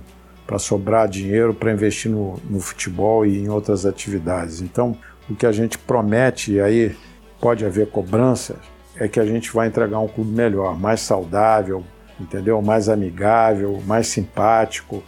para 0.47 0.57
sobrar 0.57 1.09
dinheiro 1.09 1.53
para 1.53 1.73
investir 1.73 2.09
no, 2.09 2.39
no, 2.49 2.61
futebol 2.61 3.25
e 3.25 3.37
em 3.37 3.49
outras 3.49 3.85
atividades. 3.85 4.61
Então, 4.61 4.97
o 5.29 5.35
que 5.35 5.45
a 5.45 5.51
gente 5.51 5.77
promete, 5.77 6.53
e 6.53 6.61
aí 6.61 6.95
pode 7.39 7.65
haver 7.65 7.91
cobranças, 7.91 8.55
é 8.95 9.09
que 9.09 9.19
a 9.19 9.25
gente 9.25 9.51
vai 9.51 9.67
entregar 9.67 9.99
um 9.99 10.07
clube 10.07 10.31
melhor, 10.31 10.79
mais 10.79 11.01
saudável, 11.01 11.83
entendeu? 12.17 12.61
Mais 12.61 12.87
amigável, 12.87 13.83
mais 13.85 14.07
simpático. 14.07 15.03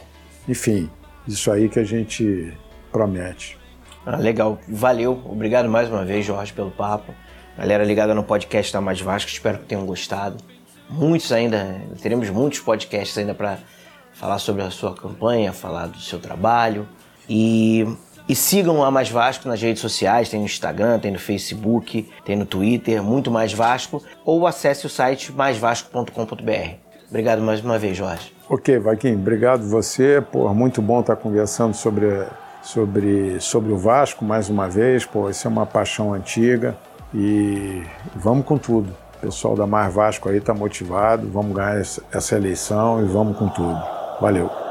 Enfim, 0.47 0.89
isso 1.25 1.49
aí 1.49 1.69
que 1.69 1.79
a 1.79 1.85
gente 1.85 2.53
promete. 2.91 3.57
Ah, 4.05 4.17
legal, 4.17 4.59
valeu. 4.67 5.21
Obrigado 5.25 5.69
mais 5.69 5.89
uma 5.89 6.03
vez, 6.03 6.25
Jorge, 6.25 6.51
pelo 6.51 6.69
papo. 6.69 7.13
Galera 7.57 7.83
ligada 7.83 8.13
no 8.13 8.23
podcast 8.23 8.71
da 8.73 8.81
Mais 8.81 8.99
Vasco, 9.01 9.29
espero 9.29 9.59
que 9.59 9.65
tenham 9.65 9.85
gostado. 9.85 10.37
Muitos 10.89 11.31
ainda, 11.31 11.81
teremos 12.01 12.29
muitos 12.29 12.59
podcasts 12.59 13.17
ainda 13.17 13.33
para 13.33 13.59
falar 14.19 14.37
sobre 14.37 14.61
a 14.61 14.69
sua 14.69 14.93
campanha, 14.93 15.53
falar 15.53 15.87
do 15.87 15.99
seu 15.99 16.19
trabalho. 16.19 16.85
E, 17.27 17.87
e 18.27 18.35
sigam 18.35 18.83
a 18.83 18.91
Mais 18.91 19.09
Vasco 19.09 19.47
nas 19.47 19.61
redes 19.61 19.81
sociais, 19.81 20.29
tem 20.29 20.39
no 20.41 20.45
Instagram, 20.45 20.99
tem 20.99 21.11
no 21.11 21.19
Facebook, 21.19 22.07
tem 22.25 22.35
no 22.35 22.45
Twitter, 22.45 23.01
muito 23.01 23.31
Mais 23.31 23.53
Vasco, 23.53 24.03
ou 24.25 24.45
acesse 24.45 24.85
o 24.85 24.89
site 24.89 25.31
maisvasco.com.br. 25.31 26.89
Obrigado 27.09 27.41
mais 27.41 27.61
uma 27.61 27.79
vez, 27.79 27.97
Jorge. 27.97 28.33
Ok, 28.49 28.77
Vaquim, 28.79 29.13
obrigado 29.13 29.63
você. 29.63 30.21
Pô, 30.31 30.53
muito 30.53 30.81
bom 30.81 30.99
estar 30.99 31.15
conversando 31.15 31.73
sobre, 31.73 32.25
sobre, 32.61 33.39
sobre 33.39 33.71
o 33.71 33.77
Vasco 33.77 34.25
mais 34.25 34.49
uma 34.49 34.67
vez. 34.67 35.05
Pô, 35.05 35.29
isso 35.29 35.47
é 35.47 35.49
uma 35.49 35.65
paixão 35.65 36.13
antiga 36.13 36.77
e 37.13 37.83
vamos 38.15 38.45
com 38.45 38.57
tudo. 38.57 38.93
O 39.17 39.21
pessoal 39.21 39.55
da 39.55 39.65
Mais 39.65 39.93
Vasco 39.93 40.29
aí 40.29 40.37
está 40.37 40.53
motivado, 40.53 41.27
vamos 41.29 41.55
ganhar 41.55 41.79
essa 41.79 42.35
eleição 42.35 43.01
e 43.03 43.05
vamos 43.05 43.37
com 43.37 43.47
tudo. 43.49 43.98
Valeu. 44.19 44.68